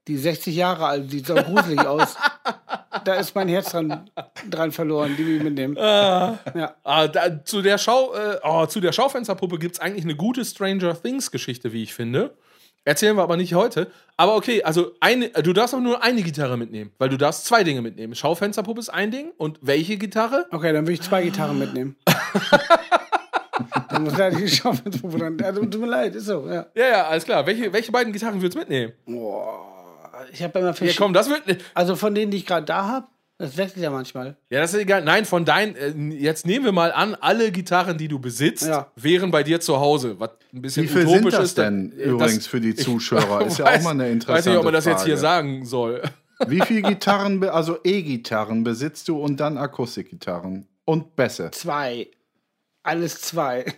[0.08, 2.16] die 60 Jahre alt, sieht so gruselig aus.
[3.04, 4.10] Da ist mein Herz dran,
[4.50, 5.76] dran verloren, die ich mitnehmen.
[5.76, 6.40] Ja.
[6.84, 10.46] Ah, da, zu, der Schau, äh, oh, zu der Schaufensterpuppe gibt es eigentlich eine gute
[10.46, 12.34] Stranger Things-Geschichte, wie ich finde.
[12.88, 13.92] Erzählen wir aber nicht heute.
[14.16, 17.64] Aber okay, also eine, du darfst aber nur eine Gitarre mitnehmen, weil du darfst zwei
[17.64, 18.14] Dinge mitnehmen.
[18.16, 20.46] Schaufensterpuppe ist ein Ding und welche Gitarre?
[20.52, 21.96] Okay, dann will ich zwei Gitarren mitnehmen.
[23.90, 25.38] dann muss leider die Schaufensterpuppe dran.
[25.44, 26.68] Also, tut mir leid, ist so, ja.
[26.76, 27.46] Ja, ja, alles klar.
[27.48, 28.94] Welche, welche beiden Gitarren würdest du mitnehmen?
[30.32, 30.96] Ich habe immer Ja, verschiedene.
[30.98, 31.44] komm, das wird.
[31.74, 33.08] also von denen, die ich gerade da habe,
[33.38, 34.38] das wechselt ja manchmal.
[34.50, 35.04] Ja, das ist egal.
[35.04, 35.76] Nein, von deinen.
[35.76, 38.92] Äh, jetzt nehmen wir mal an, alle Gitarren, die du besitzt, Ja.
[38.96, 40.20] wären bei dir zu Hause.
[40.20, 41.58] Was ein bisschen Wie viel sind utopisch das ist.
[41.58, 43.46] denn äh, übrigens für die Zuschauer?
[43.46, 45.22] Ist ja weiß- auch mal eine interessante Weiß nicht, ob man das jetzt hier Frage.
[45.22, 46.02] sagen soll.
[46.48, 50.68] Wie viele Gitarren, also E-Gitarren besitzt du und dann Akustikgitarren?
[50.86, 51.52] Und Bässe?
[51.52, 52.08] Zwei.
[52.84, 53.66] Alles zwei.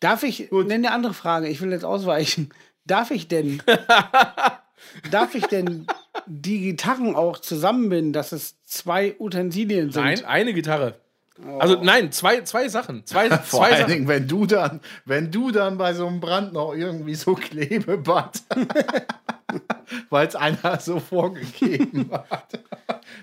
[0.00, 2.50] Darf ich, nenne eine andere Frage, ich will jetzt ausweichen.
[2.84, 3.62] Darf ich denn,
[5.10, 5.86] darf ich denn
[6.26, 10.02] die Gitarren auch zusammenbinden, dass es zwei Utensilien sind?
[10.02, 10.96] Nein, eine Gitarre.
[11.58, 13.04] Also nein, zwei, zwei Sachen.
[13.06, 13.92] Zwei, Vor zwei allen Sachen.
[13.92, 18.42] Dingen, wenn du dann, wenn du dann bei so einem Brand noch irgendwie so Klebeband,
[20.10, 22.60] weil es einer so vorgegeben hat.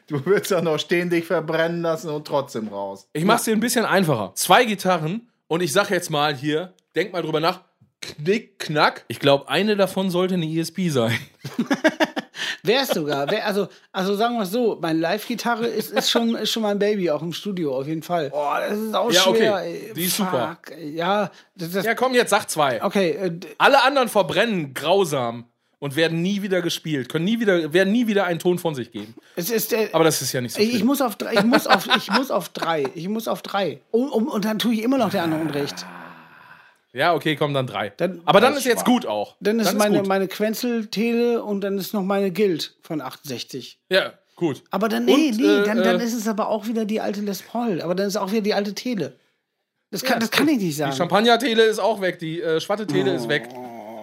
[0.08, 3.08] Du würdest dann noch stehen, dich verbrennen lassen und trotzdem raus.
[3.14, 4.34] Ich mach's dir ein bisschen einfacher.
[4.36, 7.62] Zwei Gitarren und ich sag jetzt mal hier, denk mal drüber nach.
[8.02, 9.06] Knick, knack.
[9.08, 11.18] Ich glaube, eine davon sollte eine ESP sein.
[12.64, 13.30] Wäre es sogar.
[13.30, 16.78] Wär, also, also sagen wir es so, meine Live-Gitarre ist, ist, schon, ist schon mein
[16.80, 18.30] Baby, auch im Studio, auf jeden Fall.
[18.34, 19.38] Oh, das ist auch Ja, okay.
[19.38, 19.58] schwer.
[19.64, 19.94] Ey.
[19.96, 20.58] Die ist super.
[20.64, 20.96] Fuck, ey.
[20.96, 22.84] Ja, das, das, Ja, komm, jetzt sag zwei.
[22.84, 23.12] okay.
[23.12, 25.46] Äh, Alle anderen verbrennen grausam
[25.80, 28.92] und werden nie wieder gespielt, können nie wieder, werden nie wieder einen Ton von sich
[28.92, 29.16] geben.
[29.36, 30.88] es ist, äh, Aber das ist ja nicht so ich, ich schlimm.
[30.88, 33.80] muss auf drei, ich muss auf, ich muss auf drei, ich muss auf drei.
[33.90, 35.86] Um, um, und dann tue ich immer noch der andere Unrecht.
[36.94, 37.90] Ja, okay, komm, dann drei.
[37.96, 39.38] Dann- Aber dann ist jetzt gut auch.
[39.40, 40.08] Dann ist meine, gut.
[40.08, 43.80] meine Quenzel-Tele und dann ist noch meine Guild von 68.
[43.90, 44.64] Ja, gut.
[44.72, 47.00] Aber dann, nee, Und, nee, äh, dann, dann äh, ist es aber auch wieder die
[47.00, 47.82] alte Les Paul.
[47.82, 49.16] Aber dann ist auch wieder die alte Tele.
[49.90, 50.94] Das kann, das kann ich nicht Die sagen.
[50.96, 53.48] Champagner-Tele ist auch weg, die äh, Schwatte-Tele ist weg.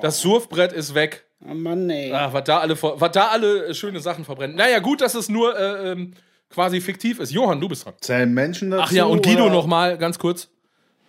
[0.01, 1.24] Das Surfbrett ist weg.
[1.49, 2.12] Oh Mann, ey.
[2.12, 4.57] Ah, was da alle, was da alle äh, schöne Sachen verbrennen.
[4.57, 6.14] Naja, gut, dass es nur äh, ähm,
[6.51, 7.32] quasi fiktiv ist.
[7.32, 7.95] Johann, du bist dran.
[8.01, 8.82] Zählen Menschen dazu?
[8.86, 9.53] Ach ja, und Guido oder?
[9.53, 10.49] noch mal ganz kurz.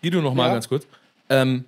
[0.02, 0.54] Guido noch mal Ja.
[0.54, 0.86] ganz kurz.
[1.30, 1.66] Ähm,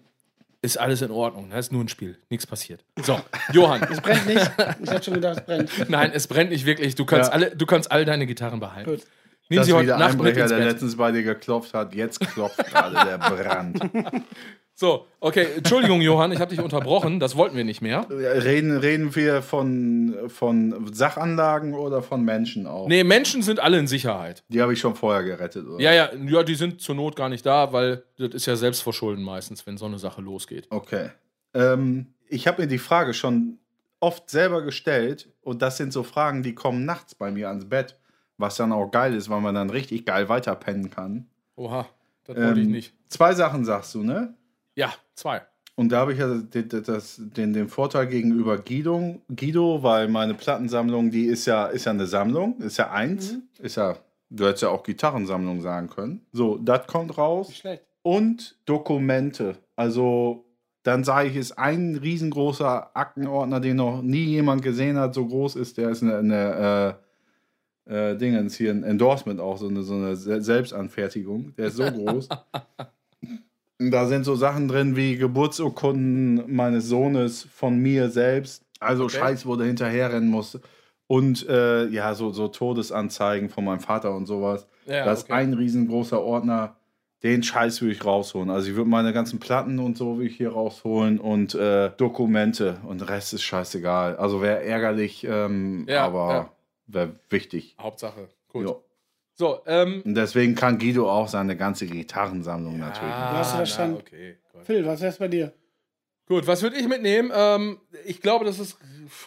[0.64, 1.50] ist alles in Ordnung.
[1.50, 2.18] Das ist nur ein Spiel.
[2.30, 2.84] Nichts passiert.
[3.02, 3.20] So,
[3.52, 3.82] Johann.
[3.92, 4.52] Es brennt nicht.
[4.84, 5.72] Ich hatte schon gedacht, es brennt.
[5.90, 6.94] Nein, es brennt nicht wirklich.
[6.96, 7.34] Du kannst, Ja.
[7.34, 8.90] alle, du kannst all deine Gitarren behalten.
[8.92, 9.02] Gut.
[9.50, 10.68] Nehmen Das Sie heute wieder Nacht mit Einbrecher, ins der Bett.
[10.68, 11.94] letztens bei dir geklopft hat.
[11.96, 13.80] Jetzt klopft gerade der Brand.
[14.82, 15.46] So, okay.
[15.58, 17.20] Entschuldigung, Johann, ich habe dich unterbrochen.
[17.20, 18.08] Das wollten wir nicht mehr.
[18.10, 22.88] Reden, reden wir von, von Sachanlagen oder von Menschen auch?
[22.88, 24.44] Nee, Menschen sind alle in Sicherheit.
[24.48, 25.68] Die habe ich schon vorher gerettet.
[25.68, 25.80] Oder?
[25.84, 29.24] Ja, ja, ja, die sind zur Not gar nicht da, weil das ist ja Selbstverschulden
[29.24, 30.66] meistens, wenn so eine Sache losgeht.
[30.72, 31.10] Okay.
[31.54, 33.60] Ähm, ich habe mir die Frage schon
[34.00, 38.00] oft selber gestellt und das sind so Fragen, die kommen nachts bei mir ans Bett,
[38.40, 41.28] was dann auch geil ist, weil man dann richtig geil weiterpennen kann.
[41.56, 41.88] Oha,
[42.26, 42.96] das wollte ich Ähm, nicht.
[43.10, 44.34] Zwei Sachen sagst du, ne?
[44.76, 45.42] Ja, zwei.
[45.76, 50.34] Und da habe ich ja den, das, den, den Vorteil gegenüber Guido, Guido, weil meine
[50.34, 53.98] Plattensammlung, die ist ja, ist ja eine Sammlung, ist ja eins, ist ja,
[54.30, 56.26] du hättest ja auch Gitarrensammlung sagen können.
[56.34, 57.54] So, das kommt raus.
[57.56, 57.84] Schlecht.
[58.04, 59.58] Und Dokumente.
[59.76, 60.46] Also,
[60.84, 65.56] dann sage ich, ist ein riesengroßer Aktenordner, den noch nie jemand gesehen hat, so groß
[65.56, 66.98] ist, der ist eine, eine
[67.88, 71.56] äh, äh, Dingens hier, ein Endorsement auch, so eine, so eine Se- Selbstanfertigung.
[71.56, 72.28] Der ist so groß.
[73.90, 78.64] Da sind so Sachen drin wie Geburtsurkunden meines Sohnes von mir selbst.
[78.80, 79.18] Also Okay.
[79.20, 80.62] Scheiß, wo der hinterherrennen musste.
[81.08, 84.68] Und äh, ja, so, so Todesanzeigen von meinem Vater und sowas.
[84.86, 85.34] Ja, das ist okay.
[85.34, 86.76] ein riesengroßer Ordner.
[87.24, 88.50] Den Scheiß würde ich rausholen.
[88.50, 92.78] Also ich würde meine ganzen Platten und so will ich hier rausholen und äh, Dokumente
[92.88, 94.16] und der Rest ist scheißegal.
[94.16, 96.52] Also wäre ärgerlich, ähm, Ja, aber ja.
[96.88, 97.76] wäre wichtig.
[97.80, 98.28] Hauptsache.
[98.48, 98.68] Gut.
[98.68, 98.76] Ja.
[99.42, 100.04] So, ähm.
[100.06, 103.12] Und deswegen kann Guido auch seine ganze Gitarrensammlung natürlich.
[103.12, 103.96] Ah, hast du verstanden.
[103.96, 104.38] na, okay.
[104.54, 104.66] Gut.
[104.66, 105.52] Phil, was wär's bei dir?
[106.28, 107.32] Gut, was würde ich mitnehmen?
[107.34, 108.78] Ähm, ich glaube, das ist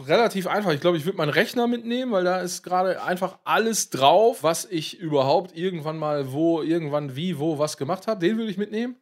[0.07, 0.71] relativ einfach.
[0.73, 4.67] Ich glaube, ich würde meinen Rechner mitnehmen, weil da ist gerade einfach alles drauf, was
[4.67, 8.21] ich überhaupt irgendwann mal wo, irgendwann wie, wo, was gemacht habe.
[8.25, 8.95] Den würde ich mitnehmen.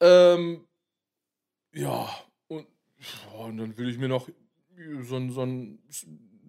[0.00, 0.64] Ähm,
[1.72, 2.08] ja,
[2.48, 2.66] und,
[2.98, 4.28] ja, und dann würde ich mir noch
[5.02, 5.78] so, ein- so ein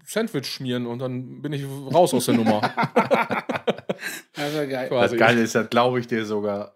[0.06, 2.62] Sandwich schmieren und dann bin ich raus aus der Nummer.
[4.36, 4.90] Das war geil.
[4.90, 5.16] Das.
[5.16, 6.74] Geile ist, das glaube ich dir sogar.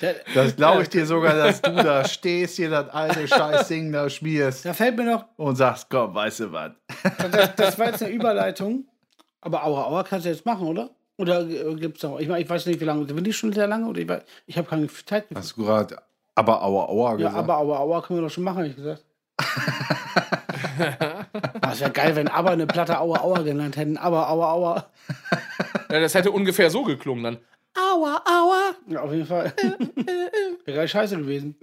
[0.00, 4.10] Da, Das glaube ich dir sogar, dass du da stehst, hier das alte Scheißding da
[4.10, 6.72] schmierst da fällt mir noch, und sagst, komm, weißt du was?
[7.30, 8.86] das, das war jetzt eine Überleitung,
[9.40, 10.90] aber Aua Aua kannst du jetzt machen, oder?
[11.16, 12.18] Oder äh, gibt's noch?
[12.18, 13.04] Ich, mein, ich weiß nicht, wie lange.
[13.04, 13.86] Bin ich schon sehr lange?
[13.86, 15.26] Oder ich, weiß- ich habe keine Zeit.
[15.34, 15.96] Hast du gerade
[16.34, 17.36] aber aua aua ja, gesagt?
[17.36, 19.04] aber Aua Aua können wir doch schon machen, habe ich gesagt.
[21.60, 23.96] Ah, Es wäre geil, wenn aber eine Platte Aua Aua genannt hätten.
[23.96, 24.86] Aber Aua Aua.
[25.90, 27.38] Ja, das hätte ungefähr so geklungen dann.
[27.76, 28.60] Aua Aua.
[28.88, 29.52] Ja, auf jeden Fall.
[30.64, 31.56] Wäre geil scheiße gewesen.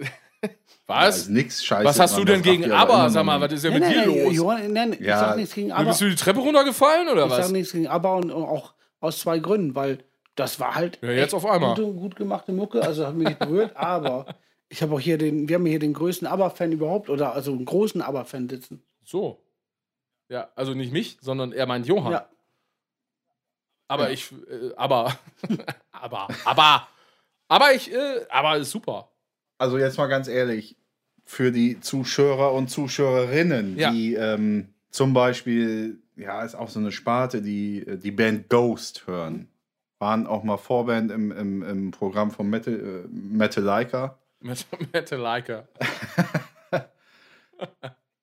[0.86, 1.04] Was?
[1.20, 1.84] Also nix scheiße.
[1.84, 4.04] Was hast du denn das gegen aber Sag mal, was ist denn Nein, mit nein,
[4.04, 4.34] dir nein, los?
[4.36, 5.18] Johann, nein, ich Ja.
[5.18, 5.84] sag nichts gegen Aber.
[5.88, 7.38] Bist du die Treppe runtergefallen oder Ich was?
[7.46, 9.98] sage nichts gegen Aber und und auch aus zwei Gründen, weil
[10.34, 11.74] das war halt Ja, jetzt echt auf einmal.
[11.74, 14.26] Gute, gut gemachte Mucke, also hat mich nicht berührt, aber
[14.72, 17.66] ich habe auch hier den, wir haben hier den größten Aber-Fan überhaupt oder also einen
[17.66, 18.82] großen Aber-Fan sitzen.
[19.04, 19.38] So.
[20.30, 22.12] Ja, also nicht mich, sondern er meint Johann.
[22.12, 22.28] Ja,
[23.86, 25.14] Aber ich, äh, aber,
[25.92, 26.88] aber, aber,
[27.48, 29.10] aber ich, äh, aber ist super.
[29.58, 30.76] Also jetzt mal ganz ehrlich,
[31.24, 33.90] für die Zuschauer und Zuschauerinnen, Ja.
[33.90, 39.06] die ähm, zum Beispiel, ja, ist auch so eine Sparte, die äh, die Band Ghost
[39.06, 39.48] hören,
[39.98, 44.18] waren auch mal Vorband im, im, im Programm von Metal, äh, Metallica.
[44.42, 45.64] Met- Metallica.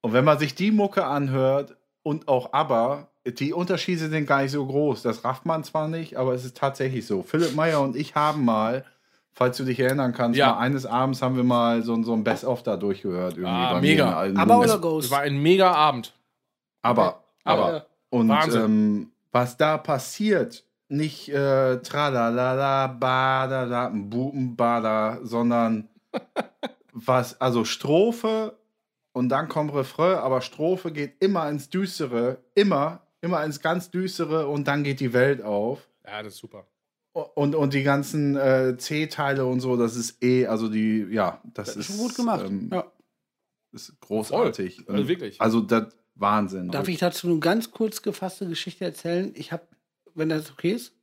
[0.01, 4.51] Und wenn man sich die Mucke anhört und auch aber, die Unterschiede sind gar nicht
[4.51, 5.01] so groß.
[5.01, 7.21] Das rafft man zwar nicht, aber es ist tatsächlich so.
[7.21, 8.85] Philipp Meyer und ich haben mal,
[9.33, 10.53] falls du dich erinnern kannst, Ja.
[10.53, 13.33] mal eines Abends haben wir mal so, so ein Best-of da durchgehört.
[13.33, 14.23] Irgendwie Ah, bei mega.
[14.35, 15.05] Aber oder Ghost?
[15.07, 16.13] Es war ein mega Abend.
[16.81, 17.73] aber, aber.
[17.73, 17.85] Ja.
[18.11, 25.87] Und ähm, was da passiert, nicht äh, tralalala, badada, buben, bada, sondern
[26.93, 28.57] was, also Strophe
[29.11, 34.47] und dann kommt Refrain, aber Strophe geht immer ins Düstere, immer, immer ins ganz Düstere
[34.47, 35.89] und dann geht die Welt auf.
[36.05, 36.65] Ja, das ist super.
[37.13, 41.67] Und, und die ganzen äh, C-Teile und so, das ist eh, also die, ja, das,
[41.67, 42.45] Das ist schon gut gemacht.
[42.47, 42.91] ähm, ja.
[43.71, 44.83] ist großartig.
[44.85, 44.95] Voll.
[44.95, 45.41] Also wirklich.
[45.41, 46.69] Also das Wahnsinn.
[46.69, 49.31] Darf ich dazu eine ganz kurz gefasste Geschichte erzählen?
[49.35, 49.63] Ich habe,
[50.13, 50.93] wenn das okay ist,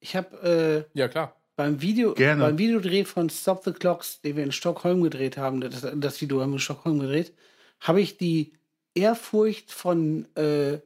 [0.00, 1.36] ich habe äh, Ja, klar.
[1.56, 2.42] Beim Video Gerne.
[2.42, 6.40] beim Videodreh von Stop the Clocks, den wir in Stockholm gedreht haben, das, das Video
[6.40, 7.32] haben wir in Stockholm gedreht,
[7.80, 8.52] habe ich die
[8.94, 10.78] Ehrfurcht von äh,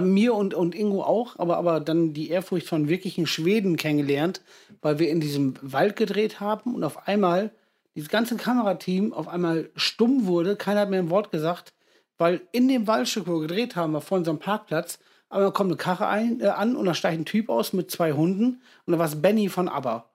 [0.00, 4.40] mir und, und Ingo auch, aber, aber dann die Ehrfurcht von wirklichen Schweden kennengelernt,
[4.80, 7.50] weil wir in diesem Wald gedreht haben und auf einmal
[7.94, 11.72] dieses ganze Kamerateam auf einmal stumm wurde, keiner hat mehr ein Wort gesagt,
[12.18, 14.98] weil in dem Waldstück, wo wir gedreht haben, war vor unserem Parkplatz,
[15.28, 17.90] aber dann kommt eine Karre ein, äh, an und da steigt ein Typ aus mit
[17.90, 20.08] zwei Hunden und da war es Benny von ABBA.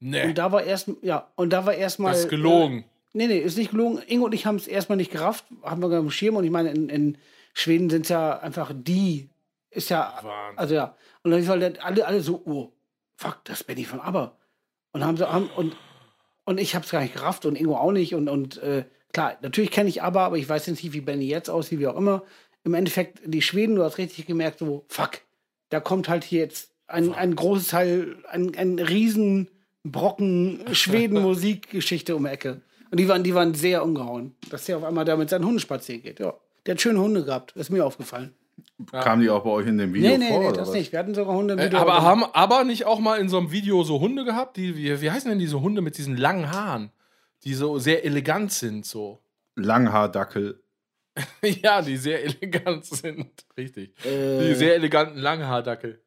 [0.00, 2.12] Nee, Und da war erst, ja, und da war erstmal.
[2.12, 2.80] das ist gelogen.
[2.80, 2.84] Äh,
[3.14, 4.02] nee, nee, ist nicht gelogen.
[4.06, 6.70] Ingo und ich haben es erstmal nicht gerafft, haben wir am Schirm und ich meine,
[6.70, 7.18] in, in
[7.54, 9.30] Schweden sind es ja einfach die,
[9.70, 10.58] ist ja, Wahnsinn.
[10.58, 10.96] also ja.
[11.22, 12.72] Und dann war dann alle, alle so, oh,
[13.16, 14.36] fuck, das ist Benny von ABBA.
[14.92, 15.76] Und haben so, haben, und,
[16.44, 18.14] und ich hab's gar nicht gerafft und Ingo auch nicht.
[18.14, 21.26] Und, und äh, klar, natürlich kenne ich ABBA, aber ich weiß jetzt nicht, wie Benny
[21.26, 22.22] jetzt aussieht, wie auch immer.
[22.64, 25.20] Im Endeffekt, die Schweden, du hast richtig gemerkt, so, fuck,
[25.68, 29.48] da kommt halt hier jetzt ein, ein großes Teil, ein, ein riesen
[29.84, 32.60] Brocken Schweden-Musikgeschichte um die Ecke.
[32.90, 35.58] Und die waren, die waren sehr umgehauen, dass der auf einmal da mit seinen Hunden
[35.60, 36.20] spazieren geht.
[36.20, 36.34] Ja.
[36.66, 38.34] Der hat schöne Hunde gehabt, ist mir aufgefallen.
[38.92, 40.38] Kam die auch bei euch in dem Video Nee, nee, vor?
[40.40, 40.74] nee, oder das was?
[40.74, 40.92] nicht.
[40.92, 41.78] Wir hatten sogar Hunde im Äh, Video.
[41.80, 45.00] aber haben aber nicht auch mal in so einem Video so Hunde gehabt, die, wie,
[45.00, 46.90] wie heißen denn diese Hunde mit diesen langen Haaren,
[47.44, 49.18] die so sehr elegant sind, so.
[49.56, 50.60] Langhaardackel.
[51.42, 53.30] ja, die sehr elegant sind.
[53.56, 53.92] Richtig.
[54.04, 56.00] Äh, Die sehr eleganten Langhaardackel.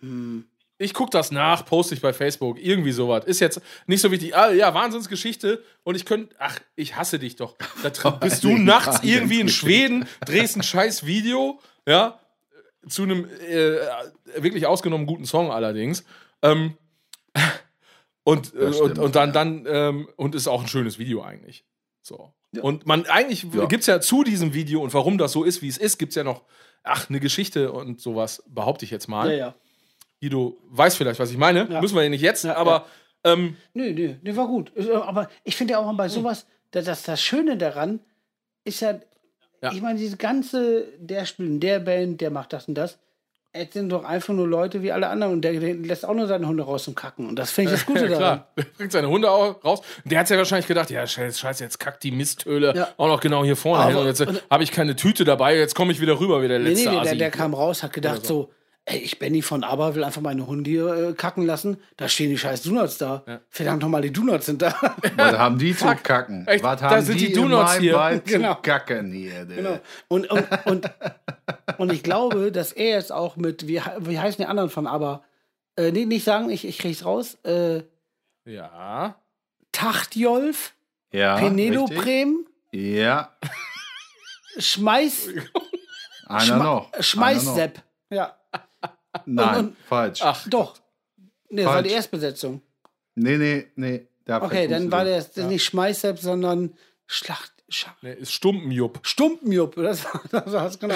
[0.00, 0.46] hm.
[0.78, 3.24] Ich guck das nach, poste ich bei Facebook, irgendwie sowas.
[3.24, 4.34] Ist jetzt nicht so wichtig.
[4.34, 5.62] Ah, ja, Wahnsinnsgeschichte.
[5.84, 7.56] Und ich könnte, ach, ich hasse dich doch.
[8.02, 12.18] Da bist du nachts irgendwie in Schweden, drehst ein scheiß Video, ja,
[12.88, 13.76] zu einem äh,
[14.38, 16.04] wirklich ausgenommen guten Song allerdings.
[16.42, 16.76] Ähm,
[18.24, 21.64] und, Das und, stimmt, und dann, dann, ähm, und ist auch ein schönes Video eigentlich.
[22.02, 22.34] So.
[22.60, 23.64] Und man, eigentlich Ja.
[23.66, 26.24] gibt's ja zu diesem Video und warum das so ist, wie es ist, gibt's ja
[26.24, 26.42] noch,
[26.82, 29.30] ach, eine Geschichte und sowas, behaupte ich jetzt mal.
[29.30, 29.54] Ja, ja.
[30.20, 31.66] Guido weiß vielleicht, was ich meine.
[31.70, 31.80] Ja.
[31.80, 32.86] Müssen wir ja nicht jetzt, aber
[33.24, 34.72] ähm, Nö, nö, nö, war gut.
[34.76, 38.00] Äh, Aber ich finde ja auch mal bei sowas, dass das, das Schöne daran
[38.64, 39.00] ist ja,
[39.62, 39.72] Ja.
[39.72, 42.98] ich meine, diese ganze, der spielt in der Band, der macht das und das.
[43.54, 46.26] Es sind doch einfach nur Leute wie alle anderen und der, der lässt auch nur
[46.26, 47.28] seine Hunde raus zum Kacken.
[47.28, 48.16] Und das finde ich das Gute daran.
[48.18, 48.46] klar.
[48.56, 49.80] Der bringt seine Hunde auch raus.
[50.02, 52.88] Und der hat ja wahrscheinlich gedacht, ja, scheiße, jetzt kackt die Misthöhle Ja.
[52.96, 53.92] auch noch genau hier vorne hin.
[53.92, 56.60] Aber- Und jetzt habe ich keine Tüte dabei, jetzt komme ich wieder rüber wie der
[56.60, 57.18] Nee, letzte nee, nee, der, Asi.
[57.18, 58.50] der kam raus, hat gedacht so,
[58.84, 61.76] ey, ich Benny von ABBA will einfach meine Hunde hier äh, kacken lassen.
[61.96, 63.24] Da stehen die scheiß Donuts da.
[63.48, 64.74] Verdammt nochmal, die Donuts sind da.
[65.16, 66.46] Was haben die zu kacken?
[66.48, 68.22] Echt, Was da haben sind die, die Donuts hier.
[68.24, 68.54] Genau.
[68.54, 69.44] zu kacken hier?
[69.46, 69.78] Genau.
[70.08, 70.90] Und, und, und,
[71.78, 75.22] und ich glaube, dass er jetzt auch mit, wie, wie heißen die anderen von ABBA?
[75.76, 77.38] Äh, nee, nicht sagen, ich, ich krieg's raus.
[77.44, 77.82] Äh,
[78.44, 79.16] Ja.
[79.72, 80.74] Tachtjolf,
[81.12, 82.96] Ja, Peneloprem, richtig?
[82.98, 83.32] Ja,
[84.58, 85.28] Schmeiß,
[86.26, 86.56] einer Schma noch.
[86.56, 87.02] einer noch.
[87.02, 87.82] Schmeißsepp.
[88.10, 88.36] Ja,
[89.26, 90.20] Nein, Und- und- falsch.
[90.22, 90.74] Ach, doch.
[91.50, 92.62] Nee, das war die Erstbesetzung.
[93.14, 94.06] Nee, nee, nee.
[94.26, 96.72] Okay, dann war der ist nicht Schmeißsepp, sondern
[97.06, 97.52] Schlacht.
[97.68, 99.00] Scha ne, ist Stumpenjupp.
[99.02, 100.94] Stumpenjupp, das war das war's, genau.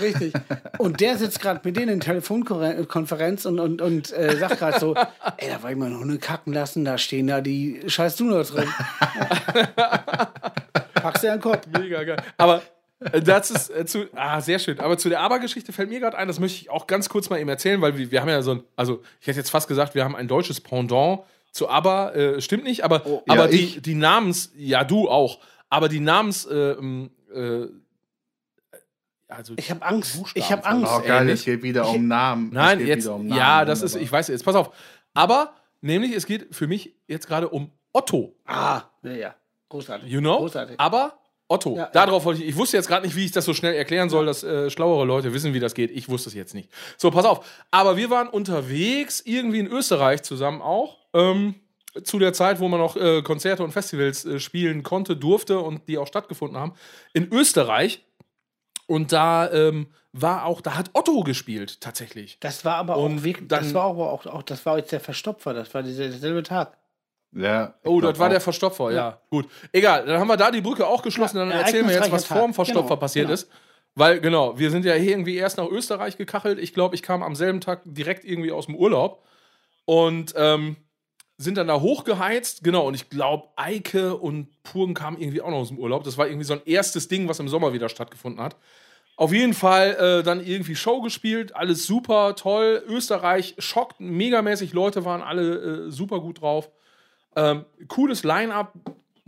[0.00, 0.32] Richtig.
[0.78, 4.94] Und der sitzt gerade mit denen in Telefonkonferenz und, und, und äh, sagt gerade so,
[5.36, 8.68] ey, da war ich mal Hunde kacken lassen, da stehen da die scheiß Donuts drin.
[10.94, 11.66] Packst dir an den Kopf.
[11.76, 12.22] Mega geil.
[12.36, 12.62] Aber
[13.00, 14.08] das ist äh, zu.
[14.14, 14.78] Ah, sehr schön.
[14.78, 17.40] Aber zu der Aber-Geschichte fällt mir gerade ein, das möchte ich auch ganz kurz mal
[17.40, 18.64] eben erzählen, weil wir, wir haben ja so ein.
[18.76, 21.20] Also, ich hätte jetzt fast gesagt, wir haben ein deutsches Pendant
[21.50, 22.14] zu Aber.
[22.14, 23.82] Äh, stimmt nicht, aber, ja, aber die, ich.
[23.82, 24.52] die Namens.
[24.54, 25.38] Ja, du auch.
[25.70, 26.44] Aber die Namens.
[26.44, 27.66] Äh, ähm, äh,
[29.28, 30.18] also, Ich habe Angst.
[30.18, 30.92] Buchstaben Ich habe Angst.
[30.94, 32.48] Oh, geil, es geht wieder um Namen.
[32.48, 33.04] Es Nein, geht jetzt.
[33.04, 33.38] wieder um Namen.
[33.38, 33.96] ja, das ist.
[33.96, 34.72] Ich weiß jetzt, pass auf.
[35.14, 38.34] Aber, nämlich, es geht für mich jetzt gerade um Otto.
[38.44, 39.34] Ah, ja, ja.
[39.70, 40.10] Großartig.
[40.10, 40.38] You know?
[40.38, 40.78] Großartig.
[40.78, 41.19] Aber
[41.50, 42.50] Otto, Ja, darauf wollte ich.
[42.50, 45.04] Ich wusste jetzt gerade nicht, wie ich das so schnell erklären soll, dass äh, schlauere
[45.04, 45.90] Leute wissen, wie das geht.
[45.90, 46.70] Ich wusste es jetzt nicht.
[46.96, 47.44] So, pass auf.
[47.72, 50.98] Aber wir waren unterwegs, irgendwie in Österreich zusammen auch.
[51.12, 51.56] Ähm,
[52.04, 55.88] zu der Zeit, wo man noch äh, Konzerte und Festivals äh, spielen konnte, durfte und
[55.88, 56.74] die auch stattgefunden haben.
[57.14, 58.04] In Österreich.
[58.86, 62.38] Und da ähm, war auch, da hat Otto gespielt, tatsächlich.
[62.38, 65.00] Das war aber Und auch wirklich, das war aber auch, auch, das war jetzt der
[65.00, 66.76] Verstopfer, das war dieser, derselbe Tag.
[67.32, 68.30] Ja, Oh, das war auch.
[68.30, 69.20] der Verstopfer, ja.
[69.30, 69.48] Gut.
[69.72, 71.36] Egal, dann haben wir da die Brücke auch geschlossen.
[71.38, 72.54] Ja, dann erzählen wir jetzt, was ereignisreicher vor dem Tag.
[72.56, 73.34] Verstopfer Genau, passiert genau.
[73.34, 73.50] ist.
[73.94, 76.58] Weil, genau, wir sind ja irgendwie erst nach Österreich gekachelt.
[76.58, 79.24] Ich glaube, ich kam am selben Tag direkt irgendwie aus dem Urlaub.
[79.84, 80.76] Und ähm,
[81.36, 82.62] sind dann da hochgeheizt.
[82.64, 86.04] Genau, und ich glaube, Eike und Purgen kamen irgendwie auch noch aus dem Urlaub.
[86.04, 88.56] Das war irgendwie so ein erstes Ding, was im Sommer wieder stattgefunden hat.
[89.16, 92.82] Auf jeden Fall äh, dann irgendwie Show gespielt, alles super, toll.
[92.88, 96.70] Österreich schockt megamäßig, Leute waren alle äh, super gut drauf.
[97.36, 98.74] Ähm, cooles Line-up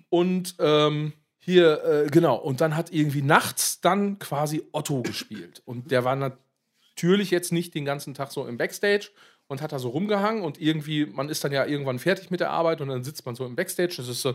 [0.08, 5.62] und ähm, hier, äh, genau, und dann hat irgendwie nachts dann quasi Otto gespielt.
[5.64, 9.10] Und der war natürlich jetzt nicht den ganzen Tag so im Backstage
[9.48, 12.50] und hat da so rumgehangen und irgendwie, man ist dann ja irgendwann fertig mit der
[12.50, 13.94] Arbeit und dann sitzt man so im Backstage.
[13.96, 14.34] Das ist so,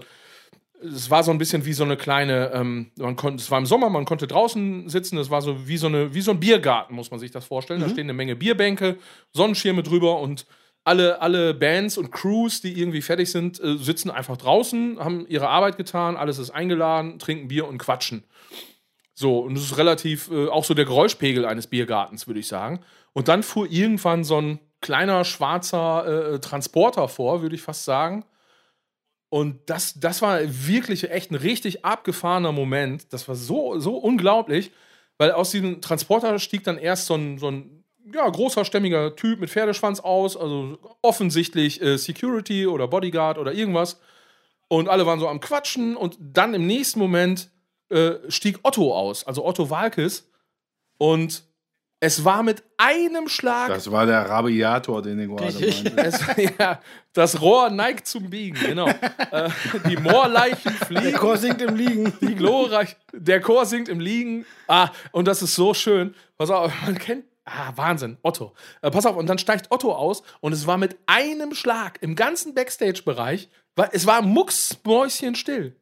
[0.82, 3.66] es war so ein bisschen wie so eine kleine, ähm, man konnte, es war im
[3.66, 6.94] Sommer, man konnte draußen sitzen, das war so wie so eine, wie so ein Biergarten,
[6.94, 7.82] muss man sich das vorstellen.
[7.82, 8.98] Da stehen eine Menge Bierbänke,
[9.32, 10.46] Sonnenschirme drüber und
[10.88, 15.50] alle, alle Bands und Crews, die irgendwie fertig sind, äh, sitzen einfach draußen, haben ihre
[15.50, 18.24] Arbeit getan, alles ist eingeladen, trinken Bier und quatschen.
[19.14, 22.80] So, und das ist relativ äh, auch so der Geräuschpegel eines Biergartens, würde ich sagen.
[23.12, 28.24] Und dann fuhr irgendwann so ein kleiner schwarzer äh, Transporter vor, würde ich fast sagen.
[29.28, 33.12] Und das, das war wirklich echt ein richtig abgefahrener Moment.
[33.12, 34.72] Das war so, so unglaublich,
[35.18, 37.77] weil aus diesem Transporter stieg dann erst so ein, so ein
[38.14, 44.00] ja, großer, stämmiger Typ mit Pferdeschwanz aus, also offensichtlich äh, Security oder Bodyguard oder irgendwas.
[44.68, 47.50] Und alle waren so am Quatschen und dann im nächsten Moment
[47.90, 50.30] äh, stieg Otto aus, also Otto Walkes.
[50.98, 51.44] Und
[52.00, 56.54] es war mit einem Schlag Das war der Rabiator, den ich gerade meinte.
[56.60, 56.80] ja,
[57.14, 58.88] das Rohr neigt zum Biegen, genau.
[58.88, 59.50] äh,
[59.90, 62.14] die Moorleichen Der fliegen, Chor singt im Liegen.
[62.22, 64.46] die glorreich, der Chor singt im Liegen.
[64.68, 66.14] Ah, und das ist so schön.
[66.38, 68.54] Pass auf, man kennt, ah, Wahnsinn, Otto.
[68.82, 72.16] Äh, pass auf, und dann steigt Otto aus und es war mit einem Schlag im
[72.16, 73.50] ganzen Backstage-Bereich,
[73.92, 75.76] es war mucksmäuschen still.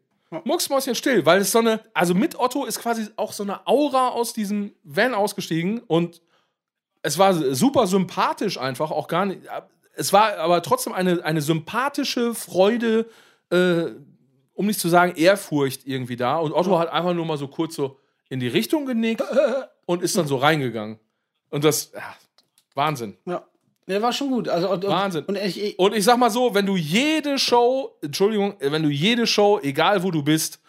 [0.43, 4.09] Mucksmäuschen still, weil es so eine, also mit Otto ist quasi auch so eine Aura
[4.09, 6.21] aus diesem Van ausgestiegen und
[7.01, 9.41] es war super sympathisch einfach, auch gar nicht.
[9.93, 13.07] Es war aber trotzdem eine, eine sympathische Freude,
[13.51, 13.91] äh,
[14.53, 16.37] um nicht zu sagen Ehrfurcht irgendwie da.
[16.37, 19.23] Und Otto hat einfach nur mal so kurz so in die Richtung genickt
[19.85, 20.99] und ist dann so reingegangen.
[21.55, 22.13] Und das, ja,
[22.73, 23.15] Wahnsinn.
[23.25, 23.47] Ja.
[23.87, 24.49] Der war schon gut.
[24.49, 25.23] Also, und, Wahnsinn.
[25.23, 28.89] Und ich, ich, Und ich sag mal so, wenn du jede Show, Entschuldigung, wenn du
[28.89, 30.59] jede Show, egal wo du bist,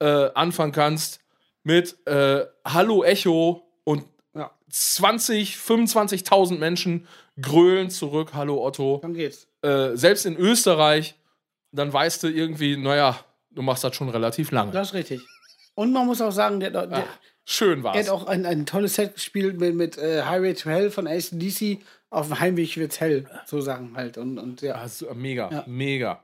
[0.00, 1.20] äh, anfangen kannst
[1.62, 4.04] mit äh, Hallo Echo und
[4.34, 4.50] Ja.
[4.68, 7.08] 20, 25.000 Menschen
[7.40, 8.98] grölen zurück, Hallo Otto.
[9.00, 9.48] dann geht's.
[9.62, 11.14] Äh, selbst in Österreich,
[11.72, 13.18] dann weißt du irgendwie, naja,
[13.50, 14.72] du machst das schon relativ lange.
[14.72, 15.22] Das ist richtig.
[15.74, 17.06] Und man muss auch sagen, der, der,
[17.44, 17.98] Schön er war's.
[17.98, 21.78] hat auch ein, ein tolles Set gespielt mit, mit äh, Highway to Hell von ACDC.
[22.10, 24.18] Auf dem Heimweg wird's hell, so Sachen halt.
[24.18, 25.64] Und, und ja, Also, mega, Ja.
[25.66, 26.20] mega.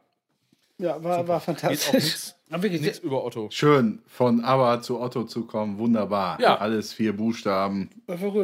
[0.78, 1.92] ja war, war fantastisch.
[1.92, 2.66] nichts Aber
[3.02, 3.48] über Otto.
[3.50, 6.40] Schön, von ABBA zu Otto zu kommen, wunderbar.
[6.40, 6.56] Ja.
[6.58, 7.90] Alles vier Buchstaben.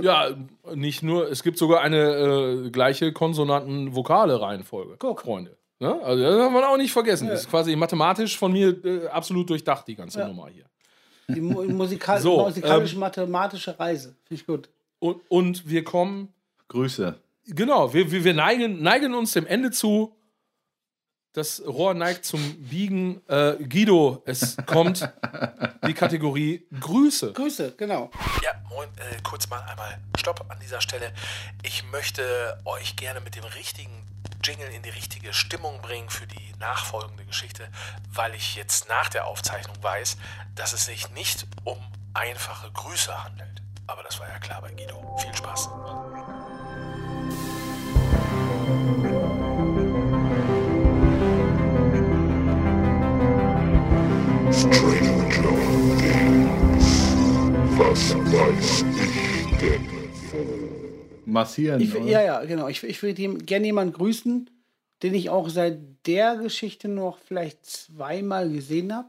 [0.03, 0.31] Ja,
[0.75, 5.23] nicht nur, es gibt sogar eine äh, gleiche Konsonanten-Vokale-Reihenfolge, Guck.
[5.23, 5.57] Freunde.
[5.79, 6.01] Ne?
[6.03, 7.29] Also das darf man auch nicht vergessen.
[7.29, 10.65] Das ist quasi mathematisch von mir äh, absolut durchdacht, die ganze Nummer hier.
[11.29, 14.17] Die mu musikal So, musikalisch-mathematische Reise.
[14.25, 14.69] Finde ich gut.
[14.99, 16.29] Und, und wir kommen,
[16.69, 17.17] Grüße.
[17.47, 20.16] genau, wir, wir, wir neigen, neigen uns dem Ende zu.
[21.37, 23.21] Das Rohr neigt zum Biegen.
[23.29, 25.07] Äh, Guido, es kommt
[25.87, 27.35] die Kategorie Grüße.
[27.35, 28.11] Grüße, genau.
[28.43, 31.13] Ja, moin, äh, kurz mal einmal Stopp an dieser Stelle.
[31.63, 34.07] Ich möchte euch gerne mit dem richtigen
[34.43, 37.69] Jingle in die richtige Stimmung bringen für die nachfolgende Geschichte,
[38.15, 40.17] weil ich jetzt nach der Aufzeichnung weiß,
[40.55, 41.77] dass es sich nicht um
[42.15, 43.61] einfache Grüße handelt.
[43.87, 45.19] Aber das war ja klar bei Guido.
[45.19, 45.69] Viel Spaß.
[54.53, 55.57] Stranger
[55.99, 56.87] Things.
[57.79, 59.87] Was weiß ich denn?
[61.25, 61.81] Massieren.
[61.81, 62.69] Ich, ja, ja, genau.
[62.69, 64.49] Ich, ich würde gerne jemanden grüßen,
[65.03, 69.09] den ich auch seit der Geschichte noch vielleicht zweimal gesehen habe.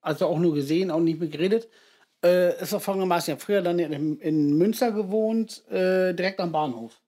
[0.00, 1.68] Also auch nur gesehen, auch nicht mehr geredet.
[2.24, 6.52] Äh, ist auch folgendermaßen, ich habe früher dann in, in Münster gewohnt, äh, direkt am
[6.52, 7.00] Bahnhof.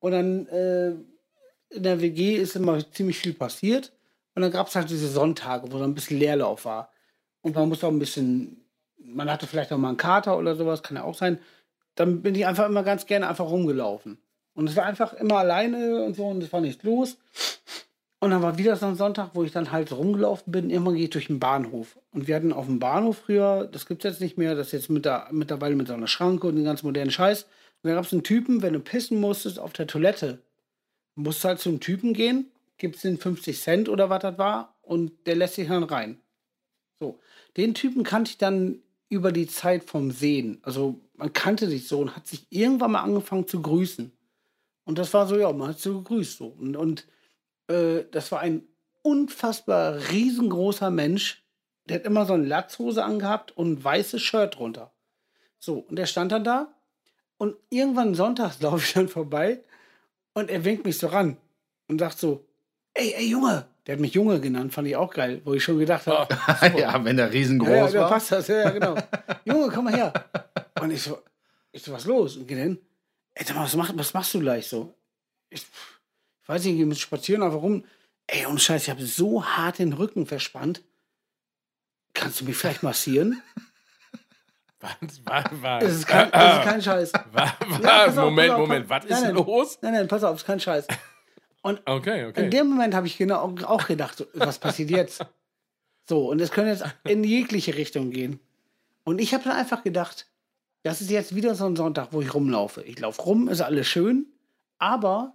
[0.00, 0.90] Und dann äh,
[1.70, 3.92] in der WG ist immer ziemlich viel passiert.
[4.34, 6.90] Und dann gab es halt diese Sonntage, wo so ein bisschen Leerlauf war.
[7.44, 8.56] Und man musste auch ein bisschen,
[8.96, 11.38] man hatte vielleicht auch mal einen Kater oder sowas, kann ja auch sein.
[11.94, 14.16] Dann bin ich einfach immer ganz gerne einfach rumgelaufen.
[14.54, 17.18] Und es war einfach immer alleine und so und es war nichts los.
[18.18, 20.70] Und dann war wieder so ein Sonntag, wo ich dann halt rumgelaufen bin.
[20.70, 21.98] Irgendwann gehe ich durch den Bahnhof.
[22.12, 24.72] Und wir hatten auf dem Bahnhof früher, das gibt es jetzt nicht mehr, das ist
[24.72, 27.42] jetzt mit der, mittlerweile mit so einer Schranke und den ganz modernen Scheiß.
[27.42, 30.38] Und da gab es einen Typen, wenn du pissen musstest auf der Toilette,
[31.14, 35.12] musst du halt zum Typen gehen, gibst den 50 Cent oder was das war und
[35.26, 36.18] der lässt dich dann rein.
[37.00, 37.18] So.
[37.56, 40.58] Den Typen kannte ich dann über die Zeit vom Sehen.
[40.62, 44.12] Also man kannte sich so und hat sich irgendwann mal angefangen zu grüßen.
[44.84, 46.46] Und das war so, ja, man hat so gegrüßt so.
[46.46, 47.06] Und, und
[47.68, 48.62] äh, das war ein
[49.02, 51.44] unfassbar riesengroßer Mensch.
[51.88, 54.92] Der hat immer so eine Latzhose angehabt und ein weißes Shirt drunter.
[55.58, 56.74] So, und der stand dann da.
[57.36, 59.62] Und irgendwann sonntags laufe ich dann vorbei
[60.34, 61.36] und er winkt mich so ran
[61.88, 62.44] und sagt so,
[62.94, 63.66] ey, ey, Junge.
[63.86, 66.34] Der hat mich Junge genannt, fand ich auch geil, wo ich schon gedacht habe,
[66.78, 68.08] ja, wenn der riesengroß ja, ja, da war.
[68.10, 68.94] passt das, ja, ja, genau.
[69.44, 70.12] Junge, komm mal her.
[70.80, 71.22] Und ich so,
[71.70, 72.36] ich so, was los?
[72.36, 72.78] Und geh hin.
[73.34, 74.94] Ey, mal, was, mach, was machst du gleich so?
[75.50, 75.60] Ich,
[76.42, 77.84] ich weiß nicht, ich mit spazieren einfach rum.
[78.26, 80.82] Ey, und Scheiß, ich habe so hart den Rücken verspannt.
[82.14, 83.42] Kannst du mich vielleicht massieren?
[84.80, 87.12] Was, was, was, Es ist kein, es ist kein Scheiß.
[87.32, 87.50] was,
[87.82, 89.34] Ja, pass auf, Moment, auf, Moment, was nein, ist nein.
[89.34, 89.78] los?
[89.80, 90.86] Nein, nein, pass auf, es ist kein Scheiß.
[91.64, 92.44] Okay, okay.
[92.44, 95.24] In dem Moment habe ich genau auch gedacht, so, was passiert jetzt?
[96.06, 98.38] So, und es könnte jetzt in jegliche Richtung gehen.
[99.04, 100.26] Und ich habe dann einfach gedacht,
[100.82, 102.82] das ist jetzt wieder so ein Sonntag, wo ich rumlaufe.
[102.82, 104.26] Ich laufe rum, ist alles schön,
[104.78, 105.34] aber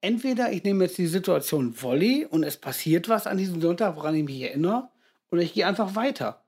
[0.00, 4.16] entweder ich nehme jetzt die Situation Volley und es passiert was an diesem Sonntag, woran
[4.16, 4.88] ich mich erinnere,
[5.30, 6.42] oder ich gehe einfach weiter.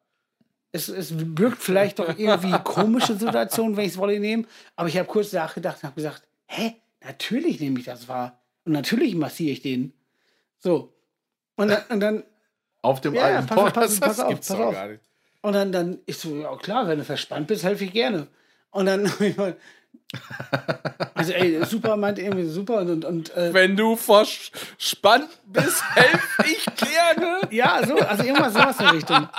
[0.72, 4.44] Es, es birgt vielleicht doch irgendwie komische Situationen, wenn ich es Volley nehme,
[4.74, 8.39] aber ich habe kurz nachgedacht und habe gesagt, hä, natürlich nehme ich das wahr.
[8.64, 9.92] Und natürlich massiere ich den.
[10.58, 10.92] So.
[11.56, 12.24] Und dann, und dann
[12.82, 13.74] Auf dem Ja, ja, alten pass- Pott.
[13.74, 14.72] pass- das auf, gibt's pass auf.
[14.74, 15.02] gar nicht.
[15.42, 18.26] Und dann, dann ist so, ja klar, wenn du verspannt bist, helfe ich gerne.
[18.70, 19.04] Und dann,
[21.20, 26.44] also ey, super meinte irgendwie super und, und, und äh, Wenn du verspannt bist, helfe
[26.50, 27.38] ich gerne.
[27.50, 29.28] ja, so, also irgendwas sowas in Richtung.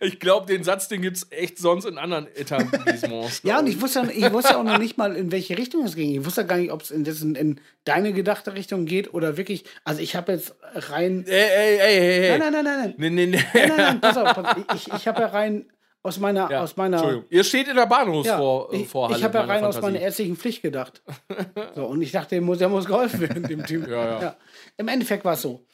[0.00, 3.40] Ich glaube, den Satz, den gibt es echt sonst in anderen Etablissements.
[3.44, 6.10] Ja, und ich wusste, ich wusste auch noch nicht mal, in welche Richtung es ging.
[6.18, 7.04] Ich wusste gar nicht, ob es in,
[7.36, 11.98] in deine gedachte Richtung geht oder wirklich, also ich habe jetzt rein, Ey, ey, ey,
[11.98, 12.38] ey, ey.
[12.38, 13.44] nein, nein, nein, nein, Nee, nee, nee.
[13.54, 15.66] nein, nein, nein, pass auf, pass, ich, ich habe ja rein
[16.06, 17.26] aus meiner, Ja, aus meiner, Entschuldigung.
[17.30, 18.76] Ihr steht in der Ja, Bahnhofsvorhalle.
[19.12, 21.02] ich, ich habe ja rein aus meiner ärztlichen Pflicht gedacht.
[21.74, 23.86] So, und ich dachte, dem muss, der muss geholfen werden, dem Typ.
[23.88, 24.36] Ja, ja.
[24.78, 25.64] Im Endeffekt war es so.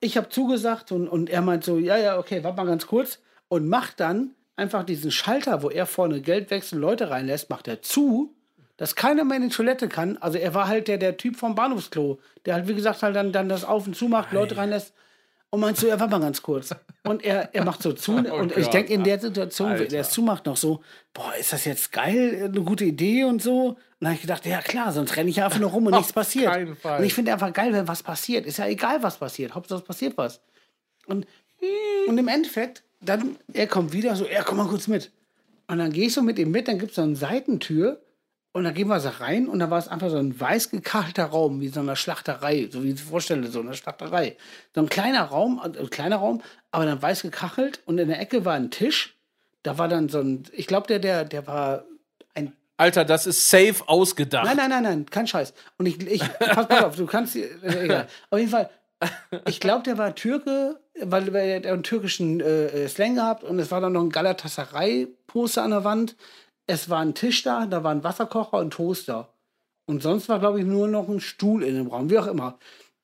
[0.00, 3.20] Ich habe zugesagt und, und er meint so, ja, ja, okay, warte mal ganz kurz.
[3.48, 7.80] Und macht dann einfach diesen Schalter, wo er vorne Geld wechseln, Leute reinlässt, macht er
[7.82, 8.34] zu,
[8.76, 10.16] dass keiner mehr in die Toilette kann.
[10.18, 13.32] Also er war halt der, der Typ vom Bahnhofsklo, der halt, wie gesagt, halt dann,
[13.32, 14.94] dann das auf und zu macht, Leute reinlässt.
[15.52, 16.74] Und meint so, ja, warte mal ganz kurz.
[17.02, 18.12] Und er, er macht so zu.
[18.32, 19.84] und ich Gott, denke, in der Situation, Alter.
[19.84, 20.80] wenn er es zumacht, noch so,
[21.12, 23.70] boah, ist das jetzt geil, eine gute Idee und so.
[23.70, 25.94] Und dann habe ich gedacht, ja klar, sonst renne ich ja einfach nur rum und
[25.96, 26.52] nichts passiert.
[26.52, 27.00] keinen Fall.
[27.00, 28.46] Und ich finde einfach geil, wenn was passiert.
[28.46, 29.54] Ist ja egal, was passiert.
[29.54, 30.40] Hauptsache es passiert was.
[31.06, 31.26] Und,
[32.06, 35.10] und im Endeffekt dann, er kommt wieder so, ja, komm mal kurz mit.
[35.66, 38.00] Und dann gehe ich so mit ihm mit, dann gibt es so eine Seitentür
[38.52, 41.26] und dann gehen wir so rein und da war es einfach so ein weiß gekachelter
[41.26, 44.36] Raum, wie so eine Schlachterei, so wie ich es vorstelle, so eine Schlachterei.
[44.74, 48.20] So ein kleiner Raum, also ein kleiner Raum, aber dann weiß gekachelt und in der
[48.20, 49.16] Ecke war ein Tisch.
[49.62, 51.84] Da war dann so ein, ich glaube, der, der, der war
[52.34, 54.46] ein Alter, das ist safe ausgedacht.
[54.46, 55.54] Nein, nein, nein, nein, kein Scheiß.
[55.78, 57.48] Und ich, ich pass, pass auf, du kannst, äh,
[57.84, 58.08] egal.
[58.30, 58.70] Auf jeden Fall,
[59.46, 63.70] ich glaube, der war Türke, weil, weil er einen türkischen äh, Slang gehabt und es
[63.70, 66.16] war dann noch ein Galatasaray-Poster an der Wand.
[66.70, 69.28] Es war ein Tisch da, da war ein Wasserkocher und Toaster.
[69.86, 72.58] Und sonst war, glaube ich, nur noch ein Stuhl in dem Raum, wie auch immer.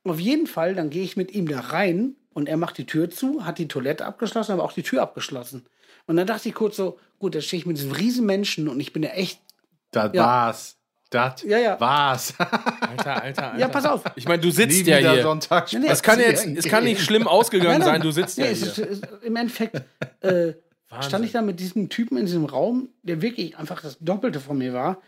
[0.05, 3.11] Auf jeden Fall, dann gehe ich mit ihm da rein und er macht die Tür
[3.11, 5.67] zu, hat die Toilette abgeschlossen, aber auch die Tür abgeschlossen.
[6.07, 8.79] Und dann dachte ich kurz so, gut, da stehe ich mit diesem riesen Menschen und
[8.79, 9.41] ich bin ja echt
[9.91, 10.23] Das Ja.
[10.25, 10.77] war's.
[11.11, 11.81] Das Ja, ja.
[11.81, 12.35] war's.
[12.39, 13.59] Alter, Alter, Alter.
[13.59, 14.03] Ja, pass auf.
[14.15, 15.23] Ich meine, du Nie sitzt ja wieder hier.
[15.23, 17.89] Sonntag Nee, nee, Es kann jetzt, es kann nicht schlimm ausgegangen Nein, nein.
[17.95, 18.69] sein, du sitzt ja Nee, es hier.
[18.69, 19.83] ist, es ist, Im Endeffekt
[20.21, 20.53] äh,
[21.01, 24.59] stand ich da mit diesem Typen in diesem Raum, der wirklich einfach das Doppelte von
[24.59, 25.01] mir war.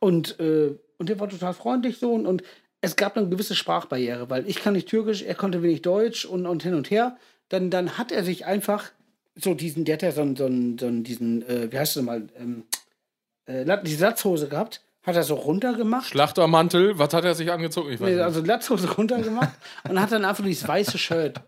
[0.00, 2.12] Und, äh, und der war total freundlich so.
[2.12, 2.42] Und, und
[2.80, 6.46] es gab eine gewisse Sprachbarriere, weil ich kann nicht Türkisch, er konnte wenig Deutsch und,
[6.46, 7.16] und hin und her.
[7.50, 8.90] Dann, dann hat er sich einfach
[9.34, 11.96] so diesen, der hat ja so einen, so einen, so einen diesen, äh, wie heißt
[11.96, 12.64] das mal, ähm,
[13.46, 16.06] äh, die Latzhose gehabt, hat er so runtergemacht.
[16.08, 17.90] Schlachtermantel, was hat er sich angezogen?
[17.92, 18.24] Ich weiß Nee, nicht.
[18.24, 19.50] also Latzhose runtergemacht
[19.88, 21.40] und hat dann einfach dieses weiße Shirt.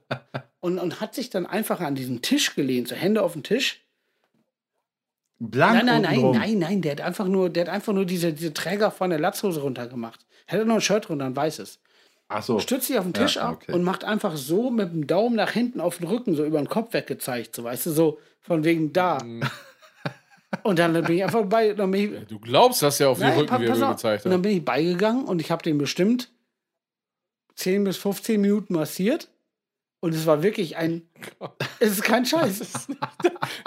[0.62, 3.80] Und, und hat sich dann einfach an diesen Tisch gelehnt, so Hände auf den Tisch.
[5.40, 6.36] Blank Nein, nein, nein, untenrum.
[6.38, 9.18] nein, nein, der hat einfach nur, der hat einfach nur diese, diese Träger von der
[9.18, 10.24] Latzhose runtergemacht.
[10.46, 11.80] Hätte noch ein Shirt runter, ein weißes.
[12.28, 12.60] Ach so.
[12.60, 13.72] Stützt sich auf den Tisch Ja, ab okay.
[13.72, 16.68] und macht einfach so mit dem Daumen nach hinten auf den Rücken, so über den
[16.68, 19.18] Kopf weggezeigt, so weißt du, so von wegen da.
[19.22, 19.42] Mhm.
[20.62, 23.56] Und dann bin ich einfach bei, ich, Du glaubst das ja auf die Nein, pa-
[23.56, 24.42] Rückenwirbel gezeigt Und dann hat.
[24.42, 26.30] bin ich beigegangen und ich habe den bestimmt
[27.56, 29.28] 10 bis 15 Minuten massiert.
[30.02, 31.02] Und es war wirklich ein.
[31.78, 32.88] Es ist kein Scheiß.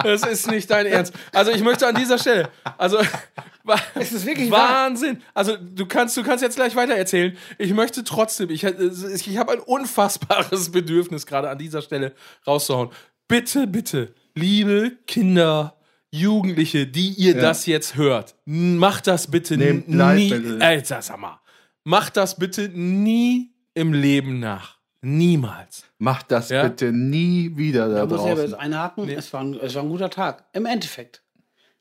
[0.03, 1.13] Das ist nicht dein Ernst.
[1.33, 2.97] Also ich möchte an dieser Stelle, also
[3.95, 4.85] Es ist wirklich wahr.
[4.85, 5.21] Wahnsinn.
[5.33, 7.35] Also du kannst, du kannst jetzt gleich weiter erzählen.
[7.57, 12.13] Ich möchte trotzdem, ich, ich habe ein unfassbares Bedürfnis gerade an dieser Stelle
[12.45, 12.89] rauszuhauen.
[13.27, 15.77] Bitte, bitte, liebe Kinder,
[16.11, 17.41] Jugendliche, die ihr Ja.
[17.41, 19.95] das jetzt hört, macht das bitte Nehmt nie.
[19.95, 20.65] Leid, bitte.
[20.65, 21.39] Alter, sag mal,
[21.83, 24.77] macht das bitte nie im Leben nach.
[25.01, 25.83] Niemals.
[25.99, 26.63] Macht das Ja?
[26.63, 28.59] bitte nie wieder da Da muss ich aber jetzt draußen.
[28.73, 29.09] einhaken.
[29.09, 30.45] Es, war ein, es war ein guter Tag.
[30.53, 31.21] Im Endeffekt.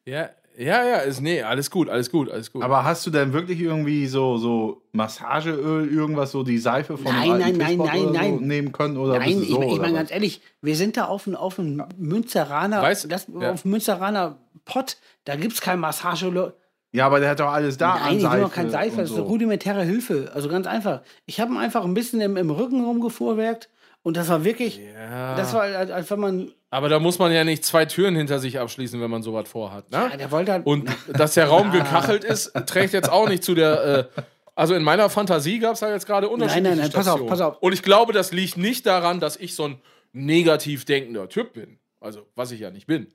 [0.05, 2.63] Ja, ja, ja, ist, nee, alles gut, alles gut, alles gut.
[2.63, 7.39] Aber hast du denn wirklich irgendwie so, so Massageöl, irgendwas, so die Seife von Nein,
[7.39, 8.39] nein, nein, nein, nein.
[8.39, 8.97] So nehmen können?
[8.97, 11.83] Oder Nein, ich, so, ich meine ganz ehrlich, wir sind da auf einem auf einem
[11.97, 13.51] Münzeraner, Weißt- das, ja.
[13.53, 14.97] auf dem Münzeraner Pott.
[15.25, 16.55] Da gibt es kein Massage.
[16.95, 19.17] Ja, aber der hat doch alles da Nein, ich will noch kein Seife, das ist
[19.17, 20.31] eine rudimentäre Hilfe.
[20.33, 21.03] Also ganz einfach.
[21.27, 23.69] Ich habe ihn einfach ein bisschen im, im Rücken rumgefuhrwerkt
[24.05, 25.35] und das war wirklich, ja.
[25.35, 28.39] das war, als, als wenn man, Aber da muss man ja nicht zwei Türen hinter
[28.39, 29.91] sich abschließen, wenn man sowas vorhat.
[29.91, 30.09] Ne?
[30.09, 33.57] ja, der wollte halt, Und dass der Raum gekachelt ist, trägt jetzt auch nicht zu
[33.57, 34.09] der.
[34.17, 34.21] Äh,
[34.55, 37.15] also in meiner Fantasie gab es da jetzt gerade unterschiedliche Nein, nein, nein, pass auf,
[37.15, 37.29] Stationen.
[37.29, 37.59] pass auf.
[37.61, 39.81] Und ich glaube, das liegt nicht daran, dass ich so ein
[40.13, 41.81] negativ denkender Typ bin.
[42.01, 43.09] Also, was ich ja nicht bin.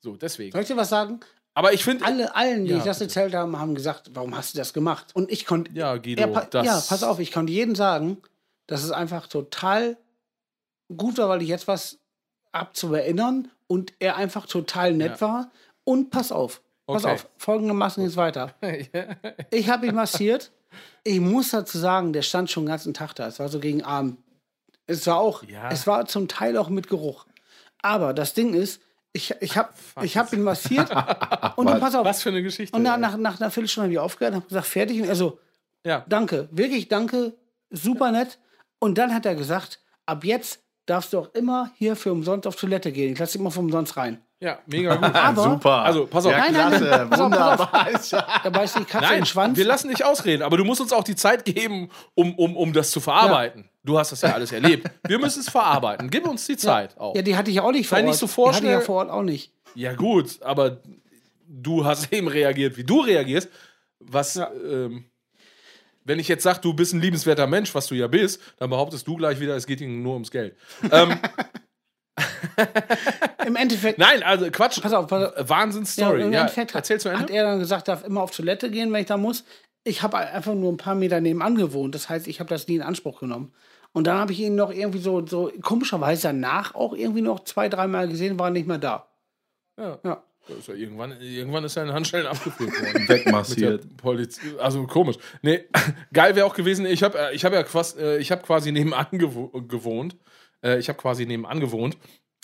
[0.00, 0.52] So, deswegen.
[0.52, 1.20] soll ich dir was sagen?
[1.56, 2.04] Aber ich finde.
[2.04, 5.06] Alle, allen, die Ja, ich das erzählt habe, haben gesagt, warum hast du das gemacht?
[5.14, 8.18] Und ich konnte, Ja, Guido, ja, pa ja, pass auf, ich konnte jedem sagen,
[8.66, 9.96] dass es einfach total
[10.94, 11.98] gut war, weil ich jetzt was
[12.52, 15.50] hab zu erinnern und er einfach total nett war.
[15.84, 17.14] Und pass auf, pass Okay.
[17.14, 18.54] auf, folgendermaßen geht's weiter.
[19.50, 20.52] Ich habe ihn massiert.
[21.04, 23.26] Ich muss dazu sagen, der stand schon den ganzen Tag da.
[23.28, 24.18] Es war so gegen Abend.
[24.86, 25.70] Es war auch, Ja.
[25.70, 27.24] es war zum Teil auch mit Geruch.
[27.80, 28.82] Aber das Ding ist,
[29.16, 29.70] ich, ich habe
[30.02, 30.90] ich hab ihn massiert
[31.56, 32.04] und dann pass auf.
[32.04, 32.76] Was für eine Geschichte.
[32.76, 33.00] Und nach, ey.
[33.00, 35.00] nach, nach einer Viertelstunde habe ich aufgehört und habe gesagt, fertig.
[35.00, 35.38] Und er so,
[35.84, 36.04] ja.
[36.08, 37.34] danke, wirklich danke,
[37.70, 38.38] super nett.
[38.78, 42.56] Und dann hat er gesagt, ab jetzt darfst du auch immer hier für umsonst auf
[42.56, 43.14] Toilette gehen.
[43.14, 44.20] Ich lasse dich immer für umsonst rein.
[44.40, 45.04] Ja, mega gut.
[45.14, 45.82] Aber Super.
[45.82, 46.32] Also, pass auf.
[46.32, 46.84] Ja, Nein, nein, klasse.
[46.84, 48.40] nein, pass auf, pass Wunderbar.
[48.44, 49.56] Da beißt die Katze in Nein, den Schwanz.
[49.58, 52.72] wir lassen dich ausreden, aber du musst uns auch die Zeit geben, um, um, um
[52.72, 53.68] das zu verarbeiten.
[53.84, 54.90] Du hast das ja alles erlebt.
[55.06, 56.10] Wir müssen es verarbeiten.
[56.10, 57.14] Gib uns die Zeit auch.
[57.14, 58.10] ja, die hatte ich ja auch nicht vor Sei Ort.
[58.10, 59.52] nicht so die hatte ich ja vor Ort auch nicht.
[59.74, 60.78] Ja, gut, aber
[61.48, 63.48] du hast eben reagiert, wie du reagierst.
[64.00, 64.50] Was, Ja.
[64.52, 65.04] ähm,
[66.04, 69.06] wenn ich jetzt sage, du bist ein liebenswerter Mensch, was du ja bist, dann behauptest
[69.08, 70.56] du gleich wieder, es geht ihnen nur ums Geld.
[70.92, 71.18] ähm,
[73.46, 74.80] Im Endeffekt, nein, also Quatsch.
[74.80, 75.48] pass auf, pass auf.
[75.48, 76.22] Wahnsinnsstory.
[76.22, 77.22] im Ja, Endeffekt hat, erzähl zu Ende.
[77.22, 79.44] hat er dann gesagt, darf immer auf Toilette gehen, wenn ich da muss.
[79.84, 81.94] Ich habe einfach nur ein paar Meter nebenan gewohnt.
[81.94, 83.52] Das heißt, ich habe das nie in Anspruch genommen.
[83.92, 87.68] Und dann habe ich ihn noch irgendwie so, so komischerweise danach auch irgendwie noch zwei,
[87.68, 89.06] dreimal gesehen, war nicht mehr da.
[89.78, 89.98] ja.
[90.04, 90.22] Ja.
[90.60, 93.08] Ist ja irgendwann, irgendwann ist er in Handschellen abgeführt worden.
[93.08, 93.84] Wegmassiert.
[94.60, 95.16] also komisch.
[95.42, 95.64] Nee,
[96.12, 99.06] geil wäre auch gewesen, ich habe ich hab ja quasi, äh, ich hab quasi nebenan
[99.10, 100.14] gewo gewohnt.
[100.66, 101.96] Äh, ich habe quasi nebenan gewohnt.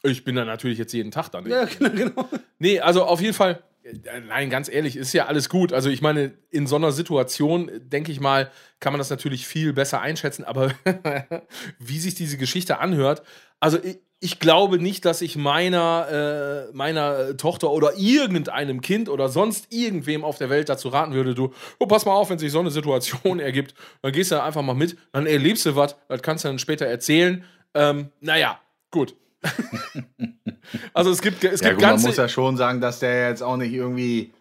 [0.05, 1.47] Ich bin da natürlich jetzt jeden Tag dann.
[1.49, 2.28] Ja, genau, genau.
[2.59, 5.73] Nee, also auf jeden Fall, äh, nein, ganz ehrlich, ist ja alles gut.
[5.73, 8.51] Also ich meine, in so einer Situation, äh, denke ich mal,
[8.81, 10.73] kann man das natürlich viel besser einschätzen, aber
[11.78, 13.23] wie sich diese Geschichte anhört,
[13.61, 19.28] also ich, ich glaube nicht, dass ich meiner, äh, meiner Tochter oder irgendeinem Kind oder
[19.28, 22.53] sonst irgendwem auf der Welt dazu raten würde, du, oh, pass mal auf, wenn sich
[22.53, 26.23] so eine Situation ergibt, dann gehst du einfach mal mit, dann erlebst du was, das
[26.23, 27.44] kannst du dann später erzählen.
[27.74, 29.15] Ähm, naja, gut.
[30.94, 33.43] also es gibt, es Ja, gibt gut, man muss ja schon sagen, dass der jetzt
[33.43, 34.32] auch nicht irgendwie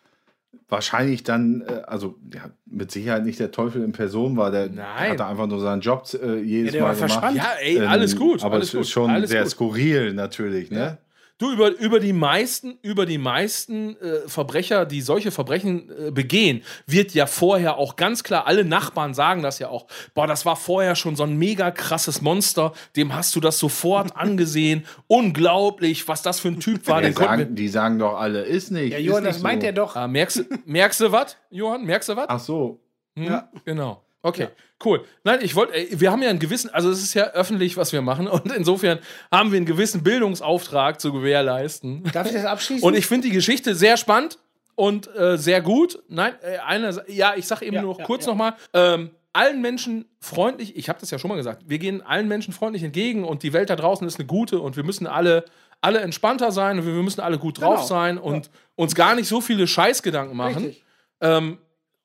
[0.70, 4.52] wahrscheinlich dann, äh, also ja, mit Sicherheit nicht der Teufel in Person war.
[4.52, 5.12] Der Nein.
[5.12, 7.12] hat einfach nur seinen Job äh, jedes Ja, der Mal war gemacht.
[7.12, 7.38] verspannt.
[7.38, 8.44] ja, ey, Ähm, alles gut.
[8.44, 9.52] Aber alles es gut, ist schon sehr gut.
[9.52, 10.98] skurril natürlich, ne?
[11.42, 16.62] Du, über, über die meisten, über die meisten äh, Verbrecher, die solche Verbrechen äh, begehen,
[16.86, 20.56] wird ja vorher auch ganz klar, alle Nachbarn sagen das ja auch, boah, das war
[20.56, 24.86] vorher schon so ein mega krasses Monster, dem hast du das sofort angesehen.
[25.08, 27.02] Unglaublich, was das für ein Typ war.
[27.02, 28.92] Den sagen, die sagen doch alle, ist nicht.
[28.92, 29.66] Ja, ist Johann, nicht das meint so.
[29.66, 29.96] er doch.
[29.96, 31.86] Ah, merkst, du- merkst du was, Johann?
[31.86, 32.26] Merkst du was?
[32.30, 32.80] Ach so.
[33.16, 33.24] Hm?
[33.26, 33.50] Ja.
[33.66, 34.04] Genau.
[34.24, 34.50] Okay,
[34.86, 35.04] cool.
[35.24, 37.92] Nein, ich wollte, ey, wir haben ja einen gewissen, also es ist ja öffentlich, was
[37.92, 39.00] wir machen und insofern
[39.32, 42.04] haben wir einen gewissen Bildungsauftrag zu gewährleisten.
[42.14, 42.86] Darf ich das abschließen?
[42.88, 44.38] Und ich finde die Geschichte sehr spannend
[44.76, 46.02] und äh, sehr gut.
[46.08, 48.32] Nein, äh, eine, ja, ich sage eben Ja, nur noch ja, kurz ja.
[48.32, 48.54] nochmal.
[48.74, 52.54] Ähm, allen Menschen freundlich, ich habe das ja schon mal gesagt, wir gehen allen Menschen
[52.54, 55.46] freundlich entgegen und die Welt da draußen ist eine gute und wir müssen alle,
[55.80, 57.88] alle entspannter sein und wir wir müssen alle gut drauf Genau.
[57.88, 60.66] sein und uns gar nicht so viele Scheißgedanken machen.
[60.66, 60.84] Richtig.
[61.22, 61.60] Ähm,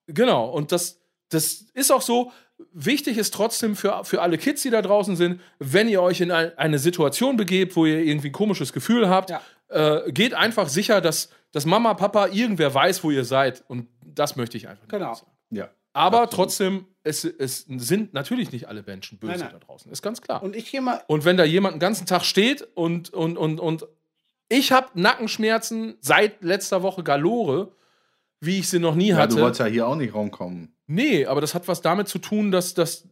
[0.06, 1.00] genau, und das,
[1.30, 2.32] das ist auch so.
[2.72, 6.30] Wichtig ist trotzdem für, für alle Kids, die da draußen sind, wenn ihr euch in
[6.30, 9.42] ein, eine Situation begebt, wo ihr irgendwie ein komisches Gefühl habt, Ja.
[9.68, 13.62] äh, geht einfach sicher, dass, dass Mama, Papa, irgendwer weiß, wo ihr seid.
[13.68, 14.88] Und das möchte ich einfach.
[14.88, 15.12] Genau.
[15.14, 15.30] sagen.
[15.50, 15.68] Ja.
[15.92, 16.32] Aber Absolut.
[16.48, 19.50] trotzdem, es, es sind natürlich nicht alle Menschen böse Nein, nein.
[19.52, 19.90] da draußen.
[19.92, 20.42] Ist ganz klar.
[20.42, 21.02] Und, Und ich gehe mal.
[21.08, 23.86] wenn da jemand den ganzen Tag steht und, und, und, und
[24.48, 27.72] ich habe Nackenschmerzen seit letzter Woche Galore,
[28.40, 29.36] wie ich sie noch nie ja, hatte.
[29.36, 30.74] du wolltest ja hier auch nicht rumkommen.
[30.86, 33.08] Nee, aber das hat was damit zu tun, dass, dass,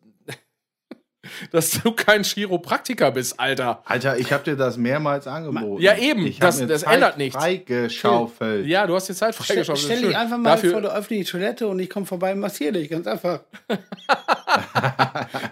[1.52, 3.82] dass du kein Chiropraktiker bist, Alter.
[3.84, 5.82] Alter, ich habe dir das mehrmals angeboten.
[5.82, 7.36] Ja, eben, Ich das- mir das Zeit ändert nichts.
[7.36, 8.66] Freigeschaufelt.
[8.66, 9.78] Ja, du hast dir Zeit Stell, freigeschaut.
[9.78, 12.88] stell dich einfach mal vor der öffentlichen Toilette und ich komme vorbei und massiere dich.
[12.90, 13.40] Ganz einfach.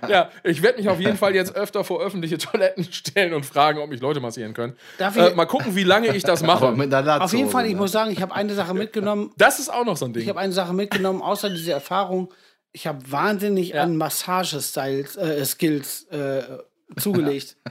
[0.09, 3.79] Ja, ich werde mich auf jeden Fall jetzt öfter vor öffentliche Toiletten stellen und fragen,
[3.81, 4.75] ob mich Leute massieren können.
[4.99, 6.67] Darf ich- Äh, mal gucken, wie lange ich das mache.
[7.21, 9.33] Auf jeden Fall, ich muss sagen, ich habe eine Sache mitgenommen.
[9.39, 10.29] Das ist auch noch so ein Ich Ding.
[10.29, 12.29] habe eine Sache mitgenommen, außer diese Erfahrung.
[12.73, 13.83] Ich habe wahnsinnig Ja.
[13.83, 16.43] an Massage-Styles, äh, Skills äh,
[16.99, 17.57] zugelegt.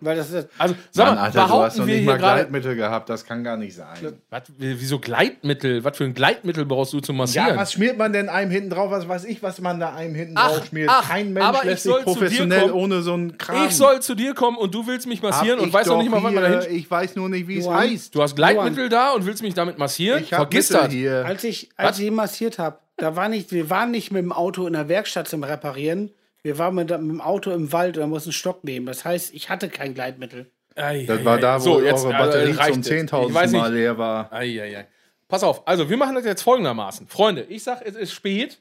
[0.00, 2.10] Weil das ist, Also, sag Mann, mal, Alter, du hast behaupten noch wir nicht hier
[2.12, 2.18] mal.
[2.18, 4.14] Gleitmittel gehabt, das kann gar nicht sein.
[4.30, 5.84] Was, wieso Gleitmittel?
[5.84, 7.50] Was für ein Gleitmittel brauchst du zum Massieren?
[7.50, 8.90] Ja, was schmiert man denn einem hinten drauf?
[8.90, 10.90] Was weiß ich, was man da einem hinten Ach, drauf schmiert?
[10.92, 12.72] ach, Kein Mensch aber ich lässt sich soll zu dir professionell kommen.
[12.72, 13.66] ohne so einen Kram.
[13.68, 16.10] ich soll zu dir kommen und du willst mich massieren und ich weißt noch nicht
[16.10, 16.76] mal, was man da hier- hin.
[16.76, 18.12] Ich weiß nur nicht, wie es Johann, heißt.
[18.14, 20.20] Du hast Gleitmittel da und willst mich damit massieren?
[20.20, 20.92] Ich hab Vergiss Mittel das.
[20.92, 21.24] hier.
[21.24, 24.32] als ich, als ich ihn massiert habe, da war nicht, wir waren nicht mit dem
[24.32, 26.10] Auto in der Werkstatt zum Reparieren.
[26.42, 28.86] Wir waren mit, mit dem Auto im Wald und da mussten einen Stock nehmen.
[28.86, 30.50] Das heißt, ich hatte kein Gleitmittel.
[30.76, 31.40] Ei, Das ei, war ei.
[31.40, 32.80] da, wo So, jetzt, eure äh, Batterie zum.
[32.82, 33.78] Ich 10.000 weiß Mal nicht.
[33.78, 34.32] leer war.
[34.32, 34.86] Ei, ei, ei.
[35.28, 37.08] Pass auf, also wir machen das jetzt folgendermaßen.
[37.08, 38.60] Freunde, ich sag, es ist spät.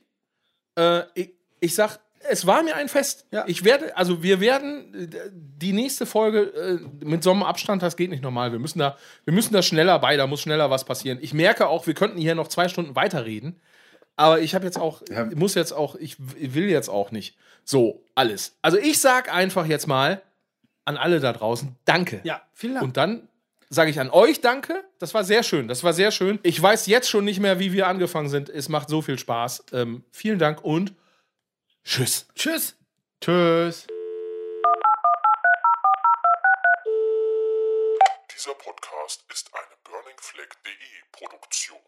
[0.77, 1.29] Äh, ich,
[1.59, 3.27] ich sag, es war mir ein Fest.
[3.31, 3.43] Ja.
[3.47, 7.95] Ich werde, also wir werden äh, die nächste Folge äh, mit so einem Abstand, das
[7.95, 8.51] geht nicht normal.
[8.51, 11.19] Wir müssen da, wir müssen da schneller bei, da muss schneller was passieren.
[11.21, 13.61] Ich merke auch, wir könnten hier noch zwei Stunden weiterreden.
[14.17, 15.25] Aber ich habe jetzt auch, Ja.
[15.35, 17.37] muss jetzt auch, ich will jetzt auch nicht.
[17.63, 18.55] So, alles.
[18.61, 20.21] Also ich sag einfach jetzt mal
[20.85, 22.21] an alle da draußen, danke.
[22.23, 22.83] Ja, vielen Dank.
[22.85, 23.27] Und dann
[23.69, 24.83] sage ich an euch Danke.
[24.99, 25.67] Das war sehr schön.
[25.67, 26.39] Das war sehr schön.
[26.43, 28.47] Ich weiß jetzt schon nicht mehr, wie wir angefangen sind.
[28.49, 29.65] Es macht so viel Spaß.
[29.73, 30.93] Ähm, vielen Dank und
[31.83, 32.27] tschüss.
[32.35, 32.75] Tschüss.
[33.19, 33.87] Tschüss.
[38.33, 40.71] Dieser Podcast ist eine burningfleck.de
[41.11, 41.79] Produktion.